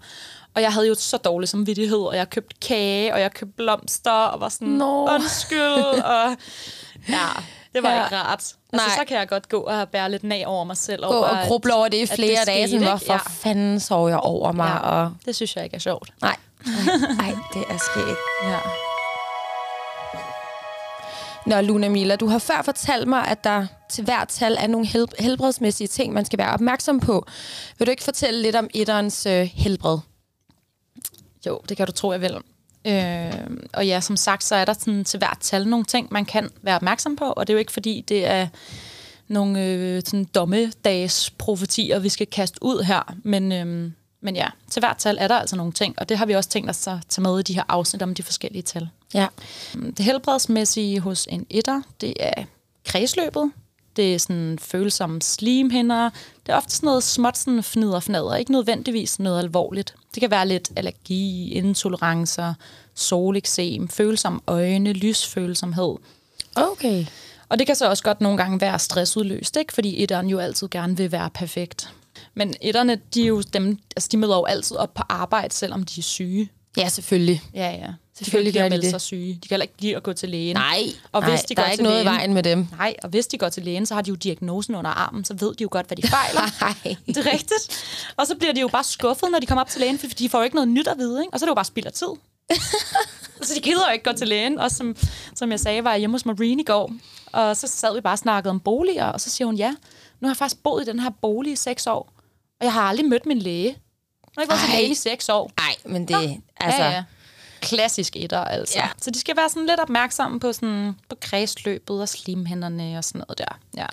Og 0.55 0.61
jeg 0.61 0.73
havde 0.73 0.87
jo 0.87 0.95
så 0.95 1.17
dårlig 1.17 1.49
samvittighed, 1.49 1.97
og 1.97 2.15
jeg 2.15 2.29
købte 2.29 2.55
kage, 2.67 3.13
og 3.13 3.21
jeg 3.21 3.31
købte 3.33 3.53
blomster, 3.57 4.11
og 4.11 4.41
var 4.41 4.49
sådan, 4.49 4.67
Nå. 4.67 5.07
undskyld, 5.09 6.01
og 6.03 6.29
ja, 7.09 7.27
det 7.73 7.83
var 7.83 7.89
Ja. 7.89 7.95
ja. 7.95 8.03
ikke 8.03 8.15
rart. 8.17 8.33
Altså, 8.73 8.87
Nej. 8.87 8.95
så 8.97 9.05
kan 9.07 9.17
jeg 9.17 9.27
godt 9.27 9.49
gå 9.49 9.57
og 9.59 9.89
bære 9.89 10.11
lidt 10.11 10.23
nag 10.23 10.47
over 10.47 10.63
mig 10.63 10.77
selv. 10.77 11.03
Gå 11.03 11.09
over, 11.13 11.25
og 11.27 11.47
gruble 11.47 11.73
over 11.75 11.87
det 11.87 11.97
i 11.97 12.05
flere 12.15 12.39
det 12.39 12.47
dage. 12.47 12.67
Sådan, 12.69 12.87
hvorfor 12.87 13.21
fanden 13.29 13.79
sov 13.79 14.09
jeg 14.09 14.17
over 14.17 14.51
mig? 14.51 14.79
Ja. 14.83 14.89
Og... 14.89 15.13
Det 15.25 15.35
synes 15.35 15.55
jeg 15.55 15.63
ikke 15.63 15.75
er 15.75 15.79
sjovt. 15.79 16.13
Nej. 16.21 16.35
Nej, 17.17 17.35
det 17.53 17.63
er 17.69 17.77
skægt. 17.77 18.17
Ja. 18.43 18.57
Nå, 21.45 21.61
Luna 21.61 21.89
Mila, 21.89 22.15
du 22.15 22.27
har 22.27 22.39
før 22.39 22.61
fortalt 22.65 23.07
mig, 23.07 23.27
at 23.27 23.43
der 23.43 23.65
til 23.89 24.03
hvert 24.03 24.27
tal 24.27 24.57
er 24.59 24.67
nogle 24.67 24.87
helb- 24.87 25.23
helbredsmæssige 25.23 25.87
ting, 25.87 26.13
man 26.13 26.25
skal 26.25 26.39
være 26.39 26.53
opmærksom 26.53 26.99
på. 26.99 27.25
Vil 27.79 27.87
du 27.87 27.91
ikke 27.91 28.03
fortælle 28.03 28.41
lidt 28.41 28.55
om 28.55 28.69
etterens 28.73 29.25
øh, 29.25 29.49
helbred? 29.53 29.97
Jo, 31.45 31.61
det 31.69 31.77
kan 31.77 31.85
du 31.85 31.91
tro, 31.91 32.11
jeg 32.11 32.21
vil. 32.21 32.37
Øh, 32.87 33.57
og 33.73 33.87
ja, 33.87 34.01
som 34.01 34.17
sagt, 34.17 34.43
så 34.43 34.55
er 34.55 34.65
der 34.65 34.73
sådan, 34.73 35.03
til 35.03 35.17
hvert 35.17 35.37
tal 35.41 35.67
nogle 35.67 35.85
ting, 35.85 36.07
man 36.11 36.25
kan 36.25 36.49
være 36.61 36.75
opmærksom 36.75 37.15
på, 37.15 37.25
og 37.25 37.47
det 37.47 37.53
er 37.53 37.55
jo 37.55 37.59
ikke 37.59 37.71
fordi, 37.71 38.05
det 38.07 38.25
er 38.25 38.47
nogle 39.27 39.63
øh, 39.63 40.01
sådan 40.05 40.23
dommedags 40.23 41.29
profetier, 41.29 41.99
vi 41.99 42.09
skal 42.09 42.27
kaste 42.27 42.57
ud 42.61 42.83
her, 42.83 43.15
men, 43.23 43.51
øh, 43.51 43.91
men 44.23 44.35
ja, 44.35 44.47
til 44.69 44.79
hvert 44.79 44.97
tal 44.97 45.17
er 45.19 45.27
der 45.27 45.35
altså 45.35 45.55
nogle 45.55 45.71
ting, 45.71 45.95
og 45.97 46.09
det 46.09 46.17
har 46.17 46.25
vi 46.25 46.33
også 46.33 46.49
tænkt 46.49 46.69
os 46.69 46.87
at 46.87 46.97
tage 47.09 47.23
med 47.23 47.39
i 47.39 47.43
de 47.43 47.53
her 47.53 47.63
afsnit 47.69 48.01
om 48.01 48.15
de 48.15 48.23
forskellige 48.23 48.61
tal. 48.61 48.89
Ja. 49.13 49.27
Det 49.73 49.99
helbredsmæssige 49.99 50.99
hos 50.99 51.27
en 51.29 51.45
etter, 51.49 51.81
det 52.01 52.13
er 52.19 52.43
kredsløbet. 52.85 53.51
Det 53.95 54.13
er 54.13 54.19
sådan 54.19 54.59
følsomme 54.61 55.21
slimhinder. 55.21 56.09
Det 56.45 56.51
er 56.51 56.57
ofte 56.57 56.75
sådan 56.75 56.87
noget 56.87 57.03
småt 57.03 57.37
sådan 57.37 57.63
fnider 57.63 57.95
og 57.95 58.03
fnader. 58.03 58.35
Ikke 58.35 58.51
nødvendigvis 58.51 59.19
noget 59.19 59.39
alvorligt. 59.39 59.95
Det 60.13 60.21
kan 60.21 60.31
være 60.31 60.47
lidt 60.47 60.71
allergi, 60.75 61.51
intolerancer, 61.51 62.53
soleksem, 62.93 63.87
følsomme 63.87 64.39
øjne, 64.47 64.93
lysfølsomhed. 64.93 65.95
Okay. 66.55 67.05
Og 67.49 67.59
det 67.59 67.67
kan 67.67 67.75
så 67.75 67.89
også 67.89 68.03
godt 68.03 68.21
nogle 68.21 68.37
gange 68.37 68.61
være 68.61 68.79
stressudløst, 68.79 69.57
ikke? 69.57 69.73
fordi 69.73 70.03
etteren 70.03 70.29
jo 70.29 70.39
altid 70.39 70.69
gerne 70.69 70.97
vil 70.97 71.11
være 71.11 71.29
perfekt. 71.29 71.89
Men 72.33 72.53
etterne, 72.61 72.99
de, 73.13 73.23
er 73.23 73.27
jo 73.27 73.41
dem, 73.41 73.77
altså 73.95 74.09
de 74.11 74.17
møder 74.17 74.35
jo 74.35 74.43
altid 74.45 74.75
op 74.77 74.93
på 74.93 75.03
arbejde, 75.09 75.53
selvom 75.53 75.83
de 75.83 75.99
er 75.99 76.03
syge. 76.03 76.49
Ja, 76.77 76.89
selvfølgelig. 76.89 77.41
Ja, 77.53 77.71
ja. 77.71 77.87
Selvfølgelig 78.17 78.53
de 78.53 78.57
kan 78.59 78.65
ikke 78.65 78.73
de 78.75 78.77
melde 78.79 78.89
sig 78.89 79.01
syge. 79.01 79.33
De 79.33 79.39
kan 79.39 79.47
heller 79.49 79.63
ikke 79.63 79.73
lide 79.79 79.95
at 79.95 80.03
gå 80.03 80.13
til 80.13 80.29
lægen. 80.29 80.55
Nej, 80.55 80.83
Og 81.11 81.21
Nej 81.21 81.29
hvis 81.29 81.41
de 81.41 81.55
der 81.55 81.61
går 81.61 81.67
er 81.67 81.71
ikke 81.71 81.83
noget 81.83 81.95
i 82.01 82.03
lægen- 82.03 82.15
vejen 82.17 82.33
med 82.33 82.43
dem. 82.43 82.67
Nej, 82.77 82.95
og 83.03 83.09
hvis 83.09 83.27
de 83.27 83.37
går 83.37 83.49
til 83.49 83.63
lægen, 83.63 83.85
så 83.85 83.93
har 83.93 84.01
de 84.01 84.09
jo 84.09 84.15
diagnosen 84.15 84.75
under 84.75 84.91
armen, 84.91 85.25
så 85.25 85.33
ved 85.33 85.55
de 85.55 85.61
jo 85.61 85.67
godt, 85.71 85.87
hvad 85.87 85.97
de 85.97 86.07
fejler. 86.07 86.41
Nej. 86.85 86.95
Det 87.07 87.17
er 87.17 87.31
rigtigt. 87.33 87.85
Og 88.17 88.27
så 88.27 88.35
bliver 88.35 88.53
de 88.53 88.61
jo 88.61 88.67
bare 88.67 88.83
skuffet, 88.83 89.31
når 89.31 89.39
de 89.39 89.45
kommer 89.45 89.61
op 89.61 89.69
til 89.69 89.79
lægen, 89.81 89.99
for 89.99 90.07
de 90.07 90.29
får 90.29 90.37
jo 90.37 90.43
ikke 90.43 90.55
noget 90.55 90.67
nyt 90.69 90.87
at 90.87 90.97
vide, 90.97 91.21
ikke? 91.21 91.33
og 91.33 91.39
så 91.39 91.45
er 91.45 91.47
det 91.47 91.49
jo 91.51 91.55
bare 91.55 91.65
spild 91.65 91.85
af 91.85 91.93
tid. 91.93 92.07
så 93.47 93.53
de 93.55 93.59
gider 93.61 93.87
jo 93.89 93.93
ikke 93.93 94.03
gå 94.11 94.17
til 94.17 94.27
lægen. 94.27 94.59
Og 94.59 94.71
som, 94.71 94.95
som 95.35 95.51
jeg 95.51 95.59
sagde, 95.59 95.83
var 95.83 95.91
jeg 95.91 95.99
hjemme 95.99 96.13
hos 96.13 96.25
Marine 96.25 96.61
i 96.61 96.65
går, 96.65 96.91
og 97.31 97.57
så 97.57 97.67
sad 97.67 97.95
vi 97.95 98.01
bare 98.01 98.13
og 98.13 98.17
snakkede 98.19 98.49
om 98.49 98.59
boliger, 98.59 99.05
og 99.05 99.21
så 99.21 99.29
siger 99.29 99.45
hun, 99.45 99.55
ja, 99.55 99.75
nu 100.23 100.27
har 100.27 100.33
jeg 100.33 100.37
faktisk 100.37 100.63
boet 100.63 100.87
i 100.87 100.91
den 100.91 100.99
her 100.99 101.09
bolig 101.21 101.53
i 101.53 101.55
seks 101.55 101.87
år, 101.87 102.13
og 102.59 102.65
jeg 102.65 102.73
har 102.73 102.81
aldrig 102.81 103.05
mødt 103.07 103.25
min 103.25 103.39
læge. 103.39 103.65
Jeg 103.67 103.75
har 104.35 104.41
ikke 104.41 104.51
været 104.53 104.81
til 104.83 104.91
i 104.91 104.95
seks 104.95 105.29
år. 105.29 105.51
Nej, 105.57 105.75
men 105.93 106.07
det... 106.07 106.41
Altså, 106.57 106.81
Ja, 106.83 106.89
ja. 106.91 107.03
Klassisk 107.61 108.15
etter, 108.15 108.39
altså. 108.39 108.77
Ja. 108.79 108.87
Så 109.01 109.11
de 109.11 109.19
skal 109.19 109.37
være 109.37 109.49
sådan 109.49 109.65
lidt 109.65 109.79
opmærksomme 109.79 110.39
på, 110.39 110.53
sådan, 110.53 110.93
på 111.09 111.15
kredsløbet 111.21 112.01
og 112.01 112.09
slimhænderne 112.09 112.97
og 112.97 113.03
sådan 113.03 113.23
noget 113.27 113.37
der. 113.37 113.59
Ja. 113.77 113.85
Og 113.85 113.89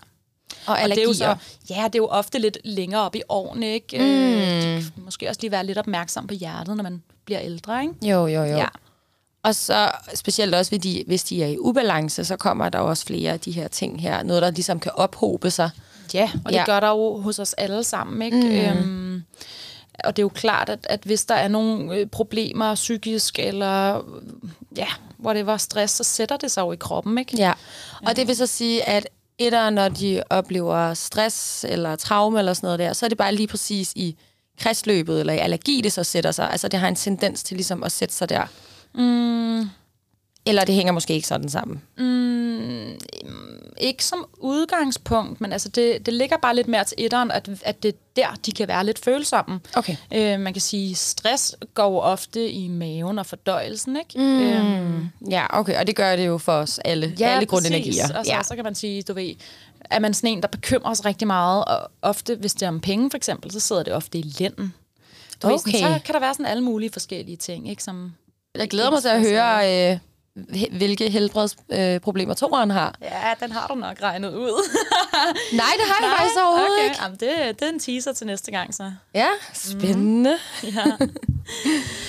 Og 0.67 0.75
det 0.75 0.79
er 0.79 0.83
allergier. 0.83 1.07
jo 1.07 1.13
så, 1.15 1.37
ja, 1.71 1.85
det 1.85 1.95
er 1.95 1.99
jo 1.99 2.07
ofte 2.07 2.39
lidt 2.39 2.59
længere 2.65 3.01
op 3.03 3.15
i 3.15 3.23
årene, 3.29 3.75
ikke? 3.75 3.99
Mm. 3.99 4.05
Øh, 4.05 4.85
måske 4.97 5.29
også 5.29 5.41
lige 5.41 5.51
være 5.51 5.67
lidt 5.67 5.79
opmærksom 5.79 6.27
på 6.27 6.35
hjertet, 6.35 6.77
når 6.77 6.83
man 6.83 7.03
bliver 7.25 7.41
ældre, 7.41 7.83
ikke? 7.83 7.95
Jo, 8.03 8.27
jo, 8.27 8.43
jo. 8.45 8.57
Ja. 8.57 8.67
Og 9.43 9.55
så 9.55 9.91
specielt 10.15 10.55
også, 10.55 10.71
hvis 10.71 10.81
de, 10.83 11.05
hvis 11.07 11.25
de 11.25 11.43
er 11.43 11.47
i 11.47 11.59
ubalance, 11.59 12.25
så 12.25 12.37
kommer 12.37 12.69
der 12.69 12.79
også 12.79 13.05
flere 13.07 13.33
af 13.33 13.41
de 13.41 13.53
her 13.53 13.69
ting 13.69 14.01
her. 14.03 14.23
Noget, 14.23 14.43
der 14.43 14.51
ligesom 14.51 14.81
kan 14.81 14.93
ophobe 14.95 15.51
sig. 15.51 15.71
Ja, 16.15 16.31
og 16.45 16.53
det 16.53 16.59
Ja. 16.59 16.65
gør 16.65 16.81
der 16.81 16.89
jo 16.89 17.21
hos 17.21 17.39
os 17.39 17.53
alle 17.55 17.85
sammen, 17.85 18.23
ikke? 18.23 18.37
Mm. 18.37 18.81
Øhm, 18.81 19.23
og 20.05 20.17
det 20.17 20.23
er 20.23 20.25
jo 20.25 20.29
klart, 20.29 20.69
at, 20.69 20.87
at 20.91 21.01
hvis 21.05 21.25
der 21.25 21.35
er 21.35 21.49
nogle 21.49 21.95
øh, 21.95 22.07
problemer 22.07 22.75
psykisk, 22.75 23.39
eller 23.39 24.03
ja, 24.77 24.87
whatever, 25.25 25.57
stress, 25.57 25.95
så 25.95 26.05
sætter 26.05 26.37
det 26.37 26.51
sig 26.51 26.63
jo 26.63 26.73
i 26.73 26.77
kroppen, 26.77 27.19
ikke? 27.19 27.37
Ja. 27.37 27.53
Og 28.07 28.17
det 28.17 28.29
vil 28.29 28.37
så 28.37 28.47
sige, 28.47 28.89
at 28.89 29.09
etter, 29.39 29.71
når 29.71 29.89
de 29.89 30.23
oplever 30.31 30.95
stress 30.95 31.65
eller 31.69 31.97
traume 31.97 32.39
eller 32.39 32.55
sådan 32.55 32.67
noget 32.67 32.79
der, 32.79 32.93
så 32.93 33.07
er 33.07 33.09
det 33.09 33.19
bare 33.19 33.35
lige 33.35 33.47
præcis 33.47 33.93
i 33.97 34.17
kredsløbet 34.61 35.21
eller 35.21 35.33
i 35.33 35.39
allergi, 35.39 35.81
det 35.81 35.93
så 35.93 36.05
sætter 36.05 36.31
sig. 36.31 36.51
Altså, 36.51 36.69
det 36.69 36.81
har 36.81 36.89
en 36.89 36.97
tendens 36.97 37.43
til 37.43 37.57
ligesom 37.57 37.83
at 37.83 37.93
sætte 37.93 38.15
sig 38.15 38.29
der. 38.29 38.45
Mm. 38.95 39.71
Eller 40.47 40.65
det 40.65 40.75
hænger 40.75 40.93
måske 40.93 41.15
ikke 41.15 41.29
sådan 41.29 41.49
sammen. 41.49 41.83
Ikke 43.81 44.05
som 44.05 44.27
udgangspunkt, 44.39 45.41
men 45.41 45.53
altså 45.53 45.69
det, 45.69 46.07
det 46.07 46.15
ligger 46.15 46.37
bare 46.37 46.57
lidt 46.57 46.69
mere 46.69 46.85
til 46.85 46.95
etteren, 46.99 47.31
at, 47.31 47.49
at 47.63 47.83
det 47.83 47.89
er 47.89 47.99
der, 48.17 48.35
de 48.47 48.53
kan 48.53 48.69
være 48.69 48.87
lidt 48.87 48.99
følsomme. 48.99 49.61
Okay. 49.77 49.97
Øh, 50.15 50.41
man 50.41 50.53
kan 50.53 50.61
sige, 50.61 50.95
stress 50.95 51.57
går 51.75 52.01
ofte 52.01 52.51
i 52.51 52.69
maven 52.69 53.19
og 53.19 53.27
fordøjelsen, 53.27 53.97
ikke? 53.97 54.19
Mm. 54.19 54.41
Øhm, 54.43 55.09
Ja, 55.31 55.59
okay. 55.59 55.79
Og 55.81 55.87
det 55.87 55.97
gør 55.97 56.17
det 56.17 56.27
jo 56.27 56.39
for 56.39 56.53
os 56.53 56.79
alle. 56.79 57.17
ja, 57.21 57.29
alle 57.29 57.47
grundenergier. 57.47 58.19
Og 58.19 58.25
så, 58.27 58.33
ja. 58.33 58.43
så 58.43 58.55
kan 58.55 58.65
man 58.65 58.75
sige, 58.75 59.03
du 59.03 59.13
ved, 59.13 59.35
er 59.91 59.99
man 59.99 60.15
sådan 60.15 60.31
en, 60.31 60.43
der 60.43 60.49
bekymrer 60.49 60.95
sig 60.95 61.05
rigtig 61.07 61.27
meget, 61.27 61.65
og 61.65 61.91
ofte, 62.03 62.35
hvis 62.35 62.53
det 62.55 62.63
er 62.63 62.69
om 62.69 62.81
penge 62.81 63.11
for 63.11 63.17
eksempel, 63.17 63.51
så 63.53 63.61
sidder 63.61 63.83
det 63.83 63.93
ofte 63.93 64.19
i 64.19 64.23
lænden. 64.39 64.75
Du 65.43 65.49
ved, 65.49 65.59
sådan, 65.59 65.75
Okay. 65.75 65.99
så 65.99 66.05
kan 66.05 66.15
der 66.15 66.21
være 66.21 66.35
sådan 66.35 66.47
alle 66.47 66.63
mulige 66.63 66.91
forskellige 66.93 67.37
ting, 67.37 67.69
ikke? 67.71 67.83
Som, 67.83 68.13
Jeg 68.55 68.69
glæder 68.71 68.91
mig 68.91 69.01
til 69.03 69.09
at 69.09 69.21
høre, 69.21 69.91
øh, 69.93 69.99
hvilke 70.73 71.11
helbredsproblemer 71.11 72.33
øh, 72.33 72.37
toeren 72.37 72.71
har. 72.71 72.95
Ja, 73.03 73.35
den 73.41 73.53
har 73.53 73.67
du 73.67 73.75
nok 73.75 74.03
regnet 74.03 74.35
ud. 74.35 74.69
Nej, 75.53 75.67
det 75.79 75.87
har 75.89 76.07
jeg 76.07 76.13
faktisk 76.19 76.37
overhovedet 76.45 76.73
okay. 76.79 76.85
ikke. 76.85 76.97
Jamen, 77.03 77.17
det, 77.21 77.61
det 77.61 77.69
er 77.69 77.73
en 77.73 77.79
teaser 77.81 78.13
til 78.13 78.27
næste 78.27 78.51
gang, 78.51 78.75
så. 78.75 78.93
Ja, 79.15 79.29
spændende. 79.55 80.39
Ja. 80.65 80.85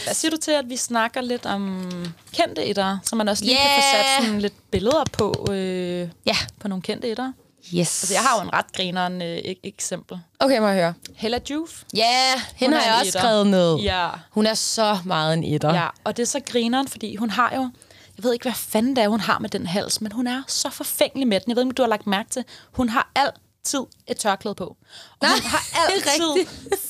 Hvad 0.04 0.14
siger 0.14 0.32
du 0.32 0.38
til, 0.38 0.52
at 0.52 0.70
vi 0.70 0.78
snakker 0.78 1.22
lidt 1.22 1.46
om 1.46 1.92
kendte 2.34 2.66
etter, 2.66 2.98
så 3.04 3.16
man 3.16 3.28
også 3.28 3.46
lige 3.46 3.56
yeah. 3.56 3.66
kan 3.66 3.84
få 3.84 3.98
Yeah. 3.98 4.06
sat 4.16 4.26
sådan 4.26 4.42
lidt 4.42 4.72
billeder 4.72 5.04
på, 5.12 5.48
øh, 5.52 6.10
Ja. 6.26 6.36
på 6.60 6.68
nogle 6.68 6.82
kendte 6.82 7.12
etter? 7.12 7.32
Yes. 7.76 8.04
Altså, 8.04 8.14
jeg 8.14 8.22
har 8.22 8.38
jo 8.38 8.44
en 8.48 8.54
ret 8.54 8.74
grineren 8.76 9.22
øh, 9.22 9.38
ek- 9.38 9.60
eksempel. 9.64 10.20
Okay, 10.40 10.60
må 10.60 10.68
jeg 10.68 10.76
høre. 10.76 10.94
Hella 11.16 11.40
Juf. 11.50 11.82
Ja, 11.96 12.42
hende 12.56 12.76
Hun 12.76 12.82
har 12.82 12.90
jeg 12.92 12.96
også 13.00 13.08
etter. 13.08 13.20
skrevet 13.20 13.48
ned. 13.48 13.76
Ja. 13.80 14.08
Hun 14.32 14.46
er 14.46 14.54
så 14.54 14.98
meget 15.06 15.34
en 15.34 15.44
etter. 15.44 15.74
ja, 15.74 15.88
og 16.04 16.18
det 16.18 16.24
er 16.24 16.28
så 16.28 16.40
grineren, 16.52 16.88
fordi 16.88 17.16
hun 17.16 17.30
har 17.30 17.54
jo... 17.56 17.70
Jeg 18.18 18.24
ved 18.24 18.34
ikke, 18.34 18.44
hvad 18.44 18.54
fanden 18.54 18.96
det 18.96 19.04
er, 19.04 19.08
hun 19.08 19.20
har 19.20 19.40
med 19.40 19.50
den 19.50 19.68
hals, 19.68 20.02
men 20.02 20.12
hun 20.12 20.28
er 20.28 20.44
så 20.48 20.70
forfængelig 20.70 21.28
med 21.28 21.40
den. 21.40 21.50
Jeg 21.50 21.56
ved 21.56 21.64
ikke, 21.64 21.70
om 21.72 21.76
du 21.76 21.82
har 21.82 21.90
lagt 21.90 22.08
mærke 22.08 22.30
til. 22.30 22.44
Hun 22.72 22.90
har 22.90 23.12
altid 23.16 23.80
et 24.08 24.18
tørklæde 24.18 24.56
på. 24.56 24.64
Og 25.20 25.28
hun 25.28 25.42
har 25.44 25.64
altid 25.86 26.46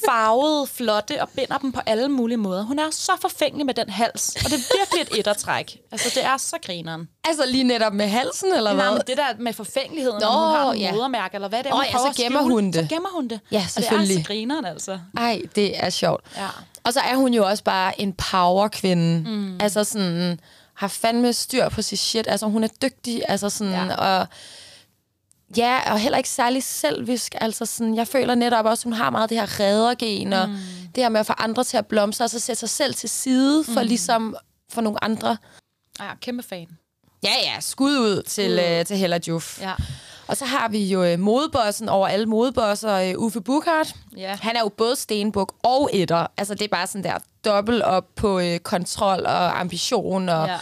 farvede, 0.05 0.67
flotte 0.67 1.21
og 1.21 1.29
binder 1.29 1.57
dem 1.57 1.71
på 1.71 1.79
alle 1.85 2.09
mulige 2.09 2.37
måder. 2.37 2.63
Hun 2.63 2.79
er 2.79 2.91
så 2.91 3.11
forfængelig 3.21 3.65
med 3.65 3.73
den 3.73 3.89
hals, 3.89 4.35
og 4.35 4.51
det 4.51 4.53
er 4.53 4.77
virkelig 4.79 5.01
et 5.01 5.19
ettertræk. 5.19 5.77
Altså, 5.91 6.11
det 6.15 6.25
er 6.25 6.37
så 6.37 6.55
grineren. 6.65 7.07
Altså 7.23 7.45
lige 7.45 7.63
netop 7.63 7.93
med 7.93 8.07
halsen, 8.07 8.53
eller 8.53 8.73
hvad? 8.73 8.83
Nej, 8.83 8.93
men 8.93 9.01
det 9.07 9.17
der 9.17 9.23
med 9.39 9.53
forfængeligheden, 9.53 10.19
Nå, 10.21 10.25
når 10.25 10.45
hun 10.45 10.55
har 10.55 10.63
nogle 10.63 10.79
ja. 10.79 10.91
modermærke, 10.91 11.35
eller 11.35 11.47
hvad 11.47 11.59
det 11.63 11.69
er, 11.69 11.75
hun 11.75 11.83
ja, 11.85 11.91
prøver 11.97 12.11
så 12.11 12.23
gemmer 12.23 12.39
skjule, 12.39 12.53
hun 12.53 12.65
det. 12.71 12.75
Så 12.89 12.95
gemmer 12.95 13.09
hun 13.15 13.27
det. 13.27 13.39
Ja, 13.51 13.57
Og 13.57 13.61
det 13.61 13.65
er 13.65 13.81
selvfølgelig. 13.81 14.17
så 14.23 14.27
grineren, 14.27 14.65
altså. 14.65 14.99
Ej, 15.17 15.41
det 15.55 15.83
er 15.83 15.89
sjovt. 15.89 16.23
Ja. 16.37 16.47
Og 16.83 16.93
så 16.93 16.99
er 16.99 17.15
hun 17.15 17.33
jo 17.33 17.45
også 17.47 17.63
bare 17.63 18.01
en 18.01 18.13
powerkvinde. 18.13 19.29
Mm. 19.29 19.57
Altså 19.61 19.83
sådan, 19.83 20.39
har 20.81 20.87
fandme 20.87 21.33
styr 21.33 21.69
på 21.69 21.81
sit 21.81 21.99
shit. 21.99 22.27
Altså 22.27 22.45
hun 22.45 22.63
er 22.63 22.67
dygtig, 22.81 23.23
altså 23.27 23.49
sådan, 23.49 23.73
ja. 23.73 23.95
Og 23.95 24.27
ja, 25.57 25.91
og 25.93 25.99
heller 25.99 26.17
ikke 26.17 26.29
særlig 26.29 26.63
selvisk. 26.63 27.35
Altså 27.41 27.65
sådan, 27.65 27.95
jeg 27.95 28.07
føler 28.07 28.35
netop 28.35 28.65
også, 28.65 28.83
hun 28.83 28.93
har 28.93 29.09
meget 29.09 29.29
det 29.29 29.39
her 29.39 29.59
reddergen, 29.59 30.33
og 30.33 30.47
det 30.95 31.03
her 31.03 31.09
med 31.09 31.19
at 31.19 31.25
få 31.25 31.33
andre 31.37 31.63
til 31.63 31.77
at 31.77 31.87
blomstre, 31.87 32.25
og 32.25 32.29
så 32.29 32.39
sætte 32.39 32.59
sig 32.59 32.69
selv 32.69 32.93
til 32.93 33.09
side 33.09 33.63
for 33.63 33.83
ligesom 33.83 34.35
for 34.69 34.81
nogle 34.81 35.03
andre. 35.03 35.37
Ja, 35.99 36.15
kæmpe 36.21 36.43
fan. 36.43 36.67
Ja, 37.23 37.33
ja, 37.43 37.59
skud 37.59 37.97
ud 37.97 38.23
til, 38.23 38.59
øh, 38.59 38.85
til 38.85 38.97
Hella 38.97 39.19
Juf. 39.27 39.61
Ja. 39.61 39.73
Og 40.27 40.37
så 40.37 40.45
har 40.45 40.69
vi 40.69 40.85
jo 40.85 41.03
øh, 41.03 41.19
modebossen 41.19 41.89
over 41.89 42.07
alle 42.07 42.25
modebosser, 42.25 42.93
øh, 42.93 43.13
Uffe 43.17 43.41
Bukhardt. 43.41 43.95
Ja. 44.17 44.37
Han 44.41 44.55
er 44.55 44.59
jo 44.59 44.69
både 44.69 44.95
stenbuk 44.95 45.53
og 45.63 45.89
etter. 45.93 46.27
Altså, 46.37 46.53
det 46.53 46.61
er 46.61 46.67
bare 46.67 46.87
sådan 46.87 47.03
der 47.03 47.17
dobbelt 47.45 47.83
op 47.83 48.05
på 48.15 48.39
øh, 48.39 48.59
kontrol 48.59 49.25
og 49.25 49.59
ambition 49.59 50.29
og 50.29 50.47
ja. 50.47 50.57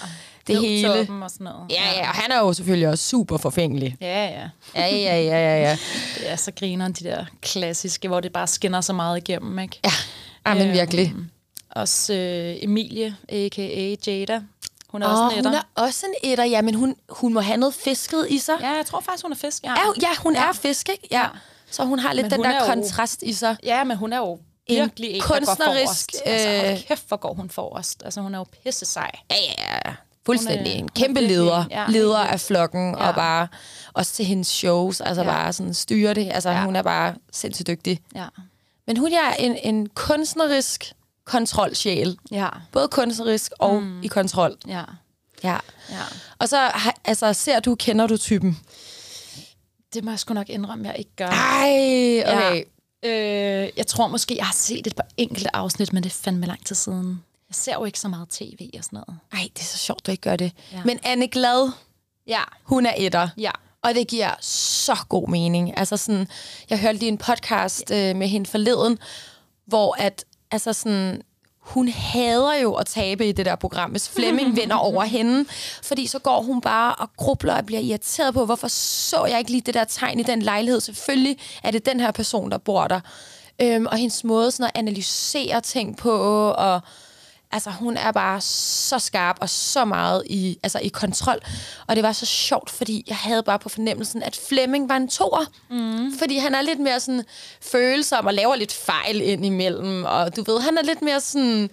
det 0.48 0.60
hele. 0.60 0.89
Og 0.89 1.32
sådan 1.32 1.43
noget. 1.43 1.72
Ja, 1.72 1.91
ja, 1.91 2.10
og 2.10 2.15
han 2.15 2.32
er 2.32 2.39
jo 2.39 2.54
selvfølgelig 2.54 2.89
også 2.89 3.06
super 3.10 3.38
forfængelig. 3.38 3.98
Ja, 4.02 4.26
ja. 4.26 4.50
Ja, 4.76 4.95
ja, 4.95 5.22
ja, 5.22 5.22
ja, 5.22 5.62
ja. 5.62 5.78
Det 6.19 6.32
er 6.32 6.36
så 6.36 6.52
grineren, 6.60 6.93
de 6.93 7.04
der 7.04 7.26
klassiske, 7.41 8.08
hvor 8.08 8.19
det 8.19 8.34
bare 8.34 8.48
skinner 8.48 8.82
så 8.82 8.93
meget 8.93 9.17
igennem, 9.17 9.60
ikke? 9.60 9.80
Ja, 9.86 9.91
ja 10.48 10.54
men 10.54 10.67
Øhm, 10.67 10.74
virkelig. 10.74 11.15
Også 11.69 12.13
øh, 12.13 12.56
Emilie, 12.62 13.15
a.k.a. 13.30 13.95
Jada. 14.08 14.41
Hun 14.91 15.02
er 15.04 15.08
Åh, 15.08 15.12
også 15.13 15.38
en 15.38 15.45
hun 15.45 15.54
etter. 15.54 15.60
er 15.78 15.82
også 15.82 16.06
en 16.06 16.32
etter, 16.32 16.43
ja, 16.43 16.62
men 16.62 16.75
hun, 16.75 16.95
hun 17.10 17.34
må 17.34 17.39
have 17.41 17.58
noget 17.58 17.73
fisket 17.73 18.25
i 18.30 18.38
sig. 18.38 18.56
Ja, 18.62 18.69
jeg 18.69 18.86
tror 18.86 18.99
faktisk, 18.99 19.23
hun 19.25 19.32
er 19.32 19.36
fisk. 19.36 19.63
Ja, 19.63 19.71
Ja, 19.71 19.78
ja 20.02 20.15
hun 20.23 20.36
er 20.36 20.52
fisk, 20.54 20.89
ikke? 20.89 21.08
Ja. 21.12 21.19
Ja. 21.21 21.28
Så 21.71 21.84
hun 21.84 21.99
har 21.99 22.13
lidt 22.13 22.23
Men 22.25 22.32
den 22.32 22.38
hun 22.39 22.45
der 22.45 22.52
er 22.52 22.60
jo- 22.60 22.73
kontrast 22.73 23.23
i 23.23 23.34
sig. 23.34 23.58
ja 23.63 23.84
men 23.84 23.97
hun 23.97 24.13
er 24.13 24.17
jo 24.17 24.39
virkelig 24.69 25.10
en, 25.10 25.21
kunstnerisk... 25.21 25.58
der 25.60 25.65
går 25.65 25.73
forrest. 25.73 26.21
Altså, 26.25 26.49
øh, 26.49 26.60
hold 26.69 26.88
kæft, 26.88 27.08
hvor 27.08 27.17
går 27.17 27.34
hun 27.34 27.49
forrest. 27.49 28.02
Altså, 28.06 28.21
hun 28.21 28.34
er 28.36 28.39
jo 28.39 28.45
pisse 28.63 28.86
sej. 28.86 29.12
Ja, 29.32 29.36
ja, 29.36 29.75
ja. 29.86 29.93
Fuldstændig. 30.25 30.60
Hun 30.65 30.67
er- 30.67 30.80
en 30.80 30.89
kæmpe 30.89 31.19
hun 31.19 31.30
er 31.30 31.34
leder. 31.34 31.63
ja, 31.71 31.86
leder 31.89 32.17
af 32.19 32.39
flokken, 32.39 32.95
Ja. 32.99 33.08
og 33.08 33.15
bare 33.15 33.47
også 33.93 34.13
til 34.13 34.25
hendes 34.25 34.47
shows, 34.47 35.02
altså 35.02 35.21
Ja. 35.23 35.28
bare 35.30 35.54
sådan 35.54 35.73
styre 35.73 36.13
det. 36.13 36.32
Altså, 36.34 36.49
Ja. 36.49 36.63
hun 36.63 36.75
er 36.75 36.82
bare 36.82 37.15
sindssygt 37.32 37.67
dygtig. 37.67 37.99
Ja. 38.15 38.25
Men 38.88 38.97
hun 38.97 39.12
er 39.13 39.34
en, 39.39 39.58
en 39.63 39.89
kunstnerisk 39.89 40.93
kontrolsjæl. 41.30 42.18
Ja. 42.32 42.50
Både 42.72 42.88
kunstnerisk 42.88 43.52
og 43.60 43.84
mm. 43.84 44.04
i 44.04 44.08
kontrol. 44.08 44.58
Ja. 44.68 44.84
Ja. 45.44 45.58
Ja. 45.89 46.04
Og 46.39 46.50
så 46.50 46.72
altså, 47.06 47.34
ser 47.34 47.60
du, 47.60 47.76
kender 47.76 48.08
du 48.08 48.18
typen? 48.18 48.60
Det 49.94 50.04
må 50.04 50.12
jeg 50.12 50.20
sgu 50.20 50.34
nok 50.34 50.50
indrømme, 50.50 50.88
jeg 50.88 50.96
ikke 51.00 51.12
gør. 51.15 51.28
Ej, 51.28 52.24
okay. 52.28 52.63
Ja. 53.04 53.63
Øh, 53.63 53.70
jeg 53.78 53.88
tror 53.88 54.08
måske, 54.08 54.36
jeg 54.38 54.46
har 54.46 54.54
set 54.54 54.88
et 54.88 54.96
par 54.96 55.08
enkelte 55.18 55.56
afsnit, 55.56 55.94
men 55.94 56.04
det 56.04 56.10
er 56.10 56.13
fandme 56.13 56.46
lang 56.46 56.65
tid 56.65 56.76
siden. 56.76 57.24
Jeg 57.50 57.56
ser 57.56 57.74
jo 57.74 57.86
ikke 57.86 58.00
så 58.00 58.08
meget 58.08 58.30
tv 58.30 58.70
og 58.78 58.84
sådan 58.84 59.04
noget. 59.08 59.20
Ej, 59.32 59.50
det 59.54 59.62
er 59.62 59.65
så 59.65 59.78
sjovt, 59.78 60.06
du 60.06 60.12
ikke 60.12 60.22
gør 60.22 60.36
det. 60.36 60.52
Ja. 60.72 60.82
Men 60.86 61.00
Anne 61.04 61.28
Glad, 61.28 61.72
Ja. 62.28 62.42
hun 62.63 62.86
er 62.86 62.94
etter. 62.98 63.30
Ja. 63.38 63.52
Og 63.82 63.96
det 63.96 64.08
giver 64.08 64.32
så 64.42 64.96
god 65.10 65.28
mening. 65.30 65.78
Altså 65.78 65.98
sådan, 65.98 66.28
jeg 66.70 66.80
hørte 66.80 67.00
lige 67.00 67.10
en 67.10 67.18
podcast 67.18 67.92
øh, 67.92 68.15
med 68.15 68.28
hende 68.28 68.50
forleden, 68.50 69.00
hvor 69.65 69.96
at, 70.00 70.26
altså 70.52 70.74
sådan, 70.74 71.22
hun 71.60 71.88
hader 71.88 72.54
jo 72.54 72.74
at 72.74 72.86
tabe 72.86 73.30
i 73.30 73.32
det 73.32 73.46
der 73.46 73.56
program, 73.56 73.92
hvis 73.92 74.10
Flemming 74.10 74.56
vinder 74.62 74.76
over 74.76 75.04
hende. 75.04 75.46
Fordi 75.84 76.08
så 76.08 76.20
går 76.20 76.42
hun 76.42 76.62
bare 76.62 76.96
og 76.96 77.10
grubler 77.18 77.54
og 77.54 77.66
bliver 77.66 77.82
irriteret 77.82 78.34
på, 78.34 78.46
hvorfor 78.46 78.68
så 78.68 79.26
jeg 79.26 79.40
ikke 79.40 79.52
lige 79.52 79.62
det 79.62 79.74
der 79.74 79.84
tegn 79.84 80.20
i 80.20 80.24
den 80.24 80.42
lejlighed? 80.42 80.80
Selvfølgelig 80.80 81.38
er 81.64 81.72
det 81.72 81.86
den 81.86 82.00
her 82.00 82.12
person, 82.12 82.52
der 82.52 82.58
bor 82.58 82.88
der. 82.88 83.00
Øhm, 83.62 83.86
og 83.86 83.98
hendes 83.98 84.24
måde 84.24 84.52
sådan 84.52 84.72
at 84.76 84.80
analysere 84.80 85.62
ting 85.62 85.98
på, 85.98 86.12
og 86.58 86.82
altså 87.52 87.70
hun 87.70 87.98
er 87.98 88.12
bare 88.12 88.42
så 88.42 89.00
skarp 89.00 89.38
og 89.42 89.50
så 89.50 89.86
meget 89.86 90.24
i, 90.26 90.58
altså, 90.64 90.80
i 90.80 90.88
kontrol. 90.88 91.40
Og 91.88 91.96
det 91.96 92.04
var 92.04 92.12
så 92.12 92.26
sjovt, 92.26 92.70
fordi 92.70 93.04
jeg 93.08 93.18
havde 93.18 93.44
bare 93.44 93.60
på 93.60 93.70
fornemmelsen, 93.70 94.24
at 94.24 94.40
Flemming 94.50 94.90
var 94.90 94.96
en 94.98 95.08
toer. 95.10 95.46
Mm. 95.70 96.18
Fordi 96.20 96.38
han 96.38 96.56
er 96.56 96.62
lidt 96.62 96.80
mere 96.80 97.00
sådan 97.00 97.24
følsom 97.62 98.26
og 98.26 98.34
laver 98.34 98.56
lidt 98.56 98.74
fejl 98.74 99.22
ind 99.22 99.46
imellem. 99.46 100.04
Og 100.06 100.36
du 100.36 100.44
ved, 100.52 100.62
han 100.62 100.78
er 100.78 100.82
lidt 100.84 101.02
mere 101.02 101.22
sådan 101.22 101.70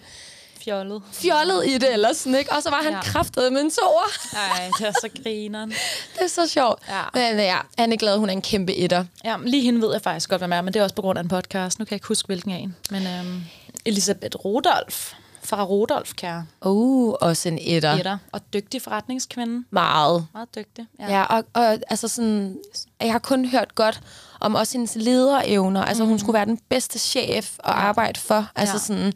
Fjollet. 0.65 1.01
fjollet 1.13 1.67
i 1.67 1.73
det, 1.77 1.93
eller 1.93 2.13
sådan, 2.13 2.35
ikke? 2.39 2.51
Og 2.51 2.63
så 2.63 2.69
var 2.69 2.81
han 2.83 2.93
Ja. 2.93 3.01
kraftet 3.01 3.53
med 3.53 3.61
en 3.61 3.71
toer. 3.71 4.33
Nej, 4.33 4.69
det 4.79 4.87
er 4.87 4.91
så 4.91 5.09
grineren. 5.23 5.69
Det 6.15 6.23
er 6.23 6.27
så 6.27 6.47
sjovt. 6.47 6.81
Ja. 6.89 7.01
Men 7.13 7.39
ja, 7.39 7.57
han 7.77 7.93
er 7.93 7.97
glad, 7.97 8.17
hun 8.17 8.29
er 8.29 8.33
en 8.33 8.41
kæmpe 8.41 8.75
etter. 8.75 9.05
Ja, 9.25 9.35
lige 9.45 9.63
hende 9.63 9.81
ved 9.81 9.91
jeg 9.93 10.01
faktisk 10.01 10.29
godt, 10.29 10.41
hvem 10.41 10.53
er, 10.53 10.61
men 10.61 10.73
det 10.73 10.79
er 10.79 10.83
også 10.83 10.95
på 10.95 11.01
grund 11.01 11.19
af 11.19 11.23
en 11.23 11.29
podcast. 11.29 11.79
Nu 11.79 11.85
kan 11.85 11.91
jeg 11.91 11.95
ikke 11.95 12.07
huske, 12.07 12.25
hvilken 12.25 12.51
af 12.51 12.57
en. 12.57 12.75
Men 12.89 13.07
øhm, 13.07 13.41
Elisabeth 13.85 14.35
Rodolf 14.45 15.13
fra 15.47 15.63
Rodolf, 15.63 16.13
kære. 16.13 16.45
Uh, 16.65 17.13
også 17.21 17.49
en 17.49 17.57
etter. 17.61 17.91
Etter. 17.93 18.17
Og 18.31 18.41
dygtig 18.53 18.81
forretningskvinde. 18.81 19.65
Meget. 19.71 20.27
Meget 20.33 20.55
dygtig. 20.55 20.87
Ja, 20.99 21.23
og, 21.23 21.43
og 21.53 21.63
altså 21.65 22.07
sådan, 22.07 22.57
jeg 23.01 23.11
har 23.11 23.19
kun 23.19 23.45
hørt 23.45 23.75
godt 23.75 24.01
om 24.39 24.55
også 24.55 24.73
hendes 24.77 24.95
lederevner. 24.95 25.83
Altså 25.85 26.05
hun 26.05 26.19
skulle 26.19 26.33
være 26.33 26.45
den 26.45 26.59
bedste 26.69 26.99
chef 26.99 27.55
at 27.63 27.71
arbejde 27.73 28.19
for. 28.19 28.47
Altså 28.55 28.75
Ja. 28.75 28.79
sådan, 28.79 29.13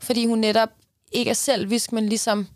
fordi 0.00 0.26
hun 0.26 0.38
netop 0.38 0.68
ikke 1.12 1.30
er 1.30 1.34
selvisk, 1.34 1.92
men 1.92 2.08
ligesom 2.08 2.46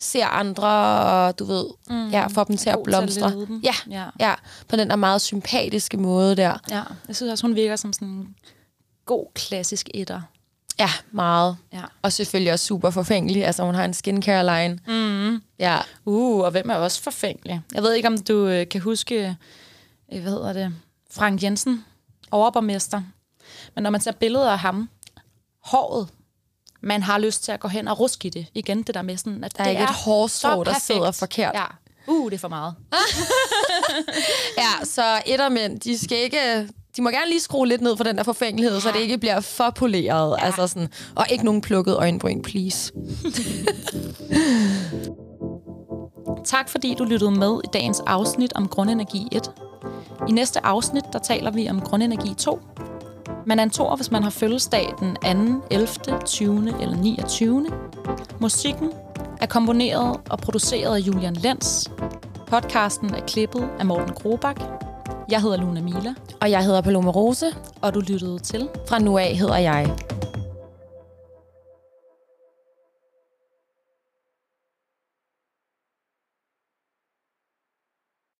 ser 0.00 0.26
andre, 0.26 0.68
og 1.00 1.38
du 1.38 1.44
ved, 1.44 1.66
mm. 1.90 2.10
ja, 2.10 2.26
får 2.26 2.44
dem 2.44 2.56
til 2.56 2.70
at 2.70 2.76
god 2.76 2.84
til 2.86 2.92
at 2.94 3.06
blomstre. 3.06 3.46
ja, 3.62 3.74
Ja. 3.90 4.04
ja, 4.20 4.34
på 4.68 4.76
den 4.76 4.90
der 4.90 4.96
meget 4.96 5.20
sympatiske 5.20 5.96
måde 5.96 6.36
der. 6.36 6.58
Ja, 6.70 6.82
jeg 7.08 7.16
synes 7.16 7.32
også, 7.32 7.46
hun 7.46 7.54
virker 7.54 7.76
som 7.76 7.92
sådan 7.92 8.08
en 8.08 8.34
god, 9.06 9.26
klassisk 9.34 9.88
etter. 9.94 10.20
Ja, 10.78 10.90
meget. 11.12 11.56
Ja. 11.72 11.82
Og 12.02 12.12
selvfølgelig 12.12 12.52
også 12.52 12.64
super 12.64 12.90
forfængelig. 12.90 13.44
Altså 13.46 13.62
hun 13.64 13.74
har 13.74 13.84
en 13.84 13.94
skincare 13.94 14.46
line. 14.46 14.78
Mm. 14.86 15.42
Ja, 15.58 15.78
Uh, 16.04 16.40
og 16.44 16.50
hvem 16.50 16.70
er 16.70 16.74
også 16.74 17.02
forfængelig? 17.02 17.60
Jeg 17.74 17.82
ved 17.82 17.92
ikke, 17.94 18.08
om 18.08 18.18
du 18.18 18.46
øh, 18.46 18.68
kan 18.68 18.80
huske, 18.80 19.36
øh, 20.12 20.22
hvad 20.22 20.32
hedder 20.32 20.52
det, 20.52 20.74
Frank 21.10 21.42
Jensen, 21.42 21.84
overborgmester. 22.30 23.02
Men 23.74 23.82
når 23.82 23.90
man 23.90 24.00
ser 24.00 24.12
billeder 24.12 24.50
af 24.50 24.58
ham, 24.58 24.88
håret, 25.64 26.08
man 26.80 27.02
har 27.02 27.18
lyst 27.18 27.44
til 27.44 27.52
at 27.52 27.60
gå 27.60 27.68
hen 27.68 27.88
og 27.88 28.00
ruske 28.00 28.26
i 28.26 28.30
det. 28.30 28.46
Igen 28.54 28.82
det 28.82 28.94
der 28.94 29.02
med 29.02 29.16
sådan, 29.16 29.44
at 29.44 29.56
Der 29.56 29.60
er 29.62 29.64
det 29.64 29.70
ikke 29.72 29.82
et 29.82 29.88
hårstrå, 29.90 30.64
så 30.64 30.70
der 30.70 30.78
sidder 30.78 31.10
forkert. 31.10 31.54
Ja. 31.54 31.64
Uh, 32.06 32.30
det 32.30 32.36
er 32.36 32.40
for 32.40 32.48
meget. 32.48 32.74
Ja, 34.58 34.84
så 34.84 35.22
ettermænd, 35.26 35.80
de 35.80 35.98
skal 35.98 36.18
ikke... 36.18 36.68
De 36.96 37.02
må 37.02 37.10
gerne 37.10 37.28
lige 37.28 37.40
skrue 37.40 37.68
lidt 37.68 37.80
ned 37.80 37.96
for 37.96 38.04
den 38.04 38.16
der 38.16 38.22
forfængelighed, 38.22 38.80
så 38.80 38.88
det 38.94 39.00
ikke 39.00 39.18
bliver 39.18 39.40
for 39.40 39.70
poleret. 39.70 40.36
Ja. 40.40 40.46
Altså 40.46 40.66
sådan, 40.66 40.88
og 41.14 41.26
ikke 41.30 41.44
nogen 41.44 41.60
plukket 41.60 41.96
øjenbryn, 41.96 42.42
please. 42.42 42.92
Tak 46.44 46.68
fordi 46.68 46.94
du 46.94 47.04
lyttede 47.04 47.30
med 47.30 47.60
i 47.64 47.66
dagens 47.72 48.00
afsnit 48.06 48.52
om 48.52 48.68
grundenergi 48.68 49.28
1. 49.32 49.50
I 50.28 50.32
næste 50.32 50.66
afsnit, 50.66 51.04
der 51.12 51.18
taler 51.18 51.50
vi 51.50 51.68
om 51.70 51.80
grundenergi 51.80 52.34
2. 52.34 52.60
Man 53.46 53.58
er 53.58 53.62
en 53.62 53.70
toer, 53.70 53.96
hvis 53.96 54.10
man 54.10 54.22
har 54.22 54.30
fødselsdag 54.30 54.92
den 55.00 55.14
2., 55.60 55.66
11., 55.70 55.88
20. 56.24 56.74
eller 56.80 56.96
29. 56.96 57.66
Musikken 58.40 58.92
er 59.40 59.46
komponeret 59.46 60.20
og 60.30 60.38
produceret 60.38 60.96
af 60.96 61.00
Julian 61.00 61.34
Lenz. 61.34 61.88
Podcasten 62.46 63.14
er 63.14 63.26
klippet 63.26 63.68
af 63.78 63.86
Morten 63.86 64.14
Grobak. 64.14 64.85
Jeg 65.30 65.42
hedder 65.42 65.56
Luna 65.56 65.80
Mila, 65.80 66.14
Og 66.40 66.50
jeg 66.50 66.64
hedder 66.64 66.80
Paloma 66.80 67.10
Rose. 67.10 67.46
og 67.82 67.94
du 67.94 68.00
lyttede 68.00 68.38
til 68.38 68.68
Fra 68.88 68.98
nu 68.98 69.18
af 69.18 69.36
hedder 69.36 69.56
jeg 69.56 69.90